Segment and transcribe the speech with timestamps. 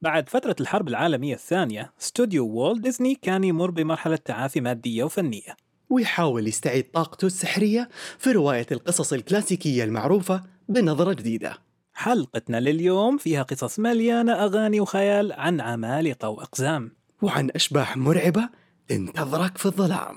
[0.00, 5.56] بعد فترة الحرب العالمية الثانية، استوديو وولت ديزني كان يمر بمرحلة تعافي مادية وفنية.
[5.90, 7.88] ويحاول يستعيد طاقته السحرية
[8.18, 11.58] في رواية القصص الكلاسيكية المعروفة بنظرة جديدة
[11.92, 16.92] حلقتنا لليوم فيها قصص مليانة أغاني وخيال عن عمالقة وأقزام.
[17.22, 18.48] وعن أشباح مرعبة
[18.88, 20.16] تنتظرك في الظلام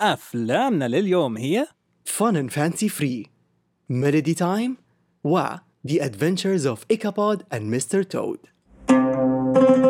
[0.00, 1.66] أفلامنا لليوم هي
[2.08, 3.26] Fun and Fancy Free
[3.90, 4.76] Melody Time
[5.24, 5.46] و
[5.88, 8.04] The Adventures of Ichabod and Mr.
[8.04, 8.51] Toad
[8.92, 9.81] ميكي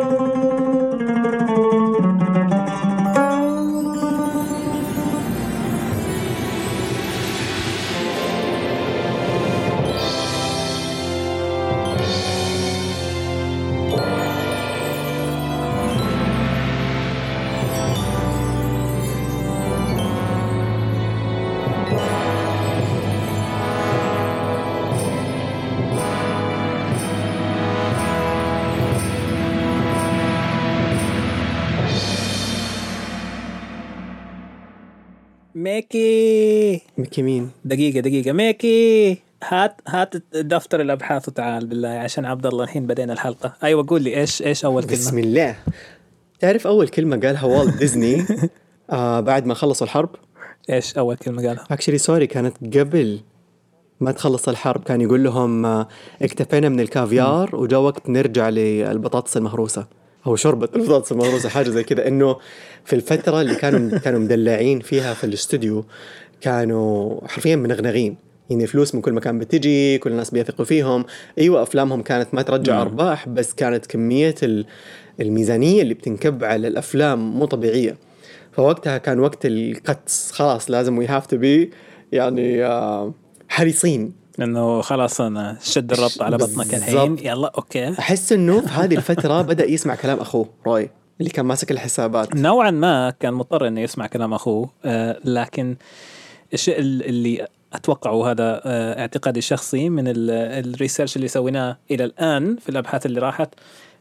[37.75, 38.31] مين؟ دقيقة دقيقة.
[38.31, 43.53] ميكي هات هات دفتر الأبحاث وتعال بالله عشان عبد الله الحين بدينا الحلقة.
[43.63, 45.55] أيوة قول لي إيش إيش أول بسم كلمة الله.
[46.39, 48.25] تعرف أول كلمة قالها والت ديزني؟
[48.89, 50.09] آه بعد ما خلصوا الحرب؟
[50.69, 53.19] إيش أول كلمة قالها؟ actually sorry كانت قبل
[53.99, 54.83] ما تخلص الحرب.
[54.83, 55.87] كان يقول لهم آه،
[56.21, 59.87] اكتفينا من الكافيار وجاء وقت نرجع للبطاطس المهروسة.
[60.27, 62.07] أو شوربه البطاطس المهروسة حاجة زي كذا.
[62.07, 62.35] إنه
[62.85, 65.85] في الفترة اللي كانوا كانوا مدلعين فيها في الاستوديو
[66.43, 68.15] كانوا حرفيا منغنغين.
[68.49, 71.05] يعني فلوس من كل مكان بتجي كل الناس بيثقوا فيهم.
[71.39, 72.81] أيوه أفلامهم كانت ما ترجع نعم.
[72.81, 74.65] أرباح بس كانت كمية ال-
[75.21, 77.97] الميزانية اللي بتنكب على الأفلام مو طبيعية.
[78.51, 81.71] فوقتها كان وقت ال cuts خلاص لازم we have to be
[82.11, 83.13] يعني آه،
[83.49, 84.13] حريصين.
[84.41, 87.17] إنه خلاص أنا شد الربط على بطنك الحين.
[87.21, 87.89] يلا okay.
[87.99, 92.35] أحس إنه في هذه الفترة بدأ يسمع كلام أخوه روي اللي كان ماسك الحسابات.
[92.35, 95.75] نوعا ما كان مضطر إنه يسمع كلام أخوه آه، لكن
[96.53, 100.29] الشيء ال- اللي أتوقعه هذا آه، اعتقادي الشخصي من ال-
[100.65, 103.49] ال research اللي سويناه إلى الآن في الأبحاث اللي راحت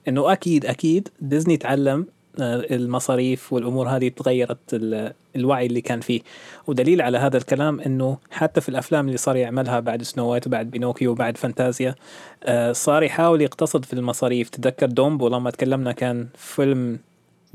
[0.08, 2.06] إنه أكيد أكيد ديزني تعلم
[2.40, 6.20] آه، المصاريف والأمور هذه تغيرت ال- الوعي اللي كان فيه.
[6.66, 10.70] ودليل على هذا الكلام إنه حتى في الأفلام اللي صار يعملها بعد سنو وايت وبعد
[10.70, 11.94] بينوكيو وبعد فانتازيا
[12.44, 14.48] آه، صار يحاول يقتصد في المصاريف.
[14.48, 16.98] تذكر دومبو لما تكلمنا كان فيلم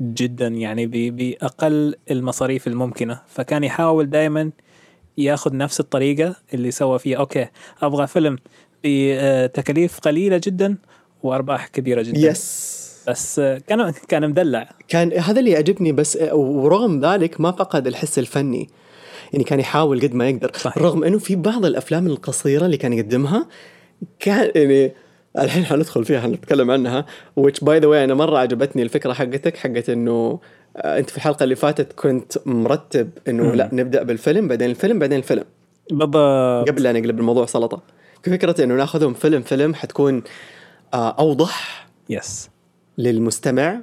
[0.00, 3.20] جدا يعني بأقل المصاريف الممكنة.
[3.28, 4.50] فكان يحاول دائما
[5.18, 7.18] ياخذ نفس الطريقة اللي سوى فيها.
[7.18, 7.46] okay
[7.82, 8.38] أبغى فيلم
[8.84, 10.76] بتكاليف قليلة جدا
[11.22, 12.18] وأرباح كبيرة جدا.
[12.18, 14.70] yes بس كان كان مدلع.
[14.88, 18.68] كان هذا اللي يعجبني بس ورغم ذلك ما فقد الحس الفني.
[19.32, 20.52] يعني كان يحاول قد ما يقدر.
[20.54, 20.78] صحيح.
[20.78, 23.46] رغم إنه في بعض الأفلام القصيرة اللي كان يقدمها
[24.18, 24.92] كان يعني
[25.38, 27.06] الحين حندخل فيها حنتكلم عنها
[27.40, 30.40] which by the way أنا مرة عجبتني الفكرة حقتك حقت إنه
[30.84, 33.54] أنت في الحلقة اللي فاتت كنت مرتب إنه.
[33.54, 35.44] لا نبدأ بالفيلم بعدين الفيلم بعدين الفيلم
[35.90, 37.82] بالضبط قبل لا نقلب الموضوع سلطة
[38.22, 40.22] فكرة إنه ناخذهم فيلم فيلم حتكون
[40.94, 42.50] آه، أوضح yes
[42.98, 43.80] للمستمع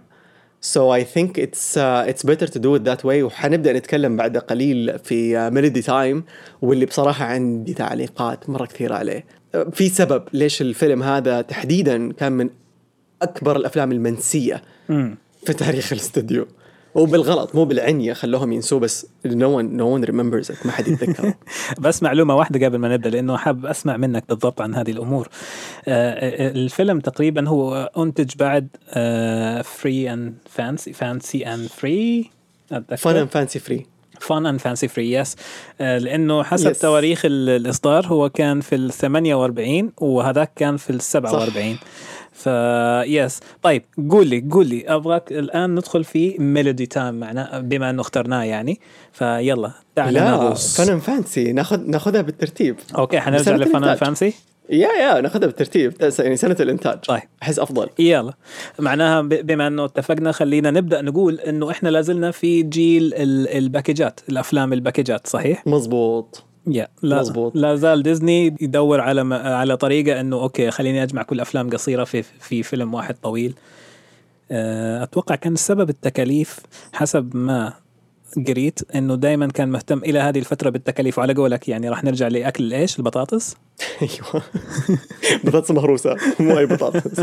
[0.73, 4.37] So I think it's uh, it's better to do it that way وحنبدأ نتكلم بعد
[4.37, 6.23] قليل في ميلودي تايم
[6.61, 9.25] واللي بصراحة عندي تعليقات مرة كثيرة عليه.
[9.71, 12.49] في سبب ليش الفيلم هذا تحديدا كان من
[13.21, 14.61] أكبر الأفلام المنسية.
[15.45, 16.47] في تاريخ الاستوديو.
[16.95, 21.33] وبالغلط مو بالعنية خلوهم ينسوه بس one no one remembers it ما حد يتذكره.
[21.79, 25.29] بس معلومة واحدة قبل ما نبدأ لأنه حاب أسمع منك بالضبط عن هذه الأمور
[25.87, 28.67] آه، الفيلم تقريبا هو أنتج بعد
[29.63, 32.29] فري أند فانسي فانسي أند فري
[32.97, 33.85] فن اند فانسي فري.
[34.19, 35.35] فان اند فانسي فري yes
[35.79, 36.79] لأنه حسب Yes.
[36.81, 41.77] تواريخ ال- الإصدار هو كان في ال 48 وهذاك كان في ال 47
[42.35, 42.47] ف
[43.07, 48.01] yes طيب قول لي قول لي أبغاك الآن ندخل في ميلودي تايم معنا بما أنه
[48.01, 48.79] اخترناه يعني.
[49.13, 50.81] فيلا تعال لا نغوص.
[50.81, 52.75] فن اند فانسي ناخذ ناخذها بالترتيب.
[52.97, 53.97] okay حنرجع الإنتاج.
[53.97, 54.33] فانسي
[54.69, 55.93] yeah yeah ناخذها بالترتيب.
[56.19, 56.99] يعني سنة الإنتاج.
[56.99, 57.21] طيب.
[57.43, 57.89] أحس أفضل.
[57.99, 58.33] يلا.
[58.79, 64.73] معناها بما أنه اتفقنا خلينا نبدأ نقول إنه إحنا لازلنا في جيل ال- الباكجات الأفلام
[64.73, 67.51] الباكجات صحيح؟ مظبوط yeah لا مزبوط.
[67.55, 72.03] لا زال ديزني يدور على م- على طريقة إنه okay خليني أجمع كل أفلام قصيرة
[72.03, 73.53] في في فيلم واحد طويل
[74.51, 76.59] آه، أتوقع كان السبب التكاليف
[76.93, 77.73] حسب ما
[78.47, 82.73] قريت إنه دائما كان مهتم إلى هذه الفترة بالتكاليف وعلى قولك يعني راح نرجع لأكل
[82.73, 83.55] إيش؟ البطاطس؟
[84.01, 84.43] أيوه.
[85.43, 87.21] بطاطس مهروسة مو أي بطاطس.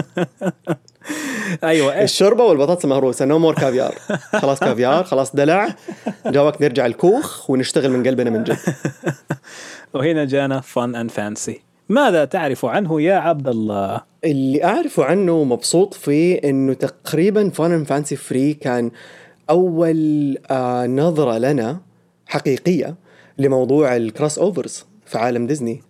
[1.64, 3.94] أيوه إيش؟ الشوربة والبطاطس المهروسة no more caviar
[4.32, 5.74] خلاص كافيار خلاص دلع.
[6.26, 8.58] جا وقت نرجع الكوخ ونشتغل من قلبنا من جد.
[9.94, 15.94] وهنا جانا فن اند فانسي ماذا تعرف عنه يا عبد الله؟ اللي أعرفه عنه مبسوط
[15.94, 18.90] فيه إنه تقريبا فان فانسي فري كان
[19.50, 21.80] أول آه نظرة لنا
[22.26, 22.94] حقيقية
[23.38, 25.80] لموضوع ال crossovers في عالم ديزني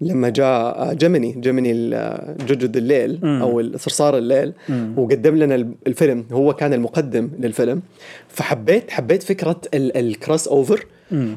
[0.00, 0.46] لما جاء
[0.90, 3.18] آه، جيميني جيميني ال- جوجو الليل.
[3.24, 4.52] أو صرصار الليل.
[4.96, 7.82] وقدم لنا ال- الفيلم هو كان المقدم للفيلم
[8.28, 10.86] فحبيت حبيت فكرة ال- ال crossover.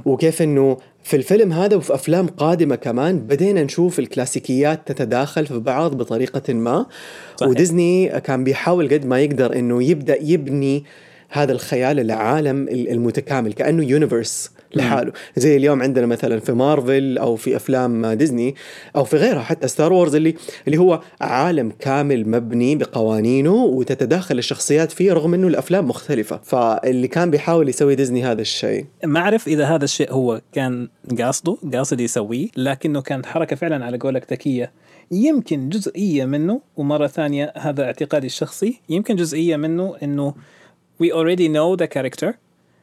[0.06, 5.98] وكيف إنه في الفيلم هذا وفي أفلام قادمة كمان بدينا نشوف الكلاسيكيات تتداخل في بعض
[5.98, 6.86] بطريقة ما
[7.38, 7.50] صحيح.
[7.50, 10.84] وديزني كان بيحاول قد ما يقدر إنه يبدأ يبني
[11.34, 15.12] هذا الخيال العالم ال- المتكامل كأنه universe لحاله.
[15.36, 18.56] زي اليوم عندنا مثلا في مارفل أو في أفلام ديزني
[18.96, 20.36] أو في غيرها حتى ستار وورز اللي
[20.68, 26.40] اللي هو عالم كامل مبني بقوانينه وتتداخل الشخصيات فيه رغم إنه الأفلام مختلفة.
[26.44, 28.86] فاللي كان بيحاول يسوي ديزني هذا الشيء.
[29.06, 30.88] ما أعرف إذا هذا الشيء هو كان
[31.20, 34.72] قاصده قاصد يسويه لكنه كانت حركة فعلا على قولك ذكية.
[35.12, 40.34] يمكن جزئية منه ومرة ثانية هذا اعتقادي الشخصي يمكن جزئية منه إنه
[41.00, 42.34] we already know the character.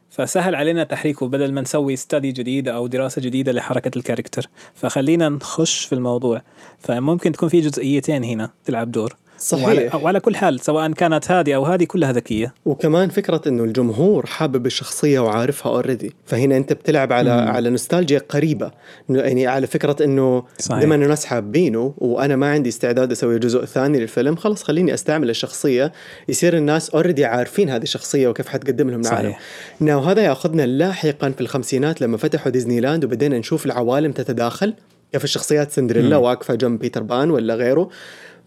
[0.09, 4.49] فسهل علينا تحريكه بدل ما نسوي study جديدة أو دراسة جديدة لحركة ال character.
[4.75, 6.41] فخلينا نخش في الموضوع.
[6.79, 9.15] فممكن تكون في جزئيتين هنا تلعب دور.
[9.41, 9.65] صحيح.
[9.65, 14.25] وعلى, وعلى كل حال سواء كانت هذه أو هذه كلها ذكية وكمان فكرة إنه الجمهور
[14.25, 17.47] حابب الشخصية وعارفها already، فهنا أنت بتلعب على مم.
[17.47, 18.71] على نوستالجيا قريبة،
[19.09, 23.99] إنه يعني على فكرة إنه انه الناس حابينه وأنا ما عندي استعداد أسوي جزء ثاني
[23.99, 25.91] للفيلم، خلاص خليني أستعمل الشخصية
[26.29, 29.33] يصير الناس already عارفين هذه الشخصية وكيف حتقدم لهم العالم.
[29.79, 34.73] now هذا يأخذنا لاحقا في الخمسينات لما فتحوا ديزني لاند وبدينا نشوف العوالم تتداخل
[35.11, 36.23] كيف الشخصيات سندريلا مم.
[36.23, 37.89] واقفة جنب بيتر بان ولا غيره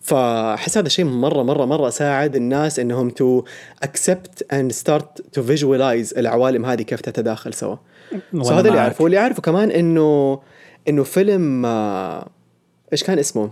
[0.05, 3.45] فأحس هذا الشيء مرة مرة مرة ساعد الناس إنهم to
[3.83, 7.77] accept and start to visualize العوالم هذه كيف تتداخل سوا
[8.43, 8.81] so هذا اللي.
[8.81, 10.41] أعرفه واللي أعرفه كمان انه
[10.89, 12.29] إنه فيلم آه،
[12.93, 13.51] إيش كان اسمه؟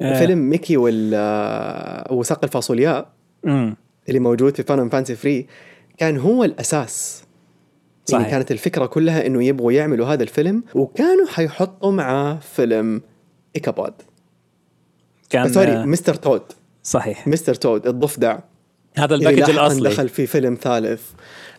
[0.00, 0.18] آه.
[0.18, 3.08] فيلم ميكي وال آه، وساق الفاصولياء
[3.44, 3.76] مم.
[4.08, 5.46] اللي موجود في Fun Fancy Free
[5.98, 7.24] كان هو الأساس
[8.10, 8.36] يعني صحيح.
[8.36, 13.02] كانت الفكرة كلها إنه يبغوا يعملوا هذا الفيلم وكانوا حيحطوا معاه فيلم
[13.56, 13.92] ايكابود
[15.30, 16.42] كان sorry آه، Mister Toad.
[16.82, 17.28] صحيح.
[17.28, 18.38] Mister Toad الضفدع
[18.96, 19.88] هذا ال package الأصلي.
[19.88, 21.02] دخل في فيلم ثالث.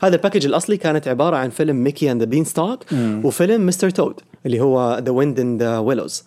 [0.04, 2.84] هذا ال package الأصلي كانت عبارة عن فيلم ميكي and the Beanstalk.
[3.24, 6.24] وفيلم Mister Toad اللي هو The Wind and the Willows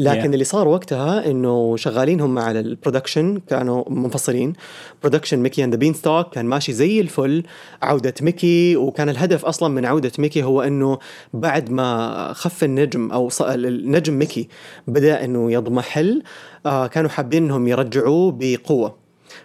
[0.00, 0.32] لكن Yeah.
[0.32, 4.52] اللي صار وقتها إنه شغالين هم على ال production كانوا منفصلين.
[5.02, 7.42] production ميكي and the Beanstalk كان ماشي زي الفل.
[7.82, 10.98] عودة ميكي وكان الهدف أصلا من عودة ميكي هو إنه
[11.34, 14.48] بعد ما خف النجم أو النجم ميكي
[14.88, 16.22] بدأ إنه يضمحل
[16.66, 18.96] آه كانوا حابين إنهم يرجعوه بقوة.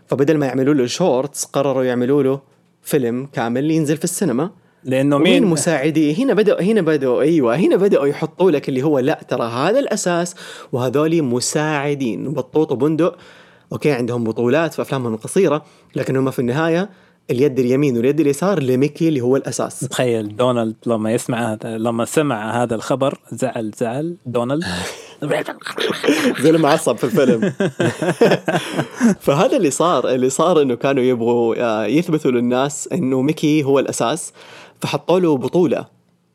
[0.08, 2.40] فبدل ما يعملوا له shorts قرروا يعملوا له
[2.82, 4.52] فيلم كامل ينزل في السينما.
[4.86, 9.20] لأنه مين؟ مساعديه هنا بدأوا هنا بدأوا أيوه هنا بدأوا يحطوا لك اللي هو لا
[9.28, 10.36] ترى هذا الأساس
[10.72, 12.34] وهذول مساعدين.
[12.34, 13.18] بطوط وبندق
[13.72, 15.66] أوكي عندهم بطولات في أفلامهم القصيرة
[15.96, 16.90] لكن هم في النهاية
[17.32, 19.80] اليد اليمين واليد اليسار لميكي اللي هو الأساس.
[19.80, 24.18] تخيل دونالد لما يسمع هذا لما سمع هذا الخبر زعل زعل.
[24.26, 24.64] دونالد
[26.42, 27.54] زي المعصب في الفيلم.
[29.26, 34.34] فهذا اللي صار اللي صار إنه كانوا يبغوا آه، يثبتوا للناس إنه ميكي هو الأساس
[34.82, 35.86] فحطوا له بطولة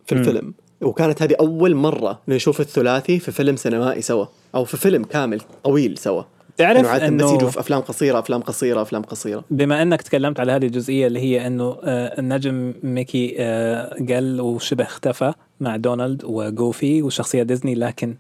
[0.07, 0.13] في.
[0.13, 0.55] الفيلم.
[0.81, 5.99] وكانت هذه أول مرة نشوف الثلاثي في فيلم سينمائي سوا أو في فيلم كامل طويل
[5.99, 6.23] سوا.
[6.57, 9.45] تعرف إنه عادة بس يجوا في أفلام قصيرة أفلام قصيرة أفلام قصيرة.
[9.51, 14.85] بما إنك تكلمت على هذه الجزئية اللي هي إنه آه، النجم ميكي آه، قل وشبه
[14.85, 18.17] اختفى مع دونالد وجوفي وشخصيات ديزني لكن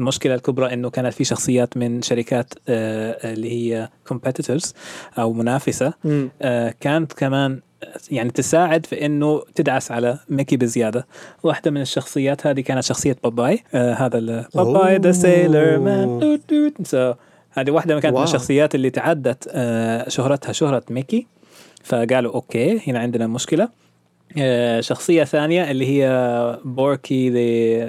[0.00, 4.72] المشكلة الكبرى إنه كانت في شخصيات من شركات آه، اللي هي competitors
[5.18, 5.92] أو منافسة
[6.42, 7.60] آه، كانت كمان
[8.10, 11.06] يعني تساعد في إنه تدعس على ميكي بزيادة.
[11.42, 16.38] واحدة من الشخصيات هذه كانت شخصية باباي آه هذا باباي the Sailor Man
[16.84, 17.14] so
[17.50, 18.22] هذه واحدة كانت من.
[18.22, 21.26] الشخصيات اللي تعدت آه شهرتها شهرة ميكي.
[21.84, 23.64] فقالوا okay هنا عندنا مشكلة.
[23.64, 23.68] آه،
[24.80, 27.30] شخصية ثانية اللي هي بوركي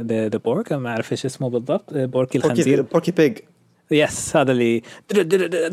[0.02, 1.94] the the Pork ما أعرف إيش اسمه بالضبط.
[1.94, 2.82] آه، بوركي الخنزير.
[2.82, 3.38] بوركي بيج.
[3.92, 4.82] yes هذا اللي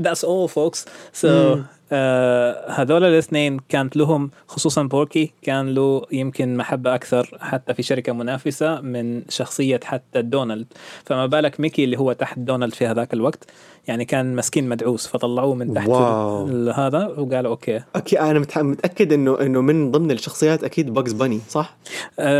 [0.00, 1.56] that's all folks so.
[2.68, 8.80] هذول الاثنين كانت لهم خصوصا بوركي كان له يمكن محبة أكثر حتى في شركة منافسة
[8.80, 10.66] من شخصية حتى دونالد.
[11.04, 13.50] فما بالك ميكي اللي هو تحت دونالد في هذاك الوقت؟
[13.88, 15.88] يعني كان مسكين مدعوس فطلعوه من تحت
[16.78, 17.80] هذا وقالوا okay.
[17.94, 21.76] أكيد أنا متأكد إنه إنه من ضمن الشخصيات أكيد باجز باني صح؟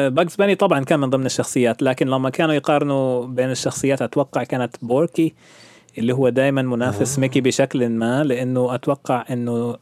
[0.08, 4.76] باجز باني طبعا كان من ضمن الشخصيات لكن لما كانوا يقارنوا بين الشخصيات أتوقع كانت
[4.82, 5.34] بوركي.
[5.98, 7.20] اللي هو دائما منافس آه.
[7.20, 9.76] ميكي بشكل ما لأنه أتوقع إنه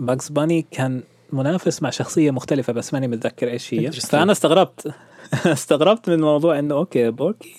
[0.00, 1.02] باجز باني كان
[1.32, 3.92] منافس مع شخصية مختلفة بس ماني متذكر إيش هي.
[3.92, 4.94] فأنا استغربت
[5.46, 7.54] استغربت من موضوع إنه okay بوركي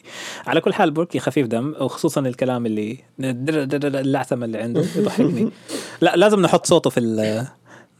[0.48, 5.50] على كل حال بوركي خفيف دم وخصوصا الكلام اللي اللعثمه اللي عنده يضحكني
[6.01, 7.00] لا لازم نحط صوته في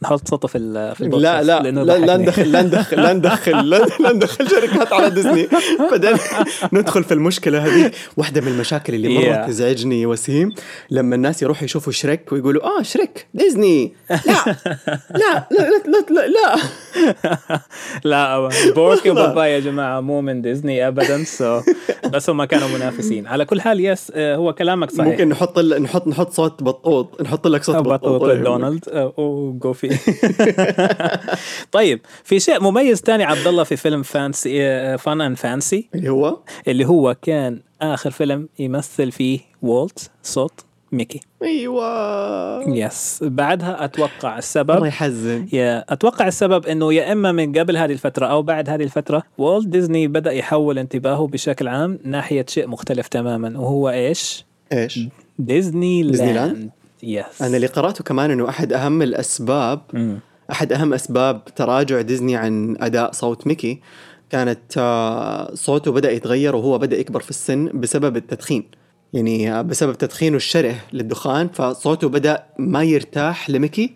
[0.04, 2.16] نحط صوته في ال- في لا لا لا لا.
[2.16, 5.48] ندخل لا ندخل لا ندخل لا- ندخل شركات على ديزني.
[5.90, 6.16] بعدين
[6.72, 9.46] ندخل في المشكلة هذه واحدة من المشاكل اللي مره Yeah.
[9.46, 10.52] تزعجني وسيم
[10.90, 13.92] لما الناس يروحوا يشوفوا شريك ويقولوا آه شريك ديزني.
[14.10, 14.16] لا
[15.10, 16.56] لا لا لا لا, لا.
[18.04, 18.48] لا.
[18.76, 21.60] بوركي وباباي يا جماعة مو من ديزني ابدا so
[22.12, 23.26] بس هم كانوا منافسين.
[23.26, 25.06] على كل حال yes آه، هو كلامك صحيح.
[25.06, 28.30] ممكن نحط نحط نحط صوت بطوط نحط لك صوت بطوط بطوط.
[28.32, 29.12] دونالد آه،
[31.72, 34.58] طيب في شيء مميز تاني عبد الله في فيلم Fancy
[34.98, 41.20] Fun and Fancy؟ اللي هو؟ اللي هو كان آخر فيلم يمثل فيه والت صوت ميكي.
[41.42, 42.68] أيوه.
[42.68, 45.46] yes بعدها أتوقع الله السبب يحزن.
[45.52, 49.66] يا أتوقع السبب إنه يا إما من قبل هذه الفترة أو بعد هذه الفترة والت
[49.66, 55.00] ديزني بدأ يحول انتباهه بشكل عام ناحية شيء مختلف تماما وهو إيش؟ إيش؟
[55.38, 56.70] ديزني ديزني لاند لاند؟
[57.04, 60.18] yes أنا اللي قرأته كمان إنه أحد أهم الأسباب مم.
[60.52, 63.80] أحد أهم أسباب تراجع ديزني عن أداء صوت ميكي
[64.30, 68.64] كانت آه، صوته بدأ يتغير وهو بدأ يكبر في السن بسبب التدخين.
[69.12, 73.94] يعني آه، بسبب تدخينه الشره للدخان فصوته بدأ ما يرتاح لميكي.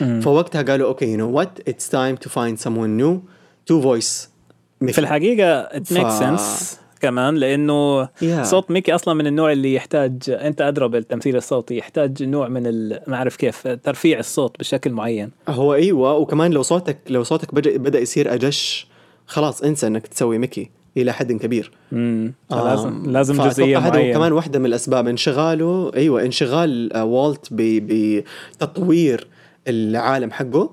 [0.00, 0.20] مم.
[0.20, 3.18] فوقتها قالوا okay you know what it's time to find someone new.
[3.72, 4.28] To voice.
[4.92, 6.76] في الحقيقة ف- makes sense.
[7.00, 8.42] كمان لأنه Yeah.
[8.42, 13.16] صوت ميكي أصلا من النوع اللي يحتاج أنت أدرى بالتمثيل الصوتي يحتاج نوع من ما
[13.16, 15.30] أعرف كيف ترفيع الصوت بشكل معين.
[15.48, 18.86] هو إيوه وكمان لو صوتك لو صوتك بدأ بدأ يصير أجش
[19.26, 21.70] خلاص انسى إنك تسوي ميكي إلى حد كبير.
[21.92, 24.14] امم آم، لازم لازم جزئية معينة.
[24.14, 29.26] كمان واحدة من الأسباب انشغاله أيوة انشغال آه، والت بتطوير
[29.68, 30.70] العالم حقه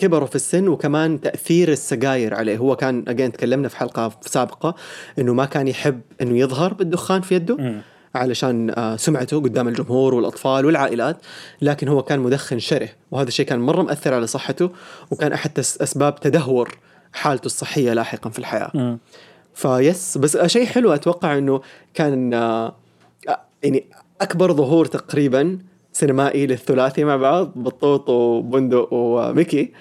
[0.00, 4.74] وكبروا في السن وكمان تأثير السجاير عليه هو كان أجين تكلمنا في حلقة سابقة
[5.18, 7.74] إنه ما كان يحب إنه يظهر بالدخان في يده.
[8.14, 11.16] علشان آه، سمعته قدام الجمهور والأطفال والعائلات
[11.62, 14.70] لكن هو كان مدخن شره وهذا الشيء كان مرة مأثر على صحته
[15.10, 16.78] وكان أحد تس- أسباب تدهور
[17.12, 18.98] حالته الصحية لاحقا في الحياة مم.
[19.54, 21.60] فيس بس شيء حلو أتوقع إنه
[21.94, 22.74] كان آه،
[23.62, 23.84] يعني
[24.20, 25.58] أكبر ظهور تقريبا
[26.00, 29.72] سينمائي للثلاثي مع بعض بطوط وبندق وميكي.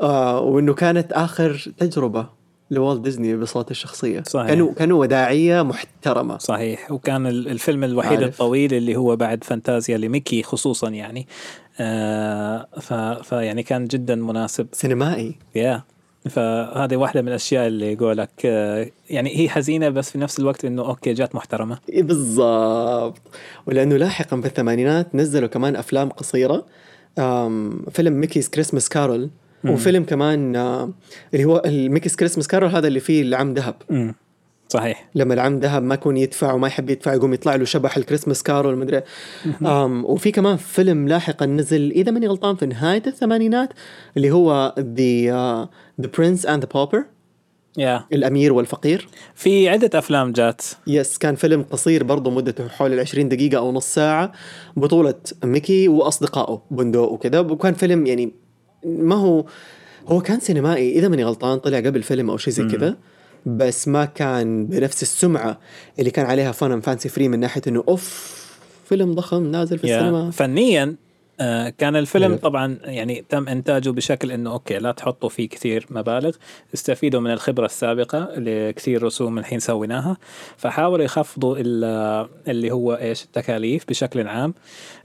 [0.00, 2.26] آه وإنه كانت آخر تجربة
[2.70, 4.22] لوالت ديزني بصوت الشخصية.
[4.26, 4.48] صحيح.
[4.48, 6.38] كانوا كانوا وداعية محترمة.
[6.38, 6.90] صحيح.
[6.92, 8.34] وكان ال- الفيلم الوحيد عارف.
[8.34, 11.26] الطويل اللي هو بعد فانتازيا لميكي خصوصا يعني.
[11.80, 12.92] آه ف
[13.28, 14.66] فيعني كان جدا مناسب.
[14.72, 15.34] سينمائي.
[15.54, 15.82] yeah
[16.30, 20.82] فهذه واحدة من الأشياء اللي يقولك آه يعني هي حزينة بس في نفس الوقت إنه
[20.86, 21.78] okay جات محترمة.
[21.88, 23.22] إيه بالضبط.
[23.66, 26.66] ولأنه لاحقا في الثمانينات نزلوا كمان أفلام قصيرة
[27.90, 29.30] فيلم ميكي's كريسمس كارول
[29.64, 30.90] وفيلم كمان آه،
[31.34, 33.74] اللي هو الميكي's كريسمس كارول هذا اللي فيه العم ذهب.
[34.68, 35.08] صحيح.
[35.14, 38.42] لما العم ذهب ما يكون يدفع وما يحب يدفع يقوم يطلع له شبح ال Christmas
[38.42, 39.02] Carol مدري
[40.04, 43.68] وفي كمان فيلم لاحقا نزل إذا ماني غلطان في نهاية الثمانينات
[44.16, 45.68] اللي هو ذا
[46.00, 47.04] The Prince and the Pauper
[47.78, 49.08] yeah الأمير والفقير.
[49.34, 50.62] في عدة أفلام جات.
[50.86, 54.32] yes كان فيلم قصير برضه مدته حول ال 20 دقيقة أو نص ساعة
[54.76, 57.40] بطولة ميكي وأصدقائه بندق وكذا.
[57.40, 58.32] وكان فيلم يعني
[58.84, 59.44] ما هو
[60.08, 62.96] هو كان سينمائي إذا ماني غلطان طلع قبل فيلم أو شيء زي كذا.
[63.46, 65.58] بس ما كان بنفس السمعة
[65.98, 68.34] اللي كان عليها Fun Fancy Free من ناحية إنه أوف
[68.84, 70.30] فيلم ضخم نازل في yeah السينما.
[70.30, 70.96] فنيا
[71.40, 72.36] آه، كان الفيلم.
[72.36, 76.36] طبعا يعني تم إنتاجه بشكل إنه okay لا تحطوا فيه كثير مبالغ
[76.74, 80.16] استفيدوا من الخبرة السابقة اللي كثير رسوم الحين سويناها
[80.56, 84.54] فحاولوا يخفضوا ال- اللي هو إيش التكاليف بشكل عام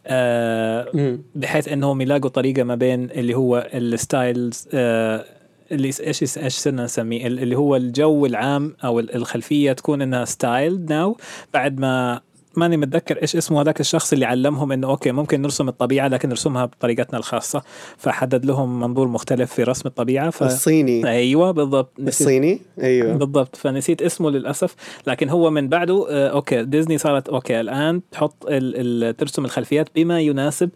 [0.08, 1.18] آه،.
[1.36, 5.26] بحيث إنهم يلاقوا طريقة ما بين اللي هو ال styles آه،
[5.72, 10.26] اللي إيش إيش صرنا نسميه ال- اللي هو الجو العام أو ال- الخلفية تكون إنها
[10.26, 11.18] style now
[11.54, 12.22] بعد ما
[12.60, 16.66] ماني متذكر إيش اسمه هذاك الشخص اللي علمهم إنه okay ممكن نرسم الطبيعة لكن نرسمها
[16.66, 17.64] بطريقتنا الخاصة.
[17.98, 20.44] فحدد لهم منظور مختلف في رسم الطبيعة ف...
[20.44, 21.08] الصيني.
[21.08, 21.92] أيوه بالضبط.
[22.00, 22.22] نسيت.
[22.22, 23.14] الصيني؟ أيوه.
[23.14, 23.56] بالضبط.
[23.56, 24.76] فنسيت اسمه للأسف.
[25.08, 29.90] لكن هو من بعده آه، okay ديزني صارت okay الآن تحط ال ال ترسم الخلفيات
[29.96, 30.70] بما يناسب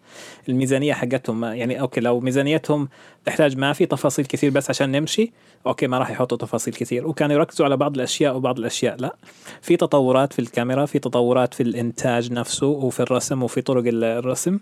[0.49, 1.43] الميزانية حقتهم.
[1.45, 2.89] يعني okay لو ميزانيتهم
[3.25, 5.31] تحتاج ما في تفاصيل كثير بس عشان نمشي
[5.67, 7.07] okay ما راح يحطوا تفاصيل كثير.
[7.07, 8.95] وكانوا يركزوا على بعض الأشياء وبعض الأشياء.
[8.99, 9.15] لا
[9.61, 14.59] في تطورات في الكاميرا في تطورات في الإنتاج نفسه وفي الرسم وفي طرق ال- الرسم.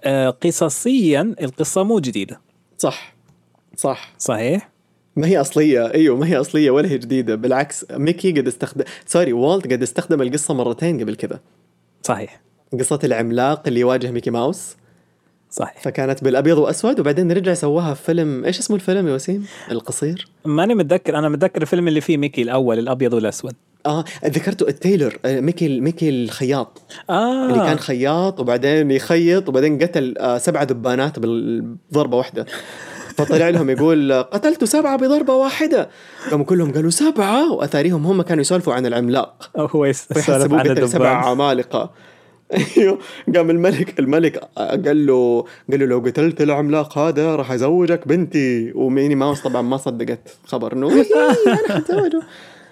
[0.00, 2.40] آه، قصصيا القصة مو جديدة.
[2.78, 3.14] صح.
[3.76, 4.12] صح.
[4.18, 4.70] صحيح؟
[5.16, 5.94] ما هي أصلية.
[5.94, 7.34] أيوه ما هي أصلية ولا هي جديدة.
[7.34, 11.40] بالعكس ميكي قد استخدم sorry والت قد استخدم القصة مرتين قبل كذا.
[12.02, 12.40] صحيح.
[12.78, 14.76] قصة العملاق اللي يواجه ميكي ماوس.
[15.54, 15.82] صحيح.
[15.82, 20.74] فكانت بالأبيض وأسود وبعدين رجع سواها في فيلم إيش اسمه الفيلم يا وسيم؟ القصير؟ ماني
[20.74, 23.52] متذكر أنا متذكر الفيلم اللي فيه ميكي الأول الأبيض والأسود.
[23.86, 26.82] آه ذكرته التايلر آه، ميكي ميكي الخياط.
[27.10, 27.46] آه.
[27.46, 32.46] اللي كان خياط وبعدين يخيط وبعدين قتل آه، سبعة دبانات بضربة واحدة.
[33.16, 35.88] فطلع لهم يقول قتلت سبعة بضربة واحدة.
[36.30, 39.50] قاموا كلهم قالوا سبعة؟ وأثاريهم هم كانوا يسولفوا عن العملاق.
[39.56, 41.30] هو يسولف عن قتل سبع الدبان.
[41.30, 41.90] عمالقة.
[42.52, 42.98] أيوه.
[43.34, 48.72] قام الملك الملك قال له قال له لو قتلت العملاق هذا راح أزوجك بنتي.
[48.74, 52.22] وميني ماوس طبعا ما صدقت خبر إنه إيه، أنا حتزوجه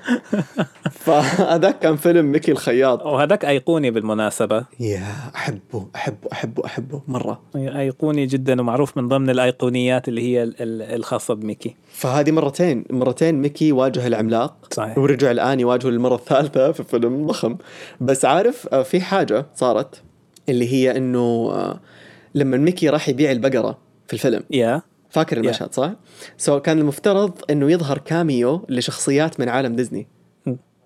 [1.04, 4.64] فهذاك كان فيلم ميكي الخياط وهذاك أيقوني بالمناسبة.
[4.80, 7.02] يا أحبه أحبه أحبه أحبه.
[7.08, 7.42] مرة.
[7.56, 11.76] أيقوني جدا ومعروف من ضمن الأيقونيات اللي هي ال- ال- الخاصة بميكي.
[11.92, 14.56] فهذه مرتين مرتين ميكي واجه العملاق.
[14.74, 14.98] صحيح.
[14.98, 17.56] ورجع الآن يواجهه للمره الثالثة في فيلم ضخم.
[18.00, 20.02] بس عارف آه، في حاجة صارت
[20.48, 21.80] اللي هي إنه آه،
[22.34, 24.42] لما ميكي راح يبيع البقرة في الفيلم.
[24.50, 24.82] يا.
[25.12, 25.90] فاكر المشهد صح؟
[26.38, 30.06] so كان المفترض إنه يظهر cameo لشخصيات من عالم ديزني.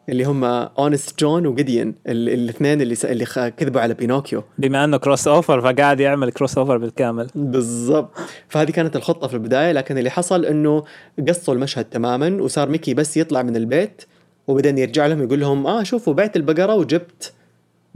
[0.08, 4.96] اللي هم Honest John وجيديون ال- الاثنين اللي س- اللي كذبوا على بينوكيو بما إنه
[4.96, 7.26] crossover فقاعد يعمل crossover بالكامل.
[7.34, 8.10] بالضبط.
[8.48, 10.84] فهذه كانت الخطة في البداية لكن اللي حصل إنه
[11.28, 14.02] قصوا المشهد تماما وصار ميكي بس يطلع من البيت
[14.46, 17.32] وبعدين يرجع لهم يقول لهم آه شوفوا بعت البقرة وجبت.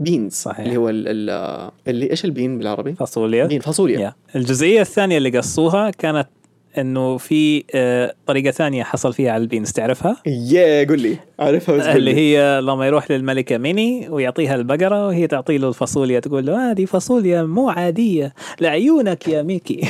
[0.01, 0.59] beans صحيح.
[0.59, 4.13] اللي هو ال ال اللي إيش ال bean بالعربي؟ فاصوليا bean فاصوليا yeah.
[4.35, 6.27] الجزئية الثانية اللي قصوها كانت
[6.77, 11.17] إنه في آه، طريقة ثانية حصل فيها على ال beans تعرفها؟ yeah قول لي.
[11.39, 12.37] عارفها بس اللي لي.
[12.37, 17.43] هي لما يروح للملكة ميني ويعطيها البقرة وهي تعطي له الفاصوليا تقول له هذه فاصوليا
[17.43, 19.81] مو عادية لعيونك يا ميكي.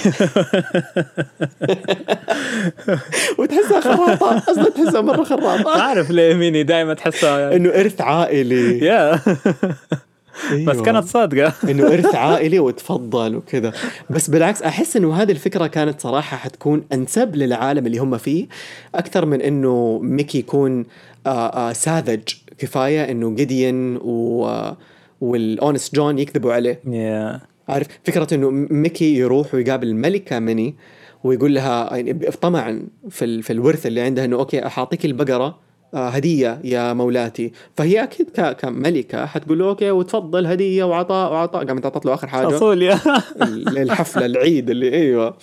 [3.40, 5.64] وتحسها خراطة أصلا تحسها مرة خراطة.
[5.78, 8.80] تعرف ليه ميني دائما تحسها إنه إرث عائلي.
[8.80, 9.20] yeah
[10.52, 10.84] بس أيوة.
[10.84, 11.54] كانت صادقة.
[11.72, 13.74] إنه إرث عائلي وتفضل وكذا.
[14.10, 18.48] بس بالعكس أحس إنه هذه الفكرة كانت صراحة حتكون أنسب للعالم اللي هم فيه
[18.96, 20.86] أكثر من إنه ميكي يكون
[21.28, 22.22] آه آه ساذج
[22.58, 24.78] كفاية إنه جيديون و آه
[25.22, 26.80] وال Honest John يكذبوا عليه.
[26.88, 30.76] yeah عارف فكرة إنه ميكي يروح ويقابل الملكه ميني
[31.24, 35.60] ويقول لها يعني طمعا في ال- في الورث اللي عندها إنه okay حاعطيك البقرة
[35.94, 37.52] هدية يا مولاتي.
[37.78, 41.66] فهي أكيد كملكة حتقول له okay وتفضل هدية وعطاء وعطاء.
[41.66, 42.48] قامت أعطت له آخر حاجة.
[42.48, 43.00] فاصوليا
[43.42, 45.38] ال- الحفلة العيد اللي أيوه.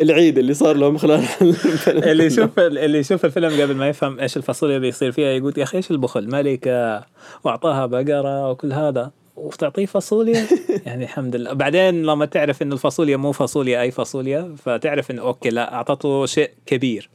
[0.00, 2.02] العيد اللي صار لهم خلال الفيلم.
[2.02, 5.76] اللي يشوف اللي يشوف الفيلم قبل ما يفهم إيش الفاصوليا بيصير فيها يقول يا أخي
[5.76, 7.04] إيش البخل؟ ملكة
[7.44, 9.10] وأعطاها بقرة وكل هذا.
[9.36, 10.46] وتعطيه فاصوليا؟
[10.86, 11.52] يعني الحمد لله.
[11.52, 16.50] بعدين لما تعرف انه الفاصوليا مو فاصوليا أي فاصوليا فتعرف انه okay لا أعطته شيء
[16.66, 17.10] كبير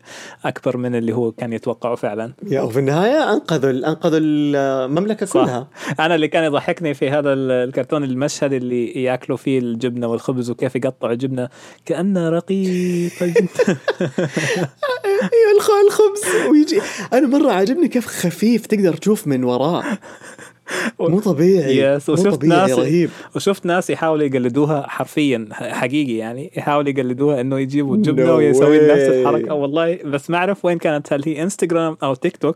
[0.45, 2.33] أكبر من اللي هو كان يتوقعه فعلا.
[2.47, 5.33] يا وفي النهاية أنقذوا أنقذوا المملكة صح.
[5.33, 5.67] كلها.
[5.99, 10.75] أنا اللي كان يضحكني في هذا ال- الكرتون المشهد اللي يأكلوا فيه الجبنة والخبز وكيف
[10.75, 11.49] يقطعوا الجبنة
[11.85, 13.23] كانه رقيق.
[13.23, 13.47] جدا
[15.05, 16.81] أيوه الخ- الخبز ويجي.
[17.13, 19.83] أنا مرة عاجبني كيف خفيف تقدر تشوف من وراه
[20.99, 23.09] مو طبيعي يس مو وشفت طبيعي ناس رهيب.
[23.35, 28.77] وشفت ناس يحاولوا يقلدوها حرفيا حقيقي يعني يحاولوا يقلدوها إنه يجيبوا الجبنه No ويسوي.
[28.77, 29.53] نفس الحركة.
[29.53, 32.55] والله بس ما أعرف وين كانت هل هي انستغرام أو تيك توك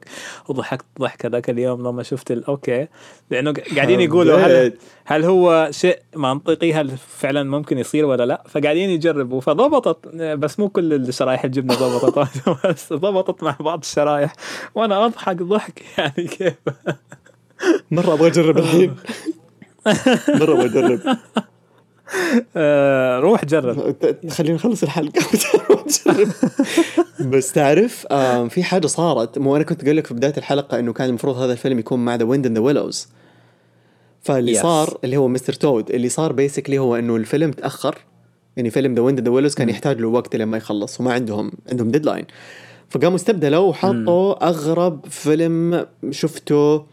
[0.49, 2.87] وضحكت ضحكة ذاك اليوم لما شفت ال- أوكي.
[3.31, 4.73] لأنه قاعدين يقولوا هل.
[5.05, 9.41] هل هو شيء منطقي؟ هل فعلا ممكن يصير ولا لا؟ فقاعدين يجربوا.
[9.41, 12.29] فضبطت بس مو كل الشرايح الجبنة ضبطت.
[12.67, 14.33] بس ضبطت مع بعض الشرايح.
[14.75, 16.53] وأنا أضحك ضحك يعني كيف؟
[17.91, 18.95] مرة أبغى أجرب الحين.
[20.35, 21.17] مرة أبغى أجرب.
[22.57, 23.95] آه روح جرب.
[24.29, 25.21] خلينا نخلص الحلقة.
[27.31, 29.37] بس تعرف آم، في حاجة صارت.
[29.37, 32.15] مو أنا كنت أقول لك في بداية الحلقة إنه كان المفروض هذا الفيلم يكون مع
[32.15, 33.07] The Wind and the Willows
[34.21, 34.61] فاللي Yes.
[34.61, 35.53] صار اللي هو Mr.
[35.53, 35.89] Toad.
[35.91, 37.95] اللي صار basically هو إنه الفيلم تأخر.
[38.57, 40.99] يعني فيلم The Wind and the Willows كان يحتاج له وقت لما يخلص.
[41.01, 42.25] وما عندهم عندهم deadline
[42.89, 46.85] فقاموا استبدلوا وحطوا أغرب فيلم شفته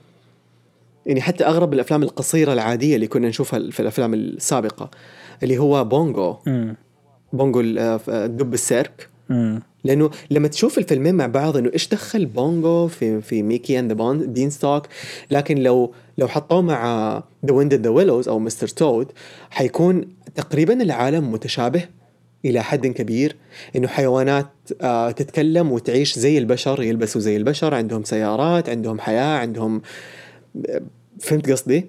[1.08, 4.90] يعني حتى أغرب الأفلام القصيرة العادية اللي كنا نشوفها في الأفلام السابقة
[5.42, 5.84] اللي هو.
[7.32, 9.08] بونجو ال- آه، ف- دب السيرك.
[9.84, 14.12] لأنه لما تشوف الفيلمين مع بعض إنه إيش دخل بونجو في في Mickey and the
[14.12, 14.86] Beanstalk
[15.30, 17.14] لكن لو لو حطوه مع
[17.46, 18.68] The Wind the Willows أو Mr.
[18.68, 19.06] Toad
[19.50, 21.84] حيكون تقريبا العالم متشابه
[22.44, 23.36] إلى حد كبير
[23.76, 24.46] إنه حيوانات
[24.82, 29.82] آه تتكلم وتعيش زي البشر يلبسوا زي البشر عندهم سيارات عندهم حياة عندهم
[30.68, 30.80] آه،
[31.20, 31.80] فهمت قصدي؟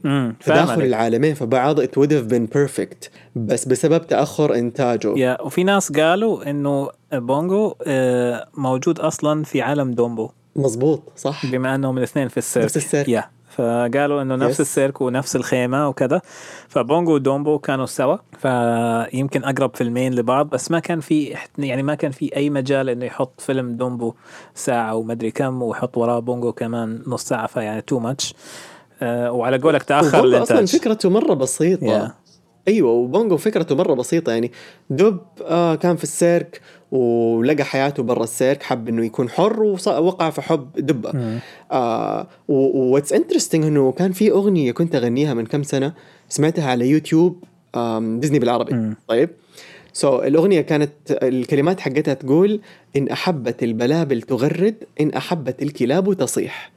[0.46, 0.82] تداخل.
[0.82, 6.50] العالمين فبعض it would have been perfect بس بسبب تأخر إنتاجه yeah وفي ناس قالوا
[6.50, 12.66] إنه بونجو آه، موجود أصلا في عالم دومبو مزبوط صح بما إنهم الاثنين في السيرك
[12.66, 13.10] نفس السيرك.
[13.10, 14.60] yeah فقالوا إنه نفس Yes.
[14.60, 16.22] السيرك ونفس الخيمة وكذا
[16.68, 22.12] فبونجو ودومبو كانوا سوا فيمكن أقرب فيلمين لبعض بس ما كان في يعني ما كان
[22.12, 24.14] في أي مجال إنه يحط فيلم دومبو
[24.56, 28.34] ساعة ومدري كم ويحط وراه بونجو كمان نص ساعة فيعني too much
[29.04, 32.08] وعلى قولك تأخر وبونجو أصلا الانتاج فكرته مرة بسيطة.
[32.08, 32.12] Yeah.
[32.68, 34.32] أيوه وبونجو فكرته مرة بسيطة.
[34.32, 34.52] يعني
[34.90, 40.42] دب آه كان في السيرك ولقى حياته برا السيرك حب إنه يكون حر ووقع في
[40.42, 41.12] حب دبة.
[41.12, 41.40] مم.
[41.72, 45.94] آه what's interesting إنه كان في أغنية كنت أغنيها من كم سنة
[46.30, 47.44] سمعتها على يوتيوب
[48.00, 48.74] ديزني بالعربي.
[48.74, 48.96] مم.
[49.08, 49.30] طيب.
[49.94, 52.62] so so, الأغنية كانت الكلمات حقتها تقول
[52.96, 56.72] إن أحبت البلابل تغرد إن أحبت الكلاب تصيح.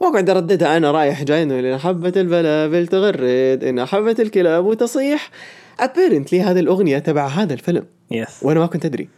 [0.00, 5.30] واقعد ارددها أنا رايح جاي إنه ان احبت البلابل تغرد إن احبت الكلاب تصيح.
[5.82, 7.86] Apparently هذه الأغنية تبع هذا الفيلم.
[8.10, 9.08] yes وأنا ما كنت أدري.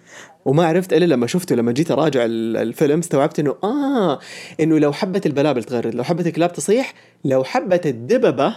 [0.44, 4.18] وما عرفت إلا لما شفته لما جيت أراجع ال- الفيلم استوعبت إنه آه
[4.60, 8.54] إنه لو حبت البلابل تغرد لو حبت الكلاب تصيح لو حبت الدببة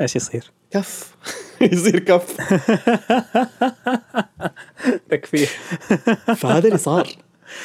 [0.00, 1.14] إيش يصير؟ كف.
[1.72, 2.36] يصير كف.
[5.10, 5.46] تكفير.
[6.36, 7.08] فهذا اللي صار.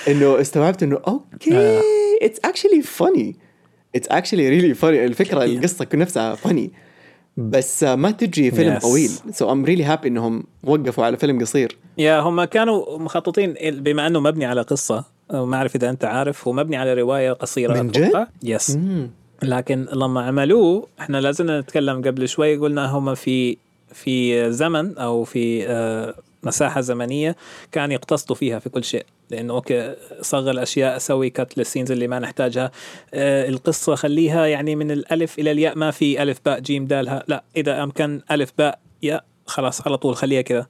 [0.08, 1.80] إنه استوعبت إنه okay
[2.22, 3.36] it's actually funny
[3.96, 6.72] it's actually really funny الفكرة القصة نفسها funny
[7.38, 8.82] بس ما تجي فيلم Yes.
[8.82, 9.10] طويل.
[9.32, 11.78] so I'm really happy إنهم وقفوا على فيلم قصير.
[11.98, 16.54] yeah هم كانوا مخططين بما إنه مبني على قصة ما أعرف إذا أنت عارف هو
[16.54, 18.28] مبني على رواية قصيرة من أتوقع.
[18.44, 18.78] yes.
[19.44, 23.58] لكن لما عملوه إحنا لازلنا نتكلم قبل شوي قلنا هم في
[23.94, 27.36] في زمن أو في آه، مساحة زمنية
[27.72, 29.06] كان يقتصدوا فيها في كل شيء.
[29.30, 32.72] لأنه okay صغر الأشياء أسوي cut لل scenes اللي ما نحتاجها.
[33.14, 37.24] آه، القصة خليها يعني من الألف إلى الياء ما في ألف باء جيم دالها.
[37.28, 40.68] لا إذا أمكن ألف باء ياء خلاص على طول خليها كذا.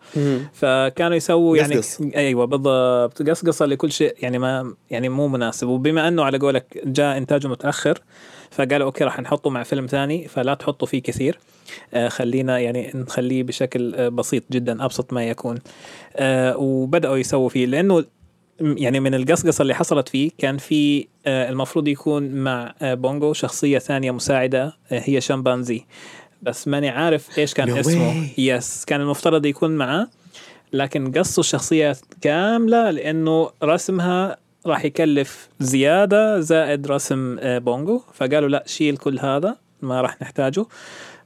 [0.54, 2.02] فكانوا يسووا يعني قصقص.
[2.16, 3.22] أيوه بالضبط.
[3.30, 5.68] قصقصة لكل شيء يعني ما يعني مو مناسب.
[5.68, 8.00] وبما أنه على قولك جاء انتاجه متأخر
[8.52, 11.40] فقالوا okay راح نحطه مع فيلم ثاني فلا تحطوا فيه كثير.
[11.94, 15.58] آه خلينا يعني نخليه بشكل آه بسيط جدا أبسط ما يكون.
[16.16, 18.06] آه وبدأوا يسووا فيه لأنه
[18.62, 24.64] يعني من القصقصة اللي حصلت فيه كان في المفروض يكون مع بونجو شخصية ثانية مساعدة
[24.64, 24.74] آه
[25.06, 25.86] هي شمبانزي
[26.42, 28.14] بس ماني عارف إيش كان No اسمه.
[28.14, 28.40] way.
[28.40, 30.08] yes كان المفترض يكون معاه
[30.74, 38.02] لكن قصوا الشخصية كاملة لأنه رسمها راح يكلف زيادة زائد رسم آه، بونجو.
[38.14, 40.66] فقالوا لا شيل كل هذا ما راح نحتاجه.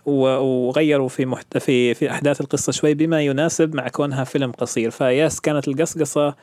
[0.06, 1.58] وغيروا في محت...
[1.58, 4.90] في في أحداث القصة شوي بما يناسب مع كونها فيلم قصير.
[4.90, 6.36] ف yes كانت القصقصة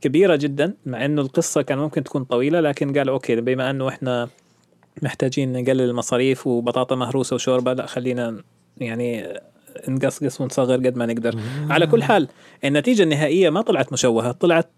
[0.00, 4.28] كبيرة جدا مع إنه القصة كان ممكن تكون طويلة لكن قالوا okay بما إنه إحنا
[5.02, 8.42] محتاجين نقلل المصاريف وبطاطا مهروسة وشوربة لا خلينا
[8.76, 9.38] يعني
[9.88, 11.34] نقصقص ونصغر قد ما نقدر.
[11.70, 12.28] على كل حال
[12.64, 14.70] النتيجة النهائية ما طلعت مشوهة طلعت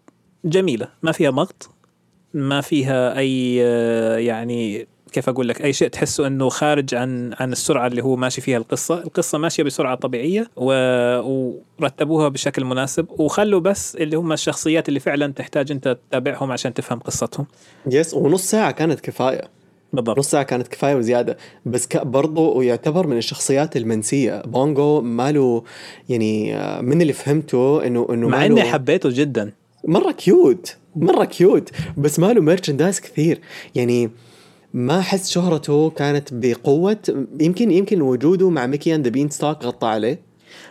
[0.45, 0.89] جميلة.
[1.03, 1.71] ما فيها مغط
[2.35, 7.53] ما فيها أي آه، يعني كيف أقول لك أي شيء تحسه إنه خارج عن عن
[7.53, 10.73] السرعة اللي هو ماشي فيها القصة، القصة ماشية بسرعة طبيعية و...
[11.81, 13.07] ورتبوها بشكل مناسب.
[13.11, 17.47] وخلوا بس اللي هم الشخصيات اللي فعلا تحتاج أنت تتابعهم عشان تفهم قصتهم.
[17.87, 19.43] يس ونص ساعة كانت كفاية.
[19.93, 20.19] بالضبط.
[20.19, 21.37] نص ساعة كانت كفاية وزيادة.
[21.67, 24.43] بس برضو ويعتبر من الشخصيات المنسية.
[24.47, 25.65] بونجو ماله
[26.09, 29.53] يعني آه، من اللي فهمته إنه إنه مع إني حبيته جدا.
[29.85, 33.41] مرة cute مرة cute بس ماله merchandise كثير.
[33.75, 34.11] يعني
[34.75, 37.27] ما أحس شهرته كانت بقوة.
[37.41, 40.31] يمكن يمكن وجوده مع ميكي and the beanstalk غطى عليه.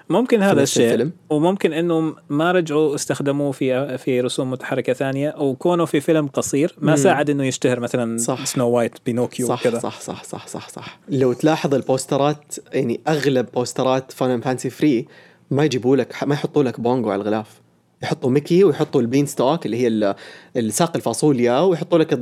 [0.10, 0.86] ممكن هذا الشيء.
[0.86, 1.12] الفيلم.
[1.30, 6.76] وممكن إنه ما رجعوا استخدموه في في رسوم متحركة ثانية وكونه في فيلم قصير.
[6.82, 6.98] ما مم.
[6.98, 8.46] ساعد إنه يشتهر مثلا صح.
[8.46, 11.00] Snow White بينوكيو صح وكذا صح صح صح صح صح.
[11.10, 15.08] لو تلاحظ البوسترات يعني أغلب بوسترات Fun Fancy Free
[15.52, 17.59] ما يجيبوا لك ما يحطوا لك بونجو على الغلاف.
[18.04, 20.16] يحطوا ميكي ويحطوا ال beanstalk اللي هي ال-
[20.58, 22.14] الساق الفاصوليا ويحطوا لك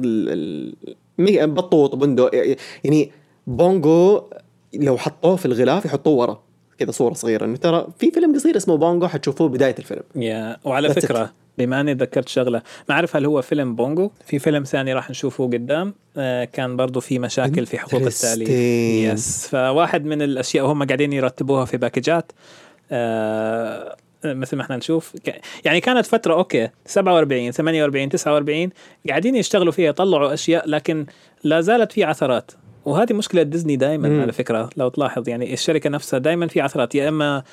[1.44, 2.32] بطوط بندق
[2.84, 3.12] يعني
[3.48, 4.22] بونجو
[4.74, 6.44] لو حطوه في الغلاف يحطوه ورا
[6.78, 7.46] كذا صورة صغيرة.
[7.46, 10.04] انه ترى في فيلم قصير اسمه بونجو حتشوفوه بداية الفيلم.
[10.16, 11.00] yeah وعلى That's it.
[11.00, 15.10] فكرة بما أني ذكرت شغلة ما اعرف هل هو فيلم بونجو؟ في فيلم ثاني راح
[15.10, 15.94] نشوفه قدام.
[16.18, 18.50] آه كان برضو في مشاكل في حقوق التاليف.
[18.50, 22.32] yes فواحد من الأشياء هم قاعدين يرتبوها في باكجات.
[22.92, 25.14] آه مثل ما إحنا نشوف.
[25.66, 28.70] يعني كانت فترة أوكي 47 48 49
[29.10, 31.06] قاعدين يشتغلوا فيها يطلعوا أشياء لكن
[31.44, 32.52] لا زالت في عثرات.
[32.86, 34.22] وهذه مشكلة ديزني دائما.
[34.22, 35.30] على فكرة لو تلاحظ.
[35.30, 36.96] يعني الشركة نفسها دائما في عثرات.
[36.96, 37.44] يا إما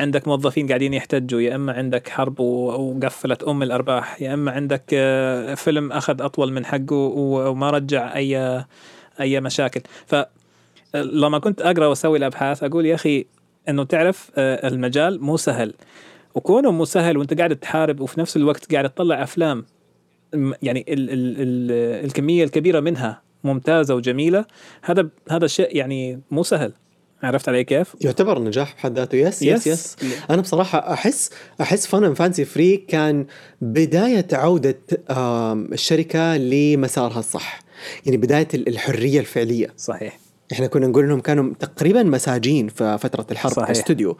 [0.00, 5.54] عندك موظفين قاعدين يحتجوا يا إما عندك حرب وقفلت أم الأرباح يا إما عندك آه،
[5.54, 8.64] فيلم أخذ أطول من حقه وما رجع أي
[9.20, 9.80] أي مشاكل.
[10.06, 10.16] ف
[10.94, 13.26] لما كنت أقرأ وأسوي الأبحاث أقول يا أخي
[13.68, 15.74] إنه تعرف آه، المجال مو سهل.
[16.34, 19.64] وكونه مو سهل وانت قاعد تحارب وفي نفس الوقت قاعد تطلع أفلام
[20.62, 24.44] يعني ال ال ال الكمية الكبيرة منها ممتازة وجميلة
[24.82, 26.72] هذا هذا الشيء يعني مو سهل.
[27.22, 29.16] عرفت علي كيف؟ يعتبر نجاح بحد ذاته.
[29.16, 29.96] yes yes yes.
[30.02, 33.26] yes أنا بصراحة أحس أحس Fun Fancy Free كان
[33.60, 34.78] بداية عودة
[35.72, 37.60] الشركة لمسارها الصح.
[38.06, 39.72] يعني بداية ال- الحرية الفعلية.
[39.76, 40.18] صحيح.
[40.52, 43.68] إحنا كنا نقول إنهم كانوا تقريبا مساجين في فترة الحرب صحيح.
[43.68, 44.16] كاستوديو.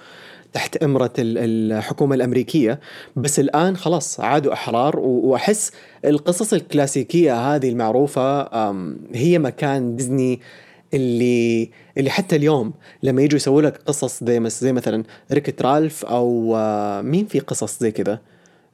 [0.53, 2.81] تحت أمرة ال- الحكومة الأمريكية.
[3.17, 5.73] بس الآن خلاص عادوا أحرار وأحس
[6.05, 8.43] القصص الكلاسيكية هذه المعروفة
[9.15, 10.41] هي مكان ديزني
[10.95, 17.01] اللي اللي حتى اليوم لما يجوا يسووا لك قصص زي مثلا Wreck-It Ralph أو آه،
[17.03, 18.19] مين في قصص زي كذا؟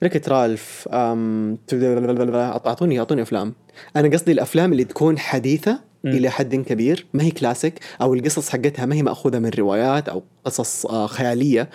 [0.02, 1.58] Wreck-It Ralph أم...
[1.72, 3.54] أعطوني أعطوني أفلام
[3.96, 5.86] أنا قصدي الأفلام اللي تكون حديثة.
[6.04, 10.22] إلى حد كبير ما هي كلاسيك أو القصص حقتها ما هي مأخوذة من روايات أو
[10.44, 11.70] قصص آه، خيالية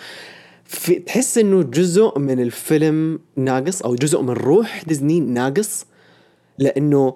[0.64, 5.86] في تحس إنه جزء من الفيلم ناقص أو جزء من روح ديزني ناقص
[6.58, 7.14] لإنه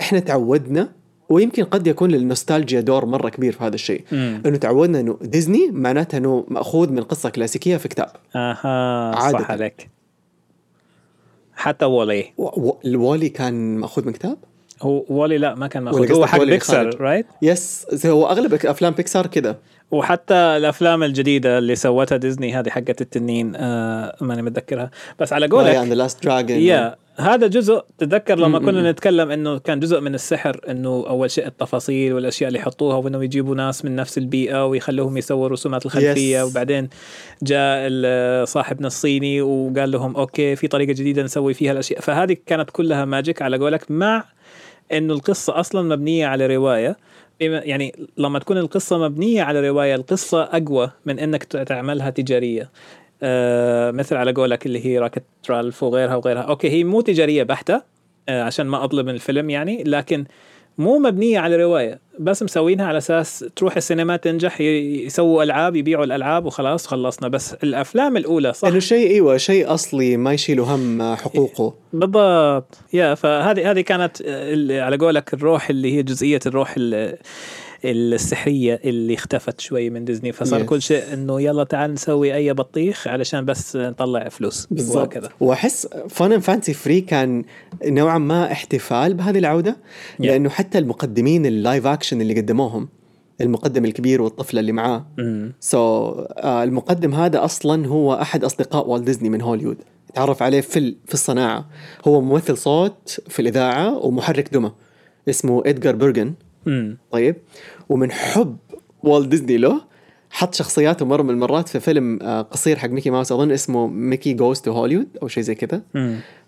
[0.00, 0.92] إحنا تعودنا
[1.28, 4.04] ويمكن قد يكون للنوستالجيا دور مرة كبير في هذا الشيء.
[4.46, 9.38] إنه تعودنا إنه ديزني معناتها إنه مأخوذ من قصة كلاسيكية في كتاب أها عادة.
[9.38, 9.90] صح عليك
[11.60, 14.36] حتى وولي و- و- الوالي كان مأخوذ من كتاب؟
[14.82, 19.26] هو وولي لا ما كان ماخذ هو حق الخارج؟ right yes هو أغلب أفلام بيكسار
[19.26, 19.56] كذا
[19.90, 24.90] وحتى الأفلام الجديدة اللي سوتها ديزني هذه حقت التنين آه ماني متذكرها.
[25.18, 28.90] بس على قولك the last dragon yeah هذا جزء تتذكر لما كنا.
[28.90, 33.54] نتكلم إنه كان جزء من السحر إنه أول شيء التفاصيل والأشياء اللي يحطوها وانهم يجيبوا
[33.54, 36.50] ناس من نفس البيئة ويخلوهم يسووا الرسومات الخلفية Yes.
[36.50, 36.88] وبعدين
[37.42, 37.90] جاء
[38.44, 43.42] صاحبنا الصيني وقال لهم okay في طريقة جديدة نسوي فيها الأشياء فهذه كانت كلها magic
[43.42, 44.24] على قولك مع
[44.92, 46.96] إنه القصة أصلا مبنية على رواية
[47.40, 52.70] يعني لما تكون القصة مبنية على رواية القصة أقوى من إنك تعملها تجارية
[53.22, 56.42] آه مثل على قولك اللي هي Wreck-It Ralph وغيرها وغيرها.
[56.42, 57.82] okay هي مو تجارية بحتة
[58.28, 60.24] آه عشان ما أظلم الفيلم يعني لكن
[60.78, 66.46] مو مبنية على رواية بس مسوينها على أساس تروح السينما تنجح يسووا ألعاب يبيعوا الألعاب
[66.46, 67.28] وخلاص خلصنا.
[67.28, 71.74] بس الأفلام الأولى صح؟ إنه شيء إيوه شيء أصلي ما يشيلوا هم حقوقه.
[71.92, 74.22] بالضبط yeah فهذه هذه كانت
[74.70, 77.16] على قولك الروح اللي هي جزئية الروح ال-
[77.84, 80.64] السحرية اللي اختفت شوي من ديزني فصار Yes.
[80.64, 85.30] كل شيء إنه يلا تعال نسوي أي بطيخ علشان بس نطلع فلوس بالضبط.
[85.40, 87.44] وأحس Fun and Fancy Free كان
[87.86, 89.76] نوعا ما احتفال بهذه العودة
[90.18, 92.88] لأنه حتى المقدمين ال live action اللي قدموهم
[93.40, 95.06] المقدم الكبير والطفله اللي معاه.
[95.60, 99.76] so so, آه المقدم هذا أصلا هو أحد أصدقاء والت ديزني من هوليوود
[100.14, 101.68] تعرف عليه في في الصناعة.
[102.08, 104.72] هو ممثل صوت في الإذاعة ومحرك دمى
[105.28, 106.34] اسمه ادجار بيرجن
[106.66, 107.36] امم طيب.
[107.88, 108.56] ومن حب
[109.02, 109.80] والت ديزني له
[110.30, 114.32] حط شخصياته مرة من المرات في فيلم آه، قصير حق ميكي ماوس أظن اسمه Mickey
[114.32, 115.82] Goes to Hollywood أو شيء زي كذا.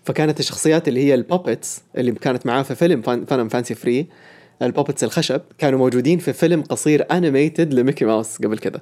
[0.03, 4.07] فكانت الشخصيات اللي هي ال puppets اللي كانت معاه في فيلم Fun Fun Fancy Free
[4.61, 8.81] ال puppets الخشب كانوا موجودين في فيلم قصير animated لميكي ماوس قبل كذا.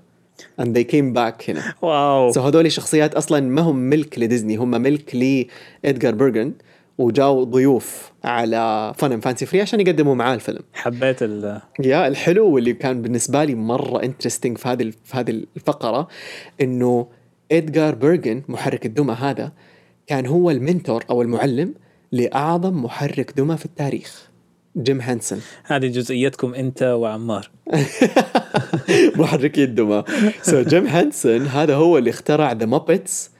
[0.61, 1.73] And they came back هنا.
[1.81, 2.31] wow.
[2.31, 5.15] so هذول شخصيات أصلا ما هم ملك لديزني هم ملك
[5.83, 6.53] لادجار بيرجن.
[6.97, 10.59] وجاوا ضيوف على Fun Fancy Free عشان يقدموا معاه الفيلم.
[10.73, 16.07] حبيت ال yeah الحلو واللي كان بالنسبة لي مرة interesting في هذه في هذه الفقرة
[16.61, 17.07] إنه
[17.51, 19.51] ادجار بيرجن محرك الدمى هذا
[20.07, 21.73] كان هو ال mentor أو المعلم
[22.11, 24.31] لأعظم محرك دمى في التاريخ.
[24.77, 27.51] جيم هانسون هذه جزئيتكم أنت وعمار.
[29.19, 30.03] محركي الدمى.
[30.41, 33.30] so جيم هانسون هذا هو اللي اخترع The Muppets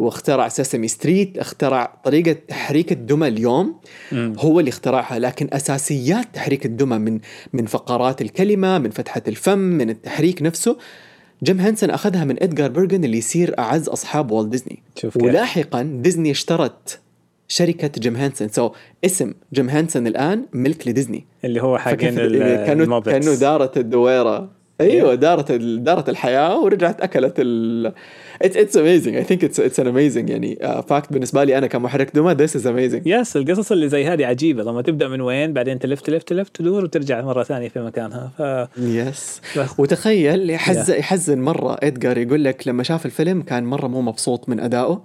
[0.00, 3.80] واخترع Sesame Street اخترع طريقة تحريك الدمى اليوم.
[4.12, 4.34] مم.
[4.38, 7.20] هو اللي اخترعها لكن أساسيات تحريك الدمى من
[7.52, 10.76] من فقرات الكلمة من فتحة الفم من التحريك نفسه.
[11.42, 14.82] جيم هانسون أخذها من إدغار بيرجن اللي يصير أعز أصحاب والت ديزني.
[15.16, 17.00] ولاحقا ديزني اشترت
[17.48, 18.70] شركة جيم هانسون so
[19.04, 21.24] اسم جيم هانسون الآن ملك لديزني.
[21.44, 23.12] اللي هو حقين ال- كانه ال Muppets.
[23.12, 24.48] كانه دارت الدويرة.
[24.80, 27.92] أيوه دارت دارت الحياة ورجعت أكلت ال
[28.42, 30.56] it's it's amazing I think it's it's an amazing يعني
[30.88, 32.10] fact بالنسبة لي أنا كمحرك.
[32.14, 34.62] دمى this is amazing yes القصص اللي زي هذه عجيبة.
[34.62, 38.30] لما تبدأ من وين بعدين تلف تلف تلف تدور وترجع مرة ثانية في مكانها.
[38.38, 40.94] ف yes بس- وتخيل يحز Yeah.
[40.94, 45.02] يحزن مرة ادجار يقول لك لما شاف الفيلم كان مرة مو مبسوط من أدائه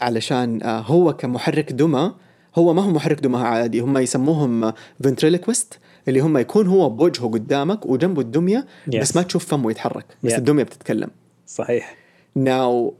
[0.00, 2.12] علشان آه، هو كمحرك دمى
[2.56, 3.80] هو ما هو محرك دمى عادي.
[3.80, 4.72] هم يسموهم
[5.04, 8.96] فنتريلكويست اللي هم يكون هو بوجهه قدامك وجنبه الدمية Yes.
[9.00, 10.36] بس ما تشوف فمه يتحرك بس Yeah.
[10.38, 11.08] الدمية بتتكلم.
[11.46, 12.05] صحيح.
[12.36, 12.94] ناو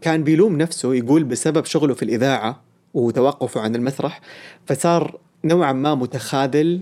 [0.00, 2.60] كان بيلوم نفسه يقول بسبب شغله في الإذاعة
[2.94, 4.20] وتوقفه عن المسرح
[4.66, 6.80] فصار نوعا ما متخاذل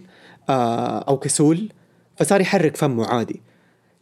[0.49, 1.69] آه، أو كسول
[2.17, 3.41] فصار يحرك فمه عادي.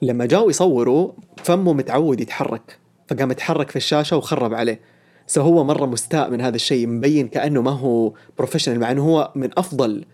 [0.02, 4.80] لما جاوا يصوروا فمه متعود يتحرك فقام يتحرك في الشاشة وخرب عليه.
[5.28, 9.50] فهو مرة مستاء من هذا الشيء مبين كأنه ما هو بروفيشنال مع أنه هو من
[9.56, 10.04] أفضل.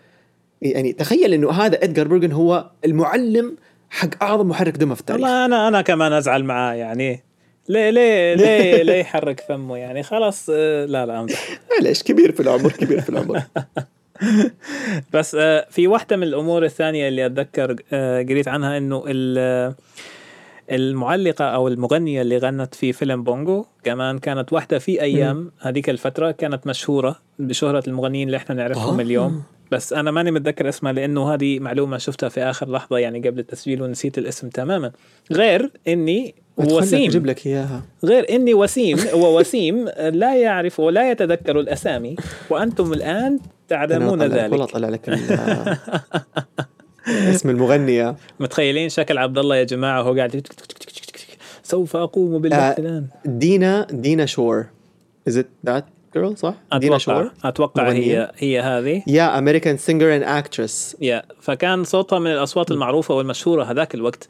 [0.62, 3.56] يعني تخيل إنه هذا ادجار برجن هو المعلم
[3.90, 7.22] حق أعظم محرك دمى في التاريخ والله أنا أنا كمان أزعل معاه يعني
[7.70, 11.48] ليه ليه ليه ليه يحرك فمه يعني؟ خلاص آه، لا لا امزح
[11.80, 13.42] معلش كبير في العمر كبير في العمر.
[15.14, 19.74] بس آه، في واحدة من الأمور الثانية اللي أتذكر آه، قريت عنها إنه ال-
[20.70, 26.30] المعلقة أو المغنية اللي غنت في فيلم بونجو كمان كانت واحدة في أيام هذيك الفترة
[26.30, 29.00] كانت مشهورة بشهرة المغنيين اللي إحنا نعرفهم.
[29.00, 29.42] اليوم.
[29.70, 33.82] بس أنا ماني متذكر اسمها لأنه هذه معلومة شفتها في آخر لحظة يعني قبل التسجيل
[33.82, 34.92] ونسيت الاسم تماما.
[35.32, 36.34] غير إني
[36.68, 37.08] وسيم.
[37.08, 37.82] أجيب لك إياها.
[38.04, 42.16] غير إني وسيم ووسيم لا يعرف ولا يتذكر الأسامي
[42.50, 45.08] وأنتم الآن تعلمون أطلع لك- والله ذلك أطلع لك
[47.08, 48.16] اسم المغنية.
[48.40, 50.46] متخيلين شكل عبد الله يا جماعة وهو قاعد.
[51.62, 54.66] سوف أقوم بالبحث آه، الان دينا دينا شور.
[55.28, 59.02] is it that girl صح؟ دينا شور أتوقع مغنية؟ هي هي هذه.
[59.06, 64.28] yeah American singer and actress yeah فكان صوتها من الأصوات المعروفة والمشهورة هذاك الوقت.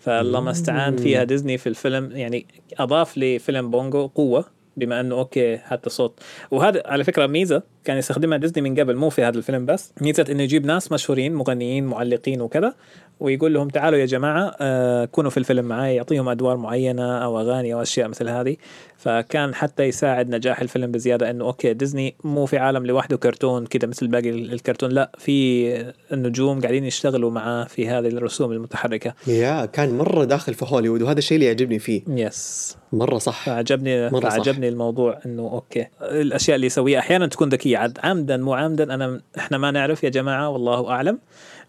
[0.00, 2.10] فاللهم استعان فيها ديزني في الفيلم.
[2.12, 2.46] يعني
[2.78, 4.44] أضاف لفيلم بونجو قوة
[4.76, 6.20] بما أنه okay حتى صوت.
[6.50, 9.92] وهذا على فكرة ميزة كان يستخدمها ديزني من قبل مو في هذا الفيلم بس.
[10.00, 12.74] ميزه إنه يجيب ناس مشهورين مغنيين معلقين وكذا
[13.20, 17.74] ويقول لهم تعالوا يا جماعة آه كونوا في الفيلم معي يعطيهم أدوار معينة أو أغاني
[17.74, 18.56] أو أشياء مثل هذه.
[18.96, 23.86] فكان حتى يساعد نجاح الفيلم بزيادة إنه okay ديزني مو في عالم لوحده كرتون كده
[23.86, 29.14] مثل باقي الكرتون لا في النجوم قاعدين يشتغلوا معاه في هذه الرسوم المتحركة.
[29.26, 32.02] yeah كان مرة داخل في هوليوود وهذا الشيء اللي يعجبني فيه.
[32.08, 33.46] yes مرة صح.
[33.46, 34.46] فعجبني مرة صح.
[34.58, 35.86] الموضوع إنه okay.
[36.02, 37.71] الأشياء اللي يسويها أحيانا تكون ذكية.
[37.76, 41.18] عمدا مو عمدا أنا إحنا ما نعرف يا جماعة والله أعلم.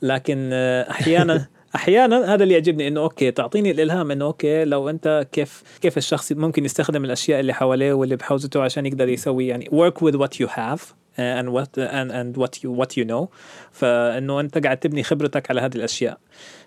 [0.02, 5.28] لكن آه، أحيانا أحيانا هذا اللي يعجبني إنه okay تعطيني الإلهام إنه okay لو أنت
[5.32, 10.02] كيف كيف الشخص ممكن يستخدم الأشياء اللي حواليه واللي بحوزته عشان يقدر يسوي يعني work
[10.02, 10.82] with what you have
[11.18, 13.28] and what and and what you what you know.
[13.72, 16.18] فإنه أنت قاعد تبني خبرتك على هذه الأشياء.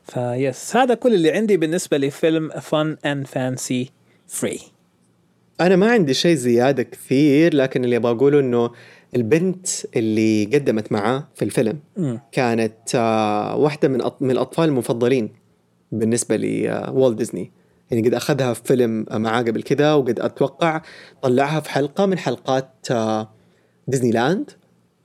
[0.05, 3.91] ف yes هذا كل اللي عندي بالنسبة لفيلم Fun and Fancy
[4.41, 4.63] Free.
[5.61, 8.71] أنا ما عندي شيء زيادة كثير لكن اللي أبغى اقوله إنه
[9.17, 9.67] البنت
[9.97, 11.79] اللي قدمت معاه في الفيلم.
[12.33, 15.31] كانت آه، واحدة من من الأطفال المفضلين
[15.93, 17.53] بالنسبة لوالت ديزني
[17.91, 20.83] يعني قد أخذها في فيلم معاه قبل كذا وقد أتوقع
[21.23, 23.31] طلعها في حلقة من حلقات آه،
[23.89, 24.51] ديزني لاند.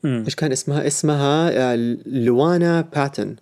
[0.05, 3.35] إيش كان اسمها اسمها آه، لوانا باتن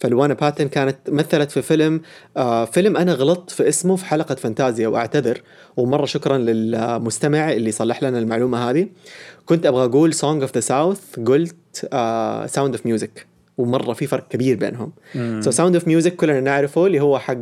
[0.00, 2.00] فلوانا باتن كانت مثلت في فيلم
[2.36, 5.42] آه فيلم أنا غلطت في اسمه في حلقة فانتازيا وأعتذر
[5.76, 8.88] ومرة شكرا للمستمع اللي صلح لنا المعلومة هذه.
[9.46, 11.56] كنت أبغى أقول Song of the South قلت
[12.50, 13.26] Sound of Music
[13.58, 14.92] ومرة في فرق كبير بينهم.
[15.40, 17.36] so Sound of Music كلنا نعرفه اللي هو حق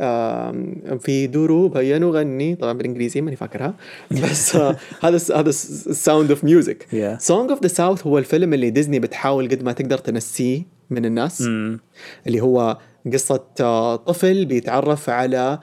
[0.00, 0.54] آه،
[1.00, 3.74] في دروب هيا نغني طبعا بالإنجليزي ماني فاكرها.
[4.22, 6.86] بس آه، هذا هذا Sound of Music.
[7.18, 10.75] Song of the South هو الفيلم اللي ديزني بتحاول قد ما تقدر تنسيه.
[10.90, 11.42] من الناس.
[11.42, 11.80] مم.
[12.26, 12.78] اللي هو
[13.12, 15.58] قصة آه، طفل بيتعرف على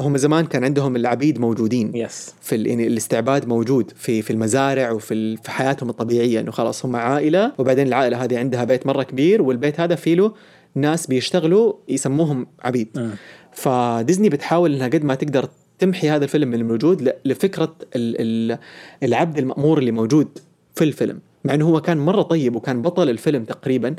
[0.00, 1.96] هم زمان كان عندهم العبيد موجودين.
[1.96, 6.96] يس في يعني الاستعباد موجود في في المزارع وفي في حياتهم الطبيعية إنه خلاص هم
[6.96, 7.52] عائلة.
[7.58, 10.32] وبعدين العائلة هذه عندها بيت مرة كبير والبيت هذا فيه له
[10.74, 12.88] ناس بيشتغلوا يسموهم عبيد.
[12.96, 13.10] مم.
[13.52, 18.16] فديزني بتحاول إنها قد ما تقدر تمحي هذا الفيلم من الموجود ل- لفكرة ال-
[18.52, 18.58] ال-
[19.02, 20.28] العبد المأمور اللي موجود
[20.74, 21.20] في الفيلم.
[21.44, 23.94] مع إنه هو كان مرة طيب وكان بطل الفيلم تقريبا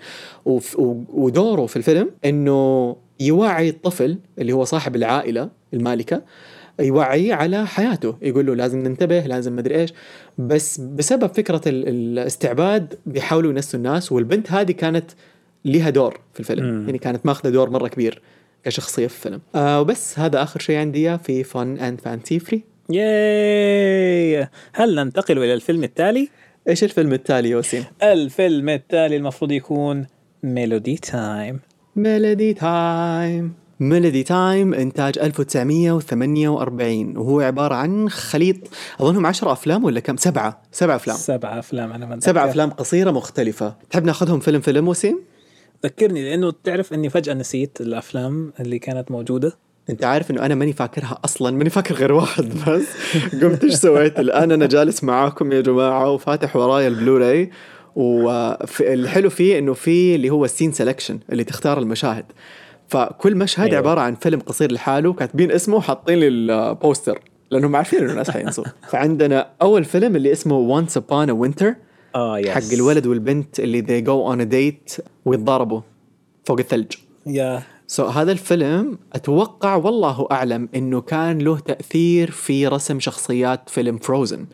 [0.45, 6.21] ودوره في الفيلم إنه يوعي الطفل اللي هو صاحب العائلة المالكة
[6.79, 8.15] يوعيه على حياته.
[8.21, 9.93] يقول له لازم ننتبه لازم مدري إيش.
[10.37, 15.11] بس بسبب فكرة ال- الاستعباد بيحاولوا ينسوا الناس والبنت هذه كانت
[15.65, 16.65] لها دور في الفيلم.
[16.65, 16.85] مم.
[16.85, 18.21] يعني كانت ماخذة دور مرة كبير
[18.63, 19.41] كشخصية في الفيلم.
[19.55, 24.47] آه وبس هذا آخر شيء عندي في Fun and Fancy Free yay!
[24.73, 26.29] هل ننتقل إلى الفيلم التالي؟
[26.69, 30.07] إيش الفيلم التالي يا وسيم؟ الفيلم التالي المفروض يكون
[30.43, 31.59] ميلودي تايم
[31.95, 38.55] ميلودي تايم ميلودي تايم إنتاج 1948 وهو عبارة عن خليط
[38.99, 42.51] أظنهم 10 أفلام ولا كم؟ سبعة سبعه أفلام سبعة أفلام أنا ما سبع أتذكر.
[42.51, 45.19] أفلام قصيرة مختلفة تحب ناخذهم فيلم فيلم وسيم؟
[45.83, 49.57] ذكرني لأنه تعرف أني فجأة نسيت الأفلام اللي كانت موجودة
[49.89, 52.87] أنت عارف إنه أنا ماني فاكرها أصلا ماني فاكر غير واحد بس.
[53.41, 57.49] قمت إيش سويت؟ الآن أنا جالس معاكم يا جماعة وفاتح ورايا البلوراي.
[57.95, 62.25] والحلو فيه إنه في اللي هو ال scene selection اللي تختار المشاهد.
[62.87, 63.77] فكل مشهد أيوة.
[63.77, 67.19] عبارة عن فيلم قصير لحاله كاتبين اسمه وحاطين لي البوستر
[67.51, 71.65] لأنهم عارفين إنه الناس حينسوا فعندنا أول فيلم اللي اسمه Once Upon a Winter
[72.15, 75.81] آه yes حق الولد والبنت اللي they go on a date ويتضاربوا
[76.45, 76.91] فوق الثلج.
[77.27, 77.63] يا.
[77.91, 83.97] So so, هذا الفيلم أتوقع والله أعلم إنه كان له تأثير في رسم شخصيات فيلم
[83.97, 84.45] فروزن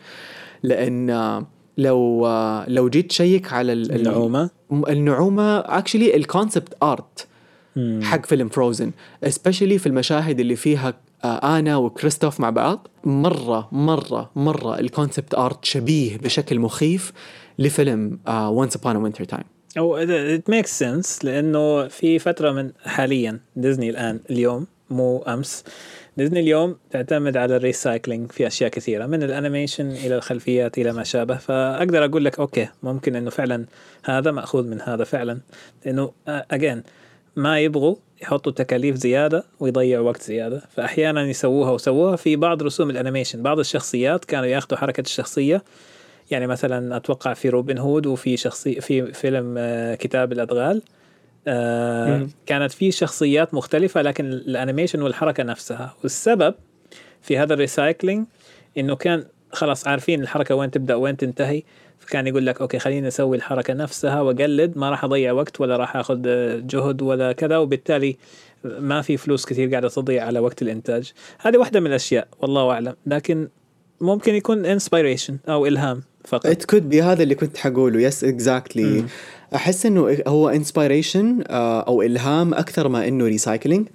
[0.63, 1.45] لأن آه،
[1.77, 7.27] لو آه، لو جيت check على ال- ال- النعومة؟ النعومة actually ال concept art.
[8.01, 8.91] حق فيلم فروزن
[9.27, 15.33] specially في المشاهد اللي فيها آه، آنا وكريستوف مع بعض مرة مرة مرة ال concept
[15.35, 17.13] art شبيه بشكل مخيف
[17.59, 19.43] لفيلم وانس ابون وينتر تايم
[19.77, 25.63] أو ات ميكس سنس لأنه في فترة من حاليا ديزني الآن اليوم مو أمس.
[26.17, 30.93] ديزني اليوم تعتمد على ال recycling في أشياء كثيرة من ال animation إلى الخلفيات إلى
[30.93, 31.37] ما شابه.
[31.37, 33.65] فأقدر أقول لك okay ممكن إنه فعلا
[34.03, 35.39] هذا مأخوذ من هذا فعلا.
[35.85, 36.83] لأنه again
[37.35, 40.61] ما يبغوا يحطوا تكاليف زيادة ويضيعوا وقت زيادة.
[40.75, 43.43] فاحيانا يسووها وسووها في بعض رسوم ال animation.
[43.43, 45.63] بعض الشخصيات كانوا ياخذوا حركة الشخصية
[46.31, 50.81] يعني مثلا أتوقع في روبن هود وفي شخصي في فيلم آه، كتاب الأدغال
[51.47, 52.27] آه.
[52.45, 55.95] كانت في شخصيات مختلفة لكن ال animation والحركة نفسها.
[56.03, 56.55] والسبب
[57.21, 58.25] في هذا ال recycling
[58.77, 61.63] إنه كان خلاص عارفين الحركة وين تبدأ وين تنتهي
[61.99, 65.97] فكان يقول لك okay خليني أسوي الحركة نفسها وأقلد ما راح أضيع وقت ولا راح
[65.97, 66.21] آخذ
[66.67, 68.17] جهد ولا كذا وبالتالي
[68.63, 71.13] ما في فلوس كثير قاعدة تضيع على وقت الإنتاج.
[71.39, 72.95] هذه واحدة من الأشياء والله أعلم.
[73.05, 73.47] لكن
[74.01, 76.45] ممكن يكون inspiration أو إلهام فقط.
[76.45, 78.01] It could be هذا اللي كنت حقوله.
[78.01, 79.07] Yes exactly مم.
[79.55, 81.41] أحس إنه هو inspiration
[81.87, 83.87] أو إلهام أكثر ما إنه recycling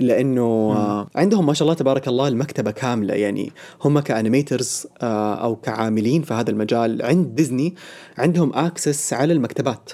[0.00, 0.42] لإنه
[0.76, 3.14] آه، عندهم ما شاء الله تبارك الله المكتبة كاملة.
[3.14, 7.02] يعني هم ك animators أو كعاملين في هذا المجال.
[7.02, 7.74] عند ديزني
[8.18, 9.90] عندهم access على المكتبات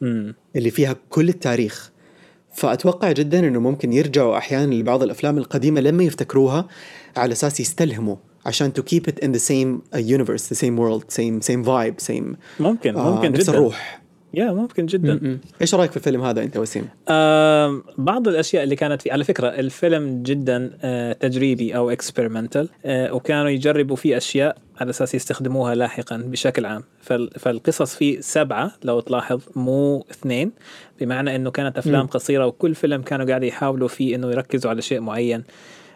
[0.00, 0.34] مم.
[0.56, 1.90] اللي فيها كل التاريخ.
[2.54, 6.68] فأتوقع جدا إنه ممكن يرجعوا أحيانا لبعض الأفلام القديمة لما يفتكروها
[7.16, 8.16] على أساس يستلهموا.
[8.46, 12.06] عشان to keep it in the same uh, universe the same world same same vibe
[12.10, 14.00] same ممكن آه، ممكن نفس جدا الروح
[14.34, 15.38] يا ممكن جدا م-م.
[15.60, 19.48] إيش رأيك في الفيلم هذا أنت وسيم؟ آم، بعض الأشياء اللي كانت فيه على فكرة
[19.48, 26.66] الفيلم جدا آه، تجريبي أو experimental وكانوا يجربوا فيه أشياء على أساس يستخدموها لاحقا بشكل
[26.66, 30.52] عام فال- فالقصص فيه سبعة لو تلاحظ مو اثنين
[31.00, 32.06] بمعنى إنه كانت أفلام مم.
[32.06, 35.44] قصيرة وكل فيلم كانوا قاعد يحاولوا فيه إنه يركزوا على شيء معين آه،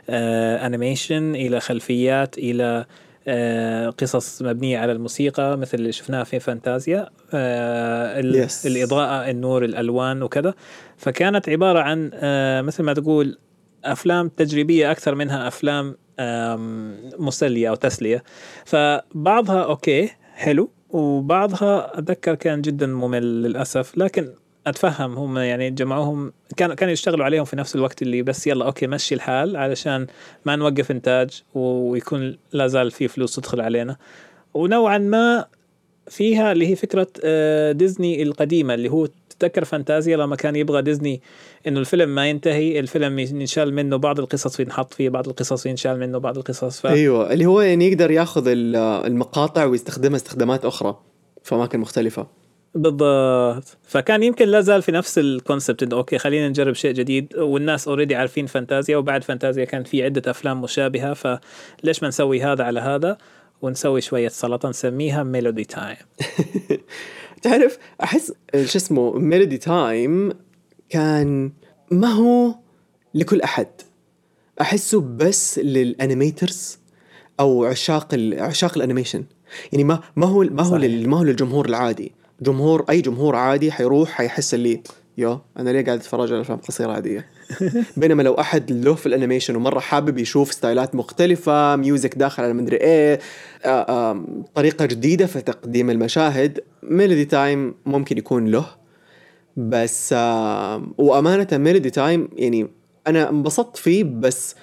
[0.09, 2.87] animation إلى خلفيات إلى
[3.29, 8.67] آه، قصص مبنية على الموسيقى مثل اللي شفناها في فانتازيا آه، Yes.
[8.67, 10.55] الإضاءة النور الألوان وكذا.
[10.97, 13.39] فكانت عبارة عن آه، مثل ما تقول
[13.85, 15.97] أفلام تجريبية أكثر منها أفلام
[17.19, 18.23] مسلية أو تسلية.
[18.65, 23.99] فبعضها okay حلو وبعضها أتذكر كان جدا ممل للأسف.
[23.99, 24.29] لكن
[24.67, 28.87] أتفهم هم يعني جمعوهم كانوا كانوا يشتغلوا عليهم في نفس الوقت اللي بس يلا okay
[28.87, 30.07] مشي الحال علشان
[30.45, 33.97] ما نوقف إنتاج ويكون لا زال في فلوس تدخل علينا.
[34.55, 35.45] ونوعا ما
[36.09, 41.21] فيها اللي هي فكرة آه، ديزني القديمة اللي هو تتذكر فانتازيا لما كان يبغى ديزني
[41.67, 46.19] إنه الفيلم ما ينتهي الفيلم ينشال منه بعض القصص ينحط فيه بعض القصص ينشال منه
[46.19, 46.81] بعض القصص.
[46.81, 46.87] ف...
[46.87, 50.97] أيوه اللي هو يعني يقدر ياخذ ال- المقاطع ويستخدمها استخدامات أخرى
[51.43, 52.27] في أماكن مختلفة.
[52.75, 53.77] بالضبط.
[53.83, 57.37] فكان يمكن لا زال في نفس ال concept إنه okay خلينا نجرب شيء جديد.
[57.37, 62.65] والناس already عارفين فانتازيا وبعد فانتازيا كان في عدة أفلام مشابهة فليش ما نسوي هذا
[62.65, 63.19] على هذا؟
[63.63, 65.97] ونسوي شوية سلطة نسميها Melody Time
[67.43, 70.33] تعرف أحس شو اسمه ميلودي تايم
[70.89, 71.53] كان
[71.91, 72.55] ما هو
[73.15, 73.67] لكل أحد.
[74.61, 76.79] أحسه بس لل animators
[77.41, 79.25] أو عشاق عشاق ال animation
[79.73, 82.13] يعني ما ما هو ما هو ما هو للجمهور العادي.
[82.41, 84.83] جمهور أي جمهور عادي حيروح حيحس اللي
[85.19, 87.27] يو أنا ليه قاعد أتفرج على أفلام قصيرة عاديه
[87.97, 92.53] بينما لو أحد له في ال animation ومرة حابب يشوف styleات مختلفة music داخل على
[92.53, 93.19] مدري إيه
[93.65, 98.67] آه، آم، طريقة جديدة في تقديم المشاهد Melody Time ممكن يكون له.
[99.57, 100.13] بس
[100.99, 102.67] وأمانة Melody Time يعني
[103.07, 104.55] أنا انبسطت فيه بس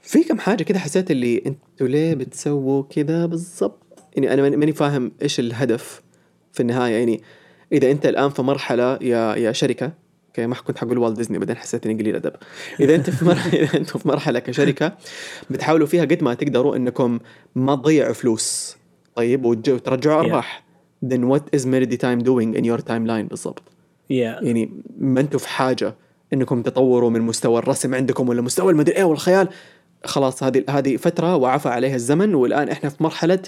[0.00, 3.82] في كم حاجة كده حسيت اللي أنتوا ليه بتسووا كذا بالضبط؟
[4.16, 6.02] يعني أنا ماني فاهم إيش الهدف.
[6.56, 7.22] في النهاية يعني
[7.72, 9.92] إذا أنت الآن في مرحلة يا يا شركة
[10.28, 12.32] okay ما كنت حقول والت ديزني بعدين حسيت إني قليل أدب.
[12.80, 14.92] إذا أنت في مرحلة إذا أنتم في مرحلة كشركة
[15.50, 17.18] بتحاولوا فيها قد ما تقدروا إنكم
[17.54, 18.76] ما تضيعوا فلوس.
[19.14, 20.26] طيب وترجعوا Yeah.
[20.26, 20.64] أرباح.
[21.06, 23.62] Then what is Melody Time doing in your timeline بالضبط؟
[24.10, 25.94] يا يعني ما أنتم في حاجة
[26.32, 29.48] إنكم تطوروا من مستوى الرسم عندكم ولا مستوى المدري إيه والخيال.
[30.06, 33.38] خلاص هذه هذه فترة وعفى عليها الزمن والآن إحنا في مرحلة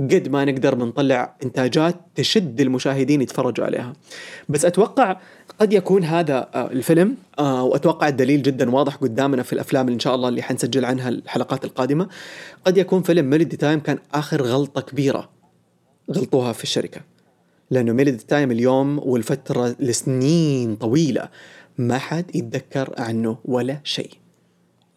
[0.00, 3.92] قد ما نقدر بنطلع إنتاجات تشد المشاهدين يتفرجوا عليها.
[4.48, 5.16] بس أتوقع
[5.58, 10.00] قد يكون هذا آه، الفيلم آه، وأتوقع الدليل جدا واضح قدامنا في الأفلام اللي إن
[10.00, 12.08] شاء الله اللي حنسجل عنها الحلقات القادمة.
[12.64, 15.28] قد يكون فيلم Melody Time كان آخر غلطة كبيرة
[16.12, 17.00] غلطوها في الشركة.
[17.70, 21.28] لأنه Melody Time اليوم والفترة لسنين طويلة
[21.78, 24.25] ما حد يتذكر عنه ولا شيء.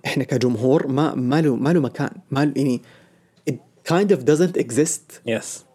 [0.05, 2.09] إحنا كجمهور ما ما له ما له مكان.
[2.31, 2.81] ما له- يعني
[3.49, 3.53] it
[3.93, 5.19] kind of doesn't exist.
[5.25, 5.65] yes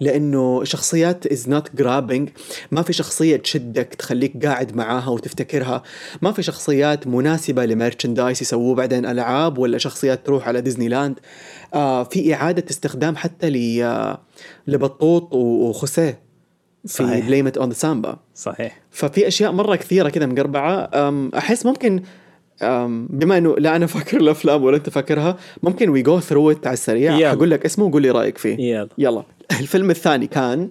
[0.00, 2.28] لأنه شخصيات is not grabbing
[2.70, 5.82] ما في شخصية تشدك تخليك قاعد معاها وتفتكرها.
[6.22, 11.18] ما في شخصيات مناسبة ل merchandise يسووه بعدين ألعاب ولا شخصيات تروح على ديزني لاند
[11.74, 14.20] آه في إعادة استخدام حتى ل آه،
[14.66, 16.20] لبطوط وخوسيه
[16.86, 17.26] في صحيح.
[17.26, 18.80] Blame It on the Samba صحيح.
[18.90, 20.90] ففي أشياء مرة كثيرة كذا مقربعة.
[21.38, 22.02] أحس ممكن
[23.10, 26.74] بما إنه لا أنا فاكر الأفلام ولا أنت فاكرها ممكن we go through it على
[26.74, 27.18] السريع.
[27.18, 27.30] يلا.
[27.30, 28.58] حقول لك اسمه وقول لي رأيك فيه.
[28.58, 28.88] يلا.
[28.98, 29.22] يلا.
[29.60, 30.70] الفيلم الثاني كان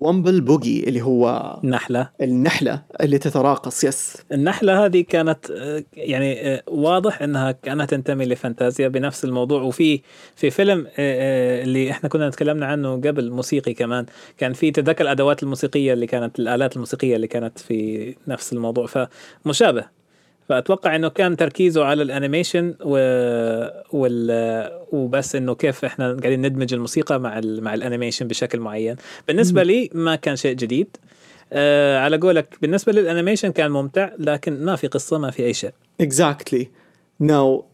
[0.00, 3.84] Bumble Boogie اللي هو نحلة النحلة اللي تتراقص.
[3.84, 5.38] yes النحلة هذه كانت
[5.96, 9.62] يعني واضح إنها كانها تنتمي لفانتازيا بنفس الموضوع.
[9.62, 10.00] وفي
[10.36, 14.06] في فيلم آه، آه، اللي إحنا كنا تكلمنا عنه قبل موسيقي كمان.
[14.38, 18.86] كان في تذكر الأدوات الموسيقية اللي كانت الآلات الموسيقية اللي كانت في نفس الموضوع.
[18.86, 20.03] فمشابه.
[20.48, 22.96] فأتوقع إنه كان تركيزه على ال animation و...
[23.92, 24.70] وال...
[24.92, 27.64] وبس إنه كيف إحنا قاعدين ندمج الموسيقى مع ال...
[27.64, 28.96] مع ال animation بشكل معين.
[29.28, 30.96] بالنسبة لي ما كان شيء جديد.
[31.52, 35.54] آه على قولك بالنسبة لل animation كان ممتع لكن ما في قصة ما في أي
[35.54, 35.72] شيء.
[36.00, 36.68] exactly
[37.20, 37.64] now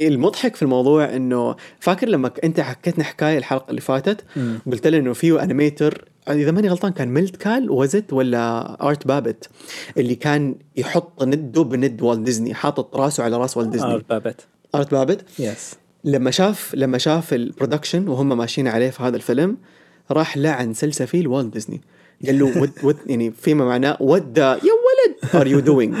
[0.00, 4.24] المضحك في الموضوع إنه فاكر لما أنت حكيتنا حكاية الحلقة اللي فاتت.
[4.66, 9.06] قلت لي إنه في animator إذا ماني غلطان كان ميلت كال was it ولا آرت
[9.06, 9.48] بابت
[9.96, 13.94] اللي كان يحط نده بند والت ديزني حاطط راسه على راس والت ديزني.
[13.94, 14.46] آرت بابت.
[14.74, 19.56] آرت بابت؟ yes لما شاف لما شاف ال production وهم ماشيين عليه في هذا الفيلم
[20.10, 21.80] راح لعن سلسفيل والت ديزني.
[22.26, 25.96] قال له what what يعني فيما معناه what يا ولد are you doing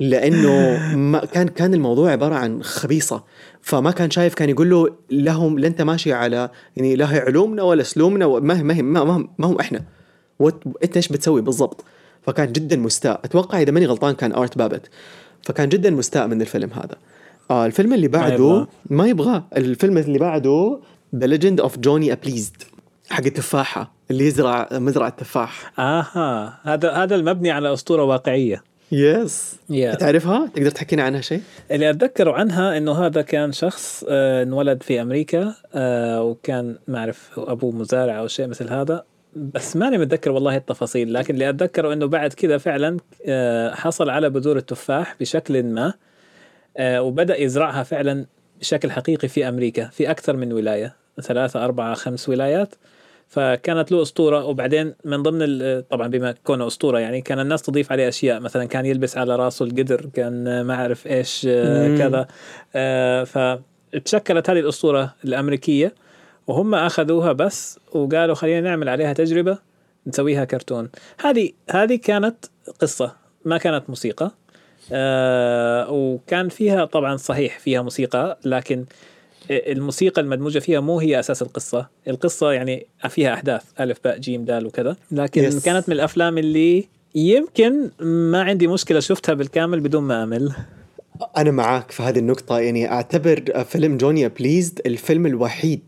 [0.00, 3.24] لأنه ما كان كان الموضوع عبارة عن خبيصة.
[3.62, 7.62] فما كان شايف كان يقول له لهم لا أنت ماشي على يعني لا هي علومنا
[7.62, 9.82] ولا اسلوبنا ما هي ما هي ما, هم إحنا.
[10.84, 11.84] أنت إيش بتسوي بالضبط؟
[12.22, 13.20] فكان جدا مستاء.
[13.24, 14.90] أتوقع إذا ماني غلطان كان ارت بابت
[15.42, 16.96] فكان جدا مستاء من الفيلم هذا.
[17.50, 18.66] آه الفيلم اللي بعده.
[18.90, 19.44] ما يبغاه.
[19.56, 20.80] الفيلم اللي بعده
[21.16, 22.56] The Legend of Johnny Appleseed
[23.10, 25.80] حق التفاحة اللي يزرع مزرعة تفاح.
[25.80, 28.62] آها هذا هذا المبني على أسطورة واقعية.
[28.92, 31.40] yes يا تعرفها؟ تقدر تحكينا عنها شيء؟
[31.70, 37.30] اللي اتذكره عنها إنه هذا كان شخص آه، انولد في أمريكا آه، وكان ما اعرف
[37.38, 39.04] أبوه مزارع أو شيء مثل هذا.
[39.36, 42.96] بس ماني متذكر والله التفاصيل لكن اللي أتذكره إنه بعد كذا فعلا
[43.26, 45.94] آه، حصل على بذور التفاح بشكل ما
[46.80, 48.26] وبدأ يزرعها فعلا
[48.60, 51.01] بشكل حقيقي في أمريكا في أكثر من ولاية.
[51.20, 52.74] ثلاثة أربعة خمس ولايات.
[53.28, 57.92] فكانت له أسطورة وبعدين من ضمن ال- طبعا بما كونه أسطورة يعني كان الناس تضيف
[57.92, 58.40] عليه أشياء.
[58.40, 61.98] مثلا كان يلبس على راسه القدر كان آه، ما أعرف إيش آه،.
[61.98, 62.26] كذا.
[62.74, 65.94] آه، فتشكلت هذه الأسطورة الأمريكية
[66.46, 69.58] وهم أخذوها بس وقالوا خلينا نعمل عليها تجربة
[70.06, 70.90] نسويها كرتون.
[71.20, 72.36] هذه هذه كانت
[72.80, 74.30] قصة ما كانت موسيقى.
[74.92, 78.84] آه وكان فيها طبعا صحيح فيها موسيقى لكن
[79.50, 84.66] الموسيقى المدموجة فيها مو هي أساس القصة، القصة يعني فيها أحداث ألف باء جيم دال
[84.66, 85.64] وكذا، لكن Yes.
[85.64, 90.52] كانت من الأفلام اللي يمكن ما عندي مشكلة شفتها بالكامل بدون ما أمل.
[91.36, 95.80] أنا معاك في هذه النقطة يعني أعتبر فيلم Johnny Appleseed الفيلم الوحيد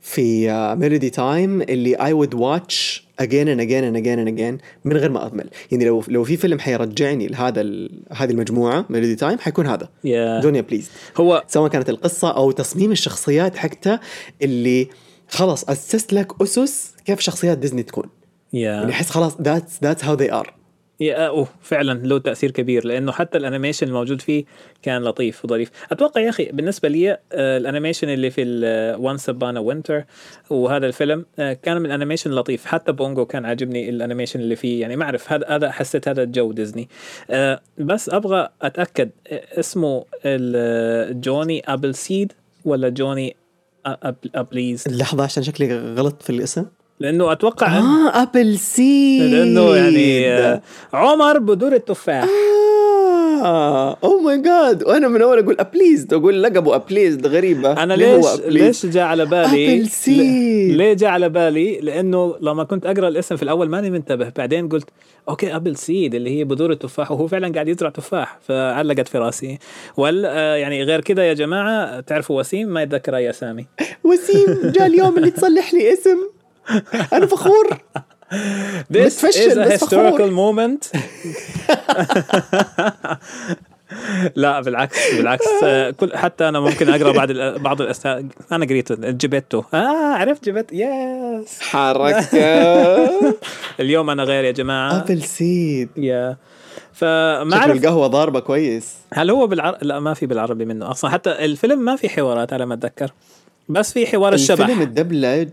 [0.00, 4.96] في Melody Time اللي I would watch again and again and again and again من
[4.96, 7.60] غير ما أمل يعني لو لو في فيلم حيرجعني لهذا
[8.12, 9.88] هذه المجموعة Melody Time حيكون هذا.
[10.04, 14.00] yeah Johnny Appleseed هو سواء كانت القصة أو تصميم الشخصيات حقتها
[14.42, 14.88] اللي
[15.28, 18.04] خلاص أسست لك أسس كيف شخصيات ديزني تكون.
[18.52, 20.57] يعني yeah أحس خلاص that's that's how they are
[21.00, 24.44] yeah أوه فعلا له تأثير كبير لأنه حتى ال animation الموجود فيه
[24.82, 25.70] كان لطيف وظريف.
[25.92, 28.42] أتوقع يا أخي بالنسبة لي آه، ال animation اللي في
[28.98, 30.04] Once Upon a Winter
[30.50, 32.66] وهذا الفيلم آه، كان من ال animation لطيف.
[32.66, 36.22] حتى بونجو كان عاجبني ال animation اللي فيه يعني ما أعرف هذا هذا حسيت هذا
[36.22, 36.88] الجو ديزني.
[37.30, 40.04] آه، بس أبغى أتأكد آه، اسمه
[41.10, 42.32] Johnny Appleseed
[42.64, 43.36] ولا جوني
[44.34, 46.66] أبليز؟ لحظة عشان شكلي غلط في الاسم.
[47.00, 52.24] لأنه أتوقع آه Appleseed لأنه يعني آه، عمر بذور التفاح.
[53.44, 53.96] آه.
[54.04, 57.72] oh my God وأنا من أول أقول أبليزد أقول لقبه أبليزد غريبة.
[57.82, 60.08] أنا ليش؟ ليش جاء على بالي؟ Apple seed.
[60.08, 64.32] ل- ليه جاء على بالي؟ لأنه لما كنت أقرأ الاسم في الأول ماني منتبه.
[64.36, 64.88] بعدين قلت
[65.28, 67.10] okay apple seed اللي هي بذور التفاح.
[67.10, 69.58] وهو فعلا قاعد يزرع تفاح فعلقت في رأسي.
[69.96, 73.66] وال آه، يعني غير كذا يا جماعة تعرفوا وسيم؟ ما يتذكر أي أسامي.
[74.04, 76.18] وسيم جاء اليوم اللي تصلح لي اسم.
[77.12, 77.68] أنا فخور.
[78.92, 80.82] This is متفشل a بس historical moment.
[84.36, 85.44] لا بالعكس بالعكس.
[86.00, 89.62] كل حتى أنا ممكن أقرأ بعض بعض الاسماء أنا قريته جيبيتو.
[89.74, 90.74] آه عرفت جيبيتو.
[90.74, 92.28] yes حركة.
[93.80, 94.96] اليوم أنا غير يا جماعة.
[94.96, 95.88] Appleseed.
[95.96, 96.36] yeah
[96.92, 97.76] فما أعرف.
[97.76, 98.94] القهوة ضاربة كويس.
[99.12, 101.10] هل هو بالعربي لا ما في بالعربي منه أصلا.
[101.10, 103.10] حتى الفيلم ما في حوارات على ما أتذكر.
[103.68, 104.80] بس في حوار الفيلم الشبح.
[104.80, 105.48] الدبلج.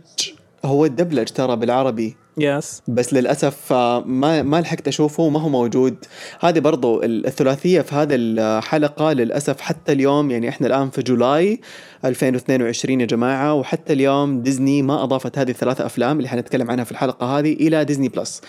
[0.66, 2.16] هو الدبلج ترى بالعربي.
[2.38, 5.96] yes بس للأسف آه، ما ما لحقت أشوفه ما هو موجود.
[6.40, 11.62] هذه برضو الثلاثية في هذه الحلقة للأسف حتى اليوم يعني إحنا الآن في July
[12.06, 16.92] 2022 يا جماعة وحتى اليوم ديزني ما أضافت هذه الثلاثه أفلام اللي حنتكلم عنها في
[16.92, 18.42] الحلقة هذه إلى ديزني بلس.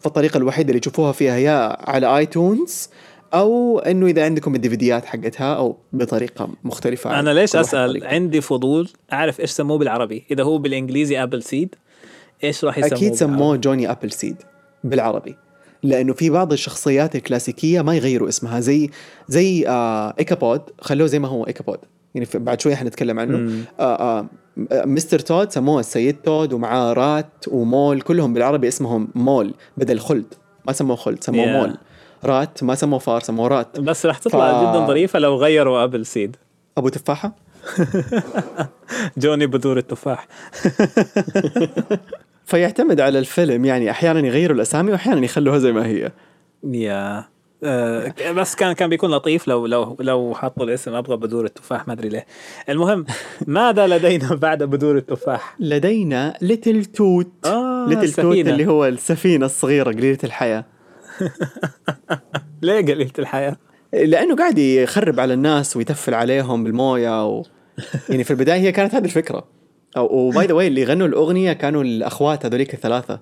[0.00, 2.88] فالطريقة الوحيدة اللي تشوفوها فيها يا على iTunes.
[3.38, 8.08] أو إنه إذا عندكم الديفيديات حقتها أو بطريقة مختلفة أنا ليش أسأل طريقة.
[8.08, 11.74] عندي فضول أعرف إيش سموه بالعربي إذا هو بالإنجليزي Appleseed
[12.44, 14.36] إيش راح يسموه أكيد بالعربي؟ سموه Johnny Appleseed
[14.84, 15.36] بالعربي
[15.82, 18.90] لأنه في بعض الشخصيات الكلاسيكية ما يغيروا اسمها زي
[19.28, 21.78] زي آه Ichabod خلوه زي ما هو Ichabod
[22.14, 23.60] يعني بعد شوية حنتكلم عنه مم.
[23.80, 24.26] آه آه
[24.84, 25.18] Mr.
[25.18, 30.34] Toad سموه السيد تود ومعاه Rat و Mole كلهم بالعربي اسمهم مول بدل خلد
[30.66, 31.48] ما سموه خلد سموه Yeah.
[31.48, 31.76] مول
[32.26, 33.80] رات ما سموه فار سموه Rat.
[33.80, 36.36] بس راح تطلع ف- جدا ظريفة لو غيروا Appleseed.
[36.78, 37.32] أبو تفاحه
[39.18, 40.28] جوني بذور التفاح.
[42.44, 46.12] فيعتمد على الفيلم يعني أحيانا يغيروا الأسامي واحيانا يخلوها زي ما هي.
[46.64, 47.24] yeah
[47.64, 51.92] آه، بس كان كان بيكون لطيف لو لو لو حطوا الاسم أبو بذور التفاح ما
[51.94, 52.26] أدري ليه.
[52.68, 53.06] المهم
[53.46, 58.36] ماذا لدينا بعد بذور التفاح؟ لدينا Little Toot آه، Little Toot.
[58.36, 60.64] اللي هو السفينة الصغيرة قليلة الحياة.
[62.62, 63.56] ليه قليلة الحياة؟
[63.92, 67.42] لأنه قاعد يخرب على الناس ويتفل عليهم بالموية و...
[68.08, 69.44] يعني في البداية هي كانت هذه الفكرة.
[69.96, 73.20] و by the way اللي غنوا الأغنية كانوا الأخوات هذوليك الثلاثة.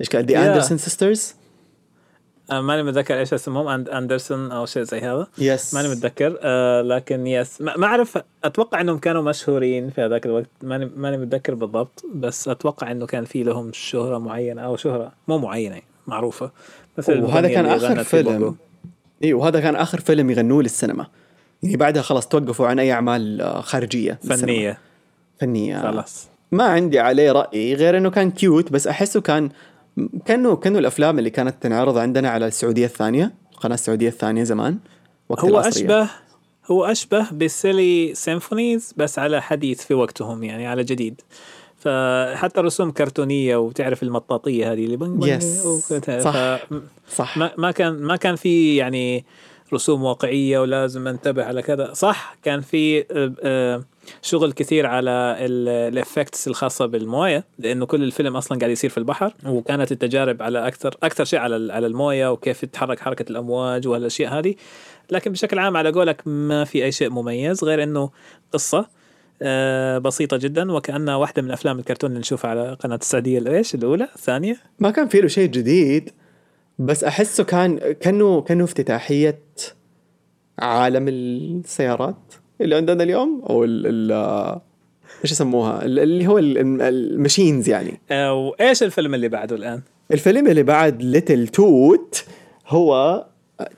[0.00, 0.38] إيش كان؟ The Yeah.
[0.38, 1.34] Anderson Sisters
[2.52, 5.26] ماني متذكر إيش اسمهم and Anderson أو شيء زي هذا.
[5.38, 10.26] yes ماني متذكر آه لكن yes ما ما أعرف أتوقع إنهم كانوا مشهورين في هذاك
[10.26, 10.48] الوقت.
[10.62, 15.38] ماني ماني متذكر بالضبط بس أتوقع إنه كان في لهم شهرة معينة أو شهرة مو
[15.38, 16.50] معينة معروفة.
[17.08, 18.04] وهذا كان آخر.
[18.04, 18.56] فيلم
[19.24, 21.06] اي وهذا كان آخر فيلم يغنوه للسينما
[21.62, 24.18] يعني بعدها خلاص توقفوا عن أي أعمال آه، خارجية.
[24.28, 24.78] فنية
[25.40, 29.50] فنية خلاص ما عندي عليه رأي غير إنه كان cute بس أحسه كان
[30.24, 34.78] كأنه كأنه الأفلام اللي كانت تنعرض عندنا على السعودية الثانية القناه السعودية الثانية زمان
[35.28, 35.68] وقت هو العصرية.
[35.68, 36.10] أشبه
[36.70, 41.20] هو أشبه ب Silly Symphonies بس على حديث في وقتهم يعني على جديد
[41.86, 45.44] فحتى رسوم كرتونية وتعرف المطاطية هذه اللي بنج بنج Yes.
[46.20, 46.58] صح.
[47.08, 47.38] صح.
[47.38, 49.24] ما ما كان ما كان في يعني
[49.72, 51.92] رسوم واقعية ولازم انتبه على كذا.
[51.92, 53.84] صح كان في آه، آه،
[54.22, 59.92] شغل كثير على الافكتس الخاصة بالموية لأنه كل الفيلم أصلا قاعد يصير في البحر وكانت
[59.92, 64.54] التجارب على أكثر أكثر شيء على على الموية وكيف تتحرك حركة الأمواج والاشياء هذه.
[65.10, 68.10] لكن بشكل عام على قولك ما في أي شيء مميز غير إنه
[68.52, 68.95] قصة.
[69.98, 73.38] بسيطة جدا وكأنها واحدة من أفلام الكرتون اللي نشوفها على قناة السعودية.
[73.38, 76.10] الإيش الأولى؟ الثانية؟ ما كان في له شيء جديد
[76.78, 79.38] بس أحسه كان كأنه كأنه افتتاحية
[80.58, 82.16] عالم السيارات.
[82.60, 84.12] اللي عندنا اليوم أو ال
[85.24, 88.00] إيش يسموها؟ ال- اللي هو ال- ال machines يعني.
[88.10, 89.80] آه، وإيش الفيلم اللي بعده الآن؟
[90.12, 92.24] الفيلم اللي بعد Little Toot
[92.68, 93.24] هو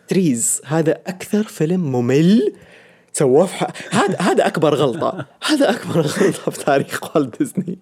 [0.09, 2.53] Trees هذا أكثر فيلم ممل
[3.13, 5.27] في ح- هذا هذا أكبر غلطة.
[5.45, 7.79] هذا أكبر غلطة في تاريخ والت ديزني.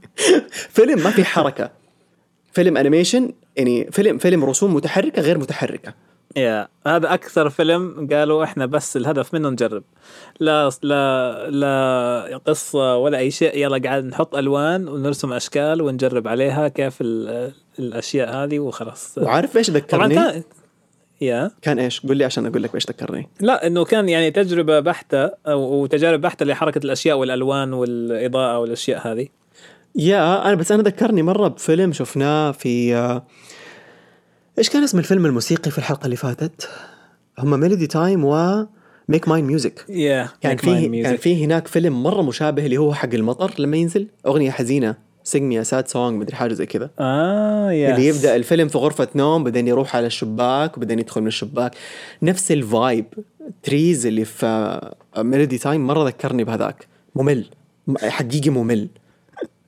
[0.71, 1.71] فيلم ما في حركة.
[2.53, 5.95] فيلم animation يعني فيلم فيلم رسوم متحركة غير متحركة.
[6.37, 9.83] yeah هذا أكثر فيلم قالوا إحنا بس الهدف منه نجرب.
[10.41, 16.69] لا لا لا قصة ولا أي شيء يلا قاعد نحط ألوان ونرسم أشكال ونجرب عليها
[16.69, 19.19] كيف ال- الأشياء هذه وخلاص.
[19.19, 20.43] وعارف إيش ذكرني؟
[21.21, 21.51] يا.
[21.63, 23.29] كان إيش؟ قول لي عشان أقول لك إيش ذكرني.
[23.41, 29.29] لا إنه كان يعني تجربة بحتة وتجارب بحتة لحركة الأشياء والألوان والإضاءة والأشياء هذه.
[29.97, 33.27] yeah أنا بس أنا ذكرني مرة بفيلم شفناه في آه،
[34.59, 36.69] إيش كان اسم الفيلم الموسيقي في الحلقة اللي فاتت؟
[37.39, 38.67] هم Melody Time و
[39.09, 43.15] Make Mine Music yeah كان في كان في هناك فيلم مرة مشابه اللي هو حق
[43.15, 45.06] المطر لما ينزل أغنية حزينة.
[45.27, 46.91] sing me sad song مدري حاجة زي كذا.
[47.01, 51.27] آه yeah اللي يبدأ الفيلم في غرفة نوم بعدين يروح على الشباك وبعدين يدخل من
[51.27, 51.75] الشباك.
[52.23, 53.05] نفس ال vibe
[53.63, 54.81] Trees اللي في
[55.19, 56.87] Melody Time مرة ذكرني بهذاك.
[57.15, 57.45] ممل.
[58.03, 58.89] حقيقي ممل.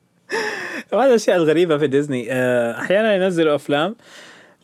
[0.93, 2.27] وهذا الاشياء الغريبه في ديزني.
[2.31, 3.97] آه، أحيانا ينزلوا أفلام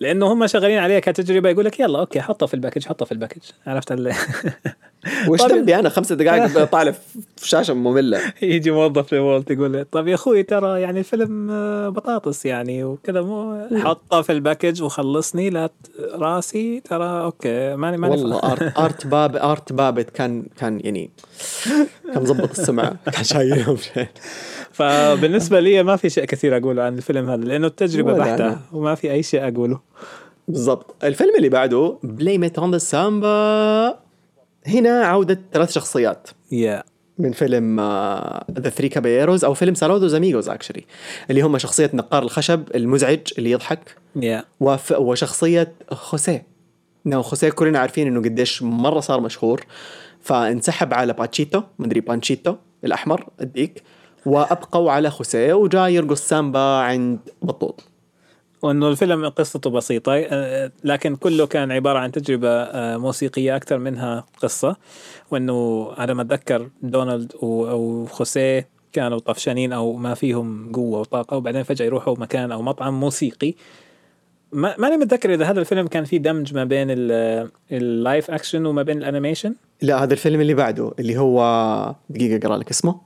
[0.01, 3.13] لأنه هم شغالين عليها كتجربة يقول لك يلا okay حطها في ال package حطها في
[3.13, 3.43] ال package.
[3.67, 3.93] عرفت.
[5.29, 5.43] وش.
[5.43, 6.91] ذنبي أنا خمسة دقائق طالع
[7.37, 8.21] في شاشة مملة.
[8.43, 13.23] يجي موظف ل Walt يقول طيب يا أخوي ترى يعني الفيلم آه، بطاطس يعني وكذا
[13.23, 15.71] مو حطها في ال package وخلصني لا
[16.15, 21.11] راسي ترى أوكي ماني ماني والله ارت ارت باب ارت بابت كان كان يعني
[22.15, 22.97] كان مظبط السمعة.
[23.13, 23.77] كان شايلهم
[24.73, 28.61] فبالنسبة لي ما في شيء كثير أقوله عن الفيلم هذا لأنه التجربة بحتة أنا.
[28.73, 29.81] وما في أي شيء أقوله.
[30.49, 30.95] بالضبط.
[31.05, 33.99] الفيلم اللي بعده بليم ات اون ذا سامبا
[34.67, 36.29] هنا عودة ثلاث شخصيات.
[36.53, 36.83] يا
[37.19, 37.81] من فيلم
[38.61, 40.85] ذا ثري كابيروز أو فيلم سالودوز اميجوز اكشلي
[41.31, 43.97] اللي هم شخصية نقار الخشب المزعج اللي يضحك.
[44.17, 44.93] yeah وف...
[44.93, 46.47] وشخصية خوسيه.
[47.07, 49.65] إنه خوسيه كلنا عارفين إنه قديش مرة صار مشهور.
[50.21, 52.55] فانسحب على باتشيتو مدري بانشيتو
[52.85, 53.83] الأحمر الديك.
[54.27, 57.85] وأبقوا على خوسيه وجاء يرقص سامبا عند بطوط.
[58.65, 60.13] وإنه الفيلم قصته بسيطة.
[60.17, 64.77] آه، لكن كله كان عبارة عن تجربة آه، موسيقية أكثر منها قصة.
[65.31, 71.87] وإنه على ما أتذكر دونالد وخوسيه كانوا طفشانين أو ما فيهم قوة وطاقة وبعدين فجأة
[71.87, 73.55] يروحوا مكان أو مطعم موسيقي.
[74.53, 78.67] ما ماني متذكر إذا هذا الفيلم كان فيه دمج ما بين ال- ال live action
[78.67, 83.01] وما بين ال animation لا هذا الفيلم اللي بعده اللي هو دقيقة أقرأ لك اسمه.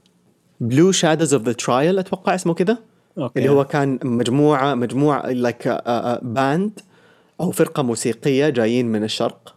[0.61, 2.78] Blue Shadows of the Trail أتوقع اسمه كذا.
[3.18, 3.38] okay.
[3.38, 5.68] اللي هو كان مجموعة مجموعة like
[6.22, 6.80] band
[7.40, 9.54] أو فرقة موسيقية جايين من الشرق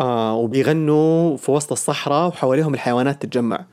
[0.00, 3.64] آه وبيغنوا في وسط الصحراء وحواليهم الحيوانات تتجمع.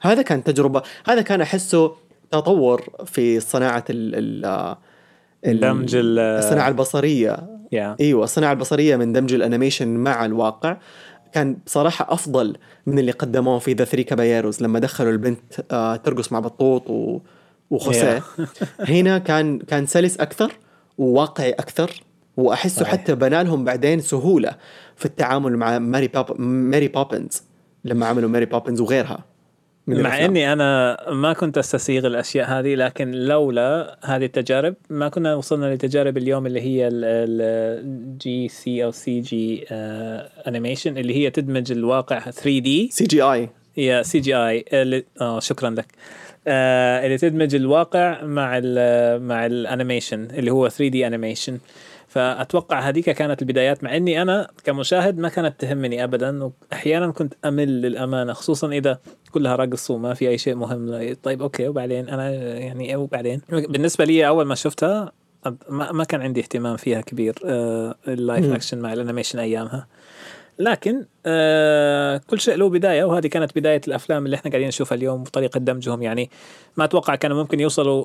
[0.00, 1.92] هذا كان تجربة هذا كان أحسه
[2.30, 4.14] تطور في صناعة ال
[4.44, 4.76] ال
[5.46, 7.36] ال- دمج ال- الصناعة البصرية.
[7.72, 10.76] يا إيوه الصناعة البصرية من دمج ال animation مع الواقع
[11.32, 12.56] كان بصراحة أفضل
[12.86, 17.18] من اللي قدموه في The Three Caballeros لما دخلوا البنت آه ترقص مع بطوط و...
[17.70, 18.22] وخوسيه
[18.80, 20.52] هنا كان كان سلس أكثر
[20.98, 21.90] وواقعي أكثر
[22.36, 22.92] وأحسه صحيح.
[22.92, 24.56] حتى بنى لهم بعدين سهولة
[24.96, 27.42] في التعامل مع Mary Pop Mary Poppins
[27.84, 29.24] لما عملوا Mary Poppins وغيرها
[29.86, 30.30] من مع الأفلام.
[30.30, 36.16] إني أنا ما كنت أستسيغ الأشياء هذه لكن لولا هذه التجارب ما كنا وصلنا لتجارب
[36.16, 39.64] اليوم اللي هي ال GC أو CG
[40.48, 44.64] animation اللي هي تدمج الواقع 3 دي سي جي اي هي سي جي اي
[45.38, 45.86] شكرا لك.
[46.48, 51.58] آه اللي تدمج الواقع مع ال مع ال animation اللي هو 3D animation
[52.08, 57.82] فأتوقع هذيك كانت البدايات مع إني أنا كمشاهد ما كانت تهمني ابدا واحيانا كنت أمل
[57.82, 58.98] للأمانة خصوصا إذا
[59.30, 61.14] كلها رقص وما في أي شيء مهم.
[61.22, 65.12] طيب okay وبعدين؟ أنا يعني وبعدين؟ بالنسبة لي أول ما شفتها
[65.70, 68.52] ما كان عندي اهتمام فيها كبير آه ال live مم.
[68.52, 69.86] اكشن مع ال animation أيامها.
[70.58, 75.20] لكن آه كل شيء له بداية وهذه كانت بداية الأفلام اللي إحنا قاعدين نشوفها اليوم
[75.20, 76.02] وطريقه دمجهم.
[76.02, 76.30] يعني
[76.76, 78.04] ما أتوقع كانوا ممكن يوصلوا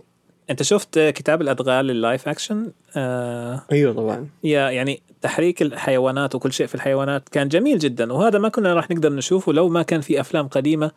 [0.50, 4.28] أنت شفت كتاب الأدغال لل live action؟ آه أيوه طبعا.
[4.44, 8.14] يا يعني تحريك الحيوانات وكل شيء في الحيوانات كان جميل جدا.
[8.14, 10.92] وهذا ما كنا راح نقدر نشوفه لو ما كان في أفلام قديمة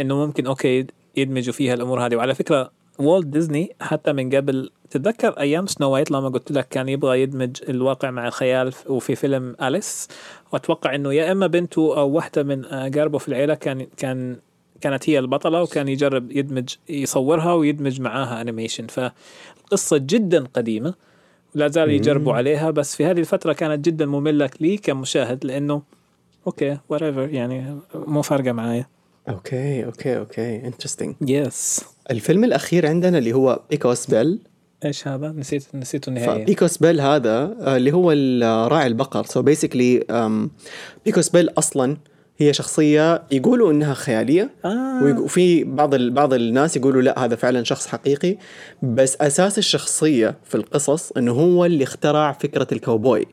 [0.00, 0.86] إنه ممكن okay
[1.16, 2.16] يدمجوا فيها الأمور هذه.
[2.16, 4.70] وعلى فكرة والت ديزني حتى من قبل.
[4.90, 9.56] تتذكر أيام Snow White لما قلت لك كان يبغى يدمج الواقع مع الخيال وفي فيلم
[9.62, 10.08] أليس؟
[10.52, 14.36] وأتوقع إنه يا إما بنته أو واحدة من اقاربه في العيلة كان كان
[14.80, 20.94] كانت هي البطلة وكان يجرب يدمج يصورها ويدمج معاها animation فالقصة جدا قديمة
[21.56, 22.32] ولا زال يجربوا.
[22.34, 25.82] عليها بس في هذه الفترة كانت جدا مملة لي كمشاهد لأنه
[26.46, 28.97] okay what يعني مو فارقة معايا.
[29.28, 30.66] okay okay okay.
[30.66, 34.38] Interesting yes الفيلم الأخير عندنا اللي هو Pecos Bill.
[34.84, 38.10] إيش هذا؟ نسيت نسيته نهائيا ف Pecos Bill هذا آه، اللي هو
[38.68, 39.24] راعي البقر.
[39.24, 40.04] so basically
[41.04, 41.96] Pecos Bill أصلا
[42.38, 44.50] هي شخصية يقولوا إنها خيالية.
[44.64, 45.20] آه.
[45.20, 48.36] وفي بعض بعض الناس يقولوا لا هذا فعلا شخص حقيقي.
[48.82, 53.26] بس أساس الشخصية في القصص إنه هو اللي اخترع فكرة الكوبوي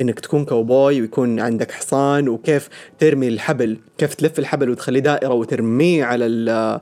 [0.00, 2.68] إنك تكون كوبوي ويكون عندك حصان وكيف
[2.98, 6.80] ترمي الحبل كيف تلف الحبل وتخليه دائرة وترميه على ال- ال-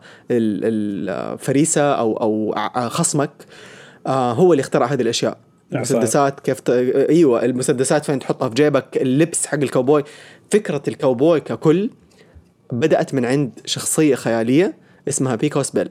[1.30, 2.54] الفريسة أو أو
[2.88, 3.30] خصمك
[4.06, 5.38] آه هو اللي اخترع هذه الأشياء.
[5.72, 6.70] المسدسات كيف ت...
[7.10, 10.04] إيوه المسدسات فين تحطها في جيبك اللبس حق الكوبوي
[10.50, 11.90] فكرة الكوبوي ككل
[12.72, 14.74] بدأت من عند شخصية خيالية
[15.08, 15.88] اسمها بيكوس بيل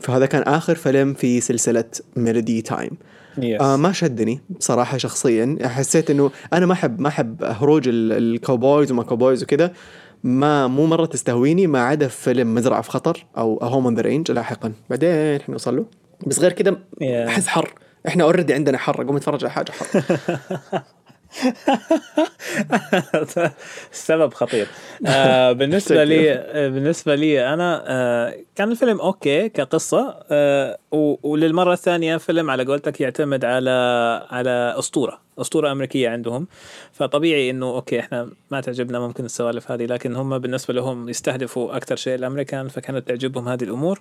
[0.00, 1.84] فهذا كان آخر فيلم في سلسلة
[2.16, 2.90] Melody Time.
[3.38, 5.58] Yes آه ما شدني بصراحة شخصيا.
[5.62, 9.72] حسيت إنه أنا ما احب ما أحب هروج ال- ال cowboys وما cowboys وكذا.
[10.24, 14.02] ما مو مرة تستهويني ما عدا في فيلم مزرعة في خطر أو Home on the
[14.02, 14.72] Range لاحقا.
[14.90, 15.86] بعدين حنوصل له
[16.26, 17.04] بس غير كذا Yeah.
[17.28, 17.74] أحس حر.
[18.08, 19.04] إحنا already عندنا حر.
[19.04, 20.02] قوم اتفرج على حاجة حر.
[23.92, 24.66] السبب خطير.
[25.06, 30.78] آه بالنسبة لي آه بالنسبة لي أنا آه كان الفيلم okay كقصة آه
[31.22, 33.70] وللمرة الثانية فيلم على قولتك يعتمد على
[34.30, 36.46] على أسطورة أسطورة أمريكية عندهم.
[36.92, 41.96] فطبيعي إنه أوكي إحنا ما تعجبنا ممكن السوالف هذه لكن هم بالنسبة لهم يستهدفوا أكثر
[41.96, 44.00] شيء الأمريكان فكانت تعجبهم هذه الأمور.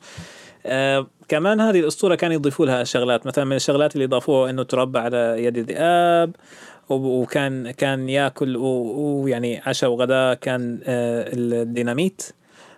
[0.65, 4.99] آه كمان هذه الأسطورة كانوا يضيفوا لها شغلات مثلا من الشغلات اللي ضافوها إنه تربى
[4.99, 6.35] على يد الذئاب
[6.89, 12.21] وكان كان ياكل ويعني عشاء وغداء كان آه، الديناميت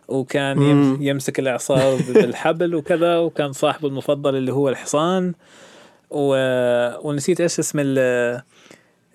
[0.07, 0.61] وكان.
[1.01, 5.33] يمسك الإعصار بالحبل وكذا وكان صاحبه المفضل اللي هو الحصان
[6.11, 6.35] و...
[7.09, 8.41] ونسيت إيش اسم ال-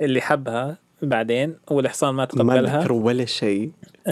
[0.01, 2.78] اللي حبها بعدين والحصان ما ما تقبلها.
[2.78, 3.70] أتذكر ولا شيء.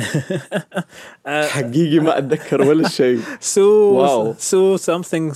[1.27, 3.21] حقيقي ما أتذكر ولا شيء.
[3.41, 3.63] سو
[3.93, 4.35] واو.
[4.39, 5.33] سو something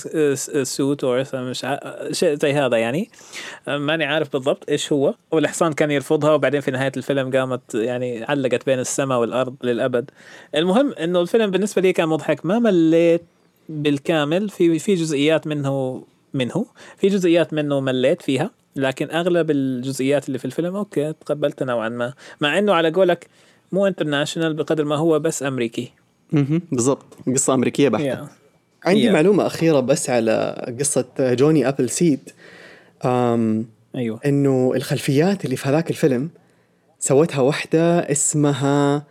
[0.62, 1.66] سوت اور مش
[2.10, 3.10] شيء زي هذا يعني.
[3.68, 5.14] آه، ماني عارف بالضبط إيش هو.
[5.32, 10.10] والحصان كان يرفضها وبعدين في نهاية الفيلم قامت يعني علقت بين السماء والأرض للأبد.
[10.54, 12.46] المهم إنه الفيلم بالنسبة لي كان مضحك.
[12.46, 13.22] ما مليت
[13.68, 14.48] بالكامل.
[14.48, 16.02] في في جزئيات منه
[16.34, 16.66] منه.
[16.96, 18.50] في جزئيات منه مليت فيها.
[18.76, 23.26] لكن أغلب الجزئيات اللي في الفيلم okay تقبلتها نوعا ما مع إنه على قولك
[23.72, 25.92] مو international بقدر ما هو بس أمريكي.
[26.72, 27.04] بالضبط
[27.34, 28.28] قصة أمريكية بحتة Yeah.
[28.84, 29.12] عندي Yeah.
[29.12, 32.20] معلومة أخيرة بس على قصة Johnny Appleseed
[33.04, 33.66] أم
[33.96, 36.30] أيوه إنه الخلفيات اللي في هذاك الفيلم
[36.98, 39.04] سوتها واحدة اسمها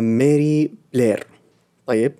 [0.00, 1.26] ماري بلير
[1.86, 2.12] طيب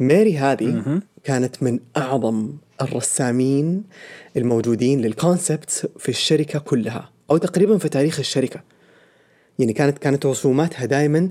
[0.00, 1.00] ماري هذه.
[1.24, 2.52] كانت من أعظم
[2.82, 3.82] الرسامين
[4.36, 8.60] الموجودين للكونسبت في الشركة كلها أو تقريبا في تاريخ الشركة.
[9.58, 11.28] يعني كانت كانت رسوماتها دائما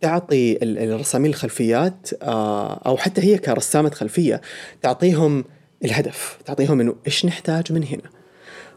[0.00, 4.40] تعطي ال- الرسامين الخلفيات آه، أو حتى هي كرسامة خلفية
[4.82, 5.44] تعطيهم
[5.84, 8.02] الهدف تعطيهم إنه إيش نحتاج من هنا.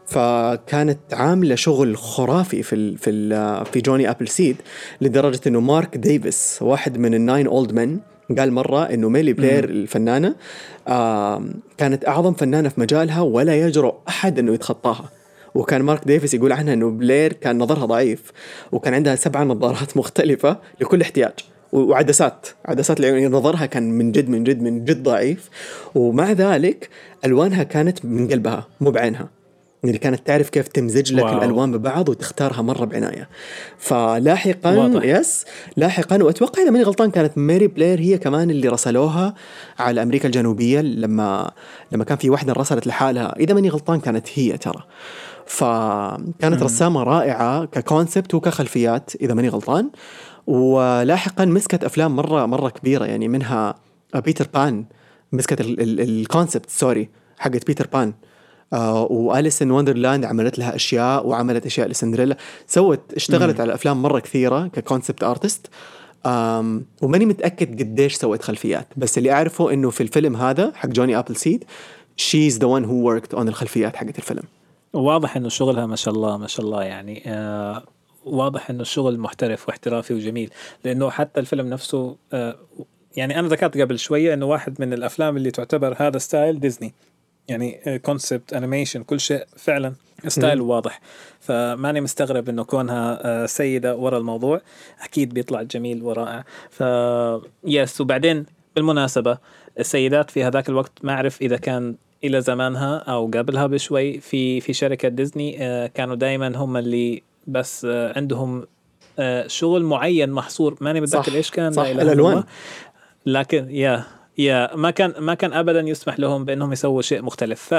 [0.06, 4.56] فكانت عاملة شغل خرافي في ال في ال في Johnny Appleseed
[5.00, 8.00] لدرجة إنه مارك ديفيس واحد من ال Nine Old Men
[8.38, 10.34] قال مرة إنه ميري بلير الفنانة
[10.88, 11.44] آه
[11.78, 15.10] كانت أعظم فنانة في مجالها ولا يجرؤ أحد إنه يتخطاها.
[15.54, 18.32] وكان مارك ديفيس يقول عنها إنه بلير كان نظرها ضعيف
[18.72, 21.32] وكان عندها سبع نظارات مختلفة لكل احتياج.
[21.72, 25.48] وعدسات عدسات العيون يعني نظرها كان من جد من جد من جد ضعيف.
[25.94, 26.88] ومع ذلك
[27.24, 29.39] ألوانها كانت من قلبها مو بعينها.
[29.84, 31.38] يعني كانت تعرف كيف تمزج لك wow.
[31.38, 33.28] الألوان ببعض وتختارها مرة بعناية.
[33.78, 35.04] فلاحقا واضح.
[35.04, 35.44] yes
[35.76, 39.34] لاحقا وأتوقع إذا ماني غلطان كانت ماري بلير هي كمان اللي رسلوها
[39.78, 41.50] على أمريكا الجنوبية لما
[41.92, 43.36] لما كان في واحدة رسلت لحالها.
[43.40, 44.82] إذا ماني غلطان كانت هي ترى.
[45.46, 49.90] فكانت رسامة رائعة ك concept وكخلفيات إذا ماني غلطان.
[50.46, 53.74] ولاحقا مسكت أفلام مرة مرة كبيرة يعني منها
[54.14, 54.84] Peter Pan
[55.32, 57.08] مسكت ال- ال- ال concept sorry
[57.38, 58.12] حقت Peter Pan
[58.72, 62.36] آه و Alice in Wonderland عملت لها أشياء وعملت أشياء لسندريلا.
[62.66, 65.66] سوت اشتغلت على أفلام مرة كثيرة ك concept artist
[67.02, 71.64] وماني متأكد قديش سوت خلفيات بس اللي أعرفه إنه في الفيلم هذا حق Johnny Appleseed
[72.16, 74.42] she's the one who worked on الخلفيات حقت الفيلم.
[74.92, 77.22] واضح إنه شغلها ما شاء الله ما شاء الله يعني.
[77.26, 77.82] آه
[78.24, 80.50] واضح إنه الشغل محترف واحترافي وجميل
[80.84, 82.56] لإنه حتى الفيلم نفسه آه
[83.16, 86.94] يعني أنا ذكرت قبل شوية إنه واحد من الأفلام اللي تعتبر هذا style ديزني.
[87.50, 89.92] يعني concept animation كل شيء فعلا
[90.28, 91.00] style واضح.
[91.40, 94.60] فماني مستغرب إنه كونها آه، سيدة ورا الموضوع.
[95.02, 96.44] أكيد بيطلع جميل ورائع.
[96.70, 96.82] ف
[97.64, 98.46] yes وبعدين
[98.76, 99.38] بالمناسبة
[99.78, 101.94] السيدات في هذاك الوقت ما أعرف إذا كان
[102.24, 104.20] إلى زمانها أو قبلها بشوي.
[104.20, 108.66] في في شركة ديزني آه، كانوا دائما هم اللي بس آه، عندهم
[109.18, 110.76] آه، شغل معين محصور.
[110.80, 111.72] ماني متذكر إيش كان.
[111.72, 111.82] صح،.
[111.86, 112.44] الله.
[113.26, 114.04] لكن يا
[114.38, 117.74] يا ما كان ما كان ابدا يسمح لهم بأنهم يسووا شيء مختلف.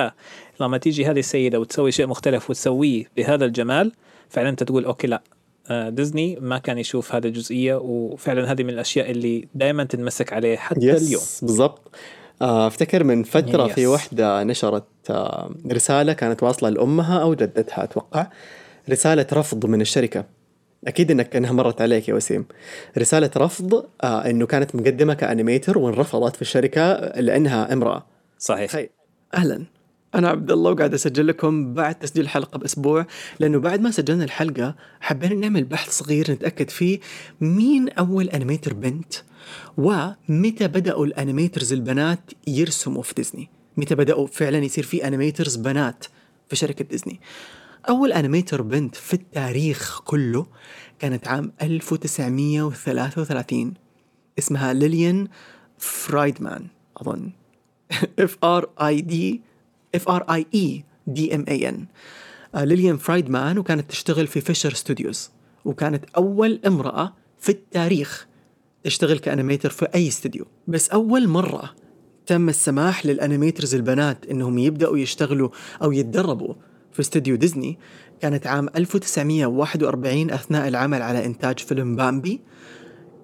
[0.60, 3.92] فلما تيجي هذه السيدة وتسوي شيء مختلف وتسويه بهذا الجمال
[4.30, 5.22] فعلا أنت تقول okay لا.
[5.70, 10.58] آه، ديزني ما كان يشوف هذه الجزئية وفعلا هذه من الأشياء اللي دائما تنمسك عليه
[10.58, 11.24] حتى yes اليوم.
[11.42, 11.96] بالضبط.
[12.42, 13.74] آه، أفتكر من فترة yes.
[13.74, 18.28] في وحدة نشرت آه، رسالة كانت واصلة لأمها أو جدتها أتوقع.
[18.90, 20.26] رسالة رفض من الشركة.
[20.88, 22.46] أكيد إنك انها مرت عليك يا وسيم.
[22.98, 28.06] رسالة رفض آه إنه كانت مقدمة ك animator وانرفضت في الشركة لأنها امرأة.
[28.40, 28.72] صحيح.
[28.72, 28.90] خير.
[29.34, 29.66] أهلا.
[30.16, 33.06] أنا عبد الله وقاعد أسجل لكم بعد تسجيل الحلقة بأسبوع
[33.40, 37.00] لأنه بعد ما سجلنا الحلقة حبينا نعمل بحث صغير نتأكد فيه
[37.42, 39.14] مين أول animator بنت
[39.78, 43.50] ومتى بدأوا ال animators البنات يرسموا في ديزني.
[43.78, 46.06] متى بدأوا فعلا يصير في animators بنات
[46.50, 47.20] في شركة ديزني.
[47.90, 50.46] أول animator بنت في التاريخ كله
[51.00, 53.74] كانت عام 1933
[54.40, 55.28] اسمها ليليان
[55.78, 56.68] فرايدمان
[56.98, 57.32] أظن.
[58.20, 59.42] F R I D
[59.96, 61.86] F R I E D M A N
[62.56, 65.32] ليليان فرايدمان وكانت تشتغل في Fleischer Studios
[65.66, 68.28] وكانت أول امرأة في التاريخ
[68.84, 71.76] تشتغل ك animator في أي استوديو بس أول مرة
[72.26, 75.50] تم السماح لل animators البنات إنهم يبدأوا يشتغلوا
[75.84, 76.54] أو يتدربوا
[76.94, 77.78] في استوديو ديزني
[78.22, 82.42] كانت عام 1941 أثناء العمل على إنتاج فيلم بامبي.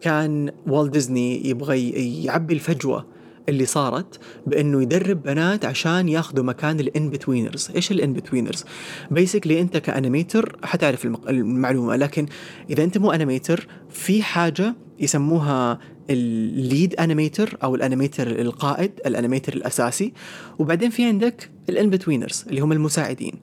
[0.02, 1.90] كان والت ديزني يبغى
[2.24, 3.06] يعبي الفجوة
[3.50, 8.66] اللي صارت بإنه يدرب بنات عشان ياخذوا مكان ال in-betweeners، إيش ال in-betweeners؟
[9.12, 12.26] basically أنت ك animator حتعرف المعلومة لكن
[12.70, 15.80] إذا أنت مو animator في حاجة يسموها
[16.10, 20.14] ال lead animator أو ال animator القائد ال animator الأساسي.
[20.60, 23.34] وبعدين في عندك ال in-betweeners اللي هم المساعدين.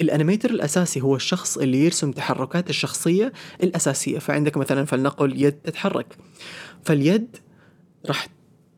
[0.00, 3.32] ال animator الاساسي هو الشخص اللي يرسم تحركات الشخصية
[3.62, 4.18] الاساسية.
[4.18, 6.06] فعندك مثلا فلنقل يد تتحرك.
[6.84, 7.36] فاليد
[8.06, 8.26] راح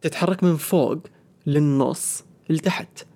[0.00, 0.98] تتحرك من فوق
[1.46, 3.06] للنص لتحت.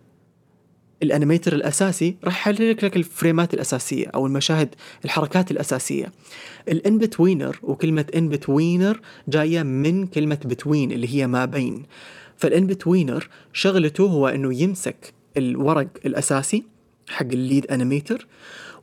[1.02, 6.12] ال animator الاساسي راح يحرك لك الفريمات الاساسية أو المشاهد الحركات الاساسية.
[6.68, 11.82] ال in-betweener وكلمة in-betweener جاية من كلمة between اللي هي ما بين.
[12.36, 16.75] فال in-betweener شغلته هو إنه يمسك الورق الاساسي
[17.08, 18.26] حق ال lead animator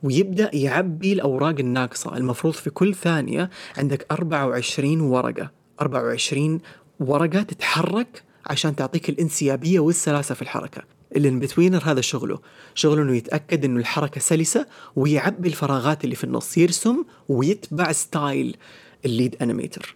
[0.03, 2.17] ويبدأ يعبي الأوراق الناقصة.
[2.17, 5.51] المفروض في كل ثانية عندك 24 ورقة.
[5.81, 6.59] 24
[6.99, 10.81] ورقة تتحرك عشان تعطيك الانسيابية والسلاسة في الحركة.
[11.15, 12.39] ال in-betweener هذا شغله.
[12.75, 16.57] شغله إنه يتأكد إنه الحركة سلسة ويعبي الفراغات اللي في النص.
[16.57, 18.57] يرسم ويتبع style
[19.05, 19.95] ال lead animator.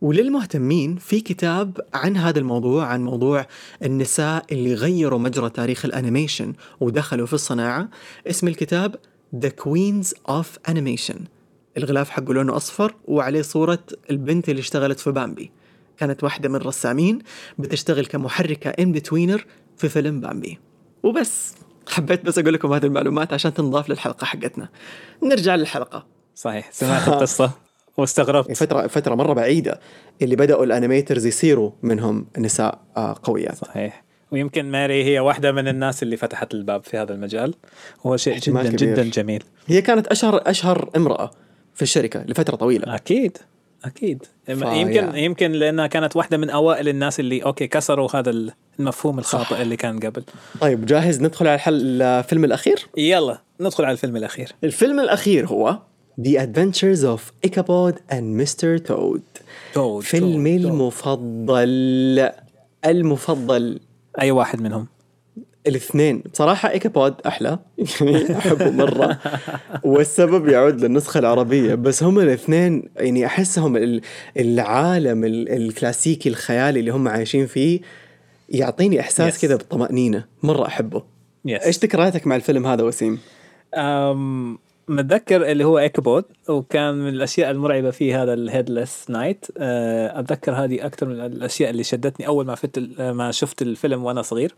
[0.00, 3.46] وللمهتمين في كتاب عن هذا الموضوع عن موضوع
[3.82, 7.88] النساء اللي غيروا مجرى تاريخ ال animation ودخلوا في الصناعة.
[8.26, 8.96] اسم الكتاب
[9.36, 11.18] The Queens of Animation.
[11.76, 13.78] الغلاف حقه لونه أصفر وعليه صورة
[14.10, 15.50] البنت اللي اشتغلت في بامبي
[15.96, 17.18] كانت واحدة من الرسامين
[17.58, 19.46] بتشتغل كمحركة in-betweener
[19.76, 20.58] في فيلم بامبي
[21.02, 21.54] وبس
[21.88, 24.68] حبيت بس أقول لكم هذه المعلومات عشان تنضاف للحلقة حقتنا.
[25.22, 26.06] نرجع للحلقة.
[26.34, 27.50] صحيح سمعت القصة؟
[27.98, 28.52] واستغربت.
[28.56, 29.80] فترة فترة مرة بعيدة
[30.22, 33.54] اللي بدأوا ال animators يصيروا منهم نساء آه، قويات.
[33.56, 34.04] صحيح.
[34.32, 37.54] ويمكن ماري هي واحدة من الناس اللي فتحت الباب في هذا المجال.
[38.06, 38.76] هو شيء جدا كبير.
[38.76, 39.42] جدا جميل.
[39.66, 41.30] هي كانت أشهر أشهر امرأة
[41.74, 42.94] في الشركة لفترة طويلة.
[42.94, 43.38] أكيد
[43.84, 44.22] أكيد.
[44.46, 45.16] فا- يمكن yeah.
[45.16, 49.98] يمكن لأنها كانت واحدة من أوائل الناس اللي okay كسروا هذا المفهوم الخاطئ اللي كان
[50.00, 50.22] قبل.
[50.60, 54.52] طيب جاهز ندخل على الحل الفيلم الأخير؟ يلا ندخل على الفيلم الأخير.
[54.64, 55.78] الفيلم الأخير هو
[56.20, 58.78] The Adventures of Ichabod and Mr.
[58.88, 59.22] Toad.
[59.74, 60.56] تود فيلمي.
[60.56, 62.30] المفضل
[62.84, 63.80] المفضل.
[64.20, 64.86] أي واحد منهم؟
[65.66, 66.22] الاثنين.
[66.32, 67.58] بصراحة إيكابود أحلى.
[68.00, 69.18] يعني أحبه مرة.
[69.84, 71.74] والسبب يعود للنسخة العربية.
[71.74, 74.00] بس هم الاثنين يعني أحسهم ال-
[74.38, 77.80] العالم ال- الكلاسيكي الخيالي اللي هم عايشين فيه
[78.48, 79.42] يعطيني إحساس Yes.
[79.42, 81.02] كذا بالطمأنينة مرة أحبه.
[81.44, 83.18] yes إيش ذكرياتك مع الفيلم هذا وسيم؟
[83.74, 84.58] أم
[84.88, 90.86] متذكر اللي هو إيكابود وكان من الأشياء المرعبة فيه هذا ال Headless Knight أتذكر هذه
[90.86, 94.54] أكثر من الأشياء اللي شدتني أول ما فت ما شفت الفيلم وأنا صغير.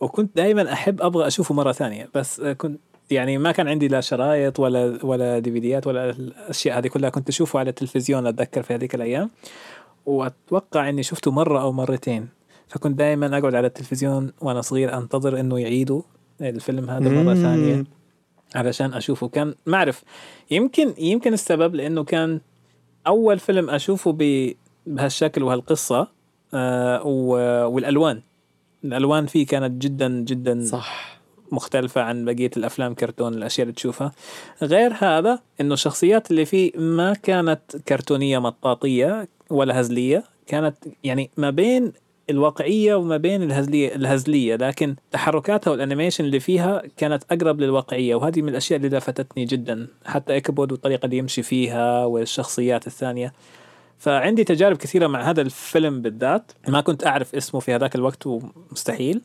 [0.00, 2.80] وكنت دائما أحب أبغى أشوفه مرة ثانية بس آه، كنت
[3.10, 7.58] يعني ما كان عندي لا شرايط ولا ولا ديفيديات ولا الأشياء هذه كلها كنت أشوفه
[7.58, 9.30] على التلفزيون أتذكر في هذيك الأيام.
[10.06, 12.28] وأتوقع إني شفته مرة أو مرتين.
[12.68, 16.02] فكنت دائما أقعد على التلفزيون وأنا صغير أنتظر إنه يعيدوا
[16.40, 17.34] الفيلم هذا مرة.
[17.34, 17.97] ثانية.
[18.54, 19.28] علشان أشوفه.
[19.28, 20.02] كان ما أعرف
[20.50, 22.40] يمكن يمكن السبب لأنه كان
[23.06, 24.54] أول فيلم أشوفه ب-
[24.86, 26.08] بهالشكل وهالقصة
[26.54, 28.22] آه و- والألوان.
[28.84, 31.18] الألوان فيه كانت جدا جدا صح.
[31.52, 34.12] مختلفة عن بقية الأفلام كرتون الأشياء اللي تشوفها.
[34.62, 41.50] غير هذا إنه الشخصيات اللي فيه ما كانت كرتونية مطاطية ولا هزلية كانت يعني ما
[41.50, 41.92] بين
[42.30, 48.42] الواقعية وما بين الهزلية الهزلية لكن تحركاتها وال animation اللي فيها كانت أقرب للواقعية وهذه
[48.42, 53.32] من الأشياء اللي لفتتني جدا حتى إيكابود والطريقة اللي يمشي فيها والشخصيات الثانية.
[53.98, 56.52] فعندي تجارب كثيرة مع هذا الفيلم بالذات.
[56.68, 59.20] ما كنت أعرف اسمه في هذاك الوقت ومستحيل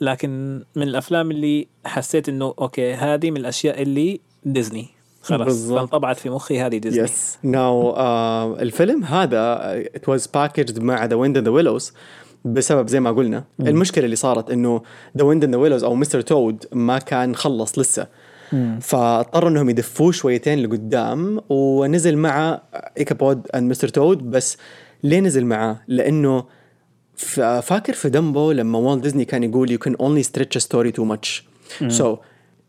[0.00, 4.88] لكن من الأفلام اللي حسيت إنه okay هذه من الأشياء اللي ديزني.
[5.22, 5.68] خلاص.
[5.68, 7.04] فانطبعت في مخي هذه ديزني.
[7.04, 7.96] yes now
[8.56, 11.92] الفيلم هذا it was packaged مع The Wind and the Willows.
[12.46, 14.82] بسبب زي ما قلنا المشكلة اللي صارت إنه
[15.18, 16.20] The Wind and the Willows أو Mr.
[16.20, 18.06] Toad ما كان خلص لسه.
[18.80, 22.62] فاضطروا إنهم يدفوه شويتين لقدام ونزل مع
[22.98, 23.88] Ichabod and Mr.
[23.88, 24.56] Toad بس
[25.02, 26.44] ليه نزل معاه؟ لإنه
[27.62, 31.42] فاكر في دمبو لما والت ديزني كان يقول can only stretch a story too much
[31.98, 32.06] so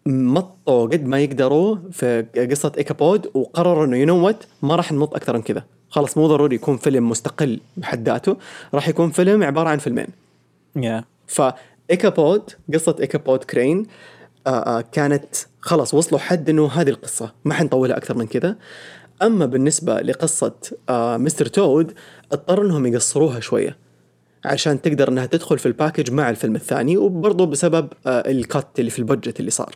[0.06, 5.16] مطوا قد ما يقدروا في قصة إيكابود وقرروا إنه you know what ما راح نمط
[5.16, 5.64] أكثر من كذا
[5.98, 8.38] خلاص مو ضروري يكون فيلم مستقل بحد ذاته
[8.74, 10.08] راح يكون فيلم عبارة عن فيلمين.
[10.76, 12.42] yeah فإيكابود
[12.74, 13.86] قصة إيكابود كرين
[14.48, 18.56] آه آه كانت خلاص وصلوا حد إنه هذه القصة ما حنطولها أكثر من كذا.
[19.22, 20.54] أما بالنسبة لقصة
[20.90, 21.46] آه Mr.
[21.46, 21.94] Toad
[22.32, 23.78] اضطروا إنهم يقصروها شوية.
[24.46, 28.68] عشان تقدر إنها تدخل في ال package مع الفيلم الثاني وبرضه بسبب آه ال cut
[28.80, 29.76] اللي في ال budget اللي صار.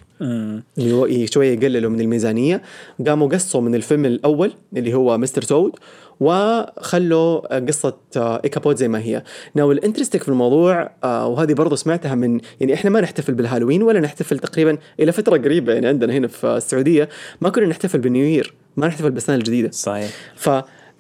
[0.78, 2.62] اللي ي- شوية يقللوا من الميزانية.
[3.07, 5.72] قاموا قصوا من الفيلم الأول اللي هو مستر تود
[6.20, 9.24] وخلوا آه، قصة آه، ايكابود زي ما هي.
[9.55, 13.99] now ال interesting في الموضوع وهذه برضو سمعتها من يعني إحنا ما نحتفل بالهالوين ولا
[13.99, 17.09] نحتفل تقريبا إلى فترة قريبة يعني عندنا هنا في السعودية
[17.41, 19.72] ما كنا نحتفل بال New Year ما نحتفل بالسنة الجديدة.
[19.72, 20.09] صحيح.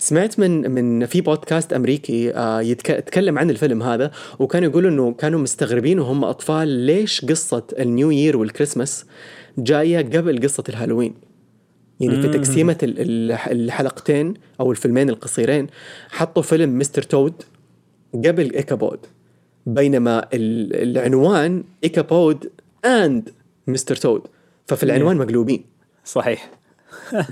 [0.01, 5.11] فسمعت من من في بودكاست أمريكي آه، يتك- يتكلم عن الفيلم هذا وكانوا يقولوا إنه
[5.13, 9.05] كانوا مستغربين وهم أطفال ليش قصة ال New Year وال Christmas
[9.57, 11.13] جاية قبل قصة الهالوين.
[11.99, 12.27] يعني في
[12.83, 15.67] ال- الحلقتين أو الفيلمين القصيرين
[16.09, 17.33] حطوا فيلم مستر تود
[18.13, 18.99] قبل ايكابود
[19.65, 22.49] بينما ال- العنوان ايكابود
[22.85, 23.29] and
[23.67, 24.21] مستر تود.
[24.67, 25.63] ففي العنوان مقلوبين.
[26.05, 26.51] صحيح.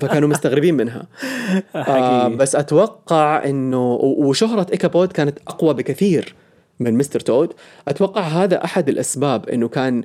[0.01, 1.07] فكانوا مستغربين منها.
[1.75, 6.35] آه بس أتوقع إنه و- وشهرة ايكابود كانت أقوى بكثير
[6.79, 7.53] من مستر تود
[7.87, 10.03] أتوقع هذا أحد الأسباب إنه كان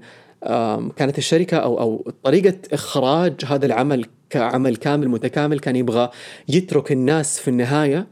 [0.96, 6.10] كانت الشركة أو أو طريقة إخراج هذا العمل كعمل كامل متكامل كان يبغى
[6.48, 8.06] يترك الناس في النهاية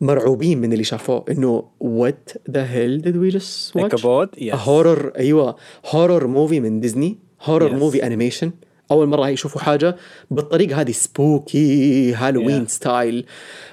[0.00, 1.24] مرعوبين من اللي شافوه.
[1.30, 3.76] إنه what the hell did we just watch?
[3.84, 5.56] إيكابود yes horror أيوه
[5.90, 7.74] horror movie من ديزني horror.
[7.76, 8.50] movie animation
[8.90, 9.96] أول مرة يشوفوا حاجة
[10.30, 12.70] بالطريقة هذه spooky Halloween Yeah.
[12.70, 13.26] style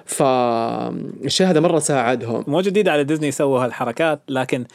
[0.05, 4.65] فالشيء هذا مرة ساعدهم مو جديد على ديزني سووا هالحركات لكن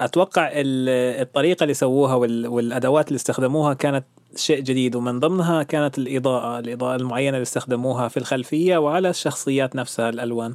[0.00, 4.04] أتوقع ال- الطريقة اللي سووها وال- والأدوات اللي استخدموها كانت
[4.36, 10.08] شيء جديد ومن ضمنها كانت الإضاءة الإضاءة المعينة اللي استخدموها في الخلفية وعلى الشخصيات نفسها
[10.08, 10.54] الألوان.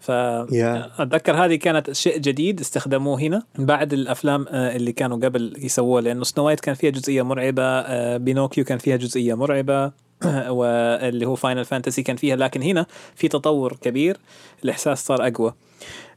[0.00, 6.24] فاتذكر هذه كانت شيء جديد استخدموه هنا بعد الأفلام آه، اللي كانوا قبل يسووها لأنه
[6.24, 9.92] سنو وايت كان فيها جزئية مرعبة آه، بينوكيو كان فيها جزئية مرعبة
[10.48, 14.16] واللي هو فاينل فانتسي كان فيها لكن هنا في تطور كبير
[14.64, 15.54] الإحساس صار أقوى.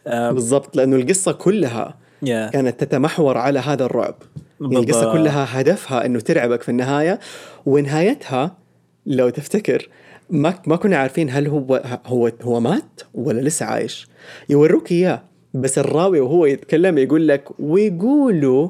[0.08, 4.16] آه، بالضبط لأنه القصة كلها يا كانت تتمحور على هذا الرعب
[4.62, 5.14] يعني القصة.
[5.14, 7.20] كلها هدفها إنه ترعبك في النهاية
[7.66, 8.58] ونهايتها
[9.06, 9.90] لو تفتكر
[10.30, 14.08] ما ما كنا عارفين هل هو هو هو مات ولا لسه عايش
[14.50, 15.24] يوروك إياه
[15.54, 18.70] بس الراوي وهو يتكلم يقول لك ويقولوا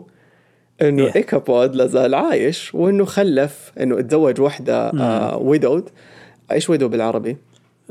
[0.81, 1.15] إنه Yeah.
[1.15, 5.89] إيكابود لا زال عايش وإنه خلف إنه اتزوج واحدة آه ويدود
[6.51, 7.37] إيش ويدو بالعربي؟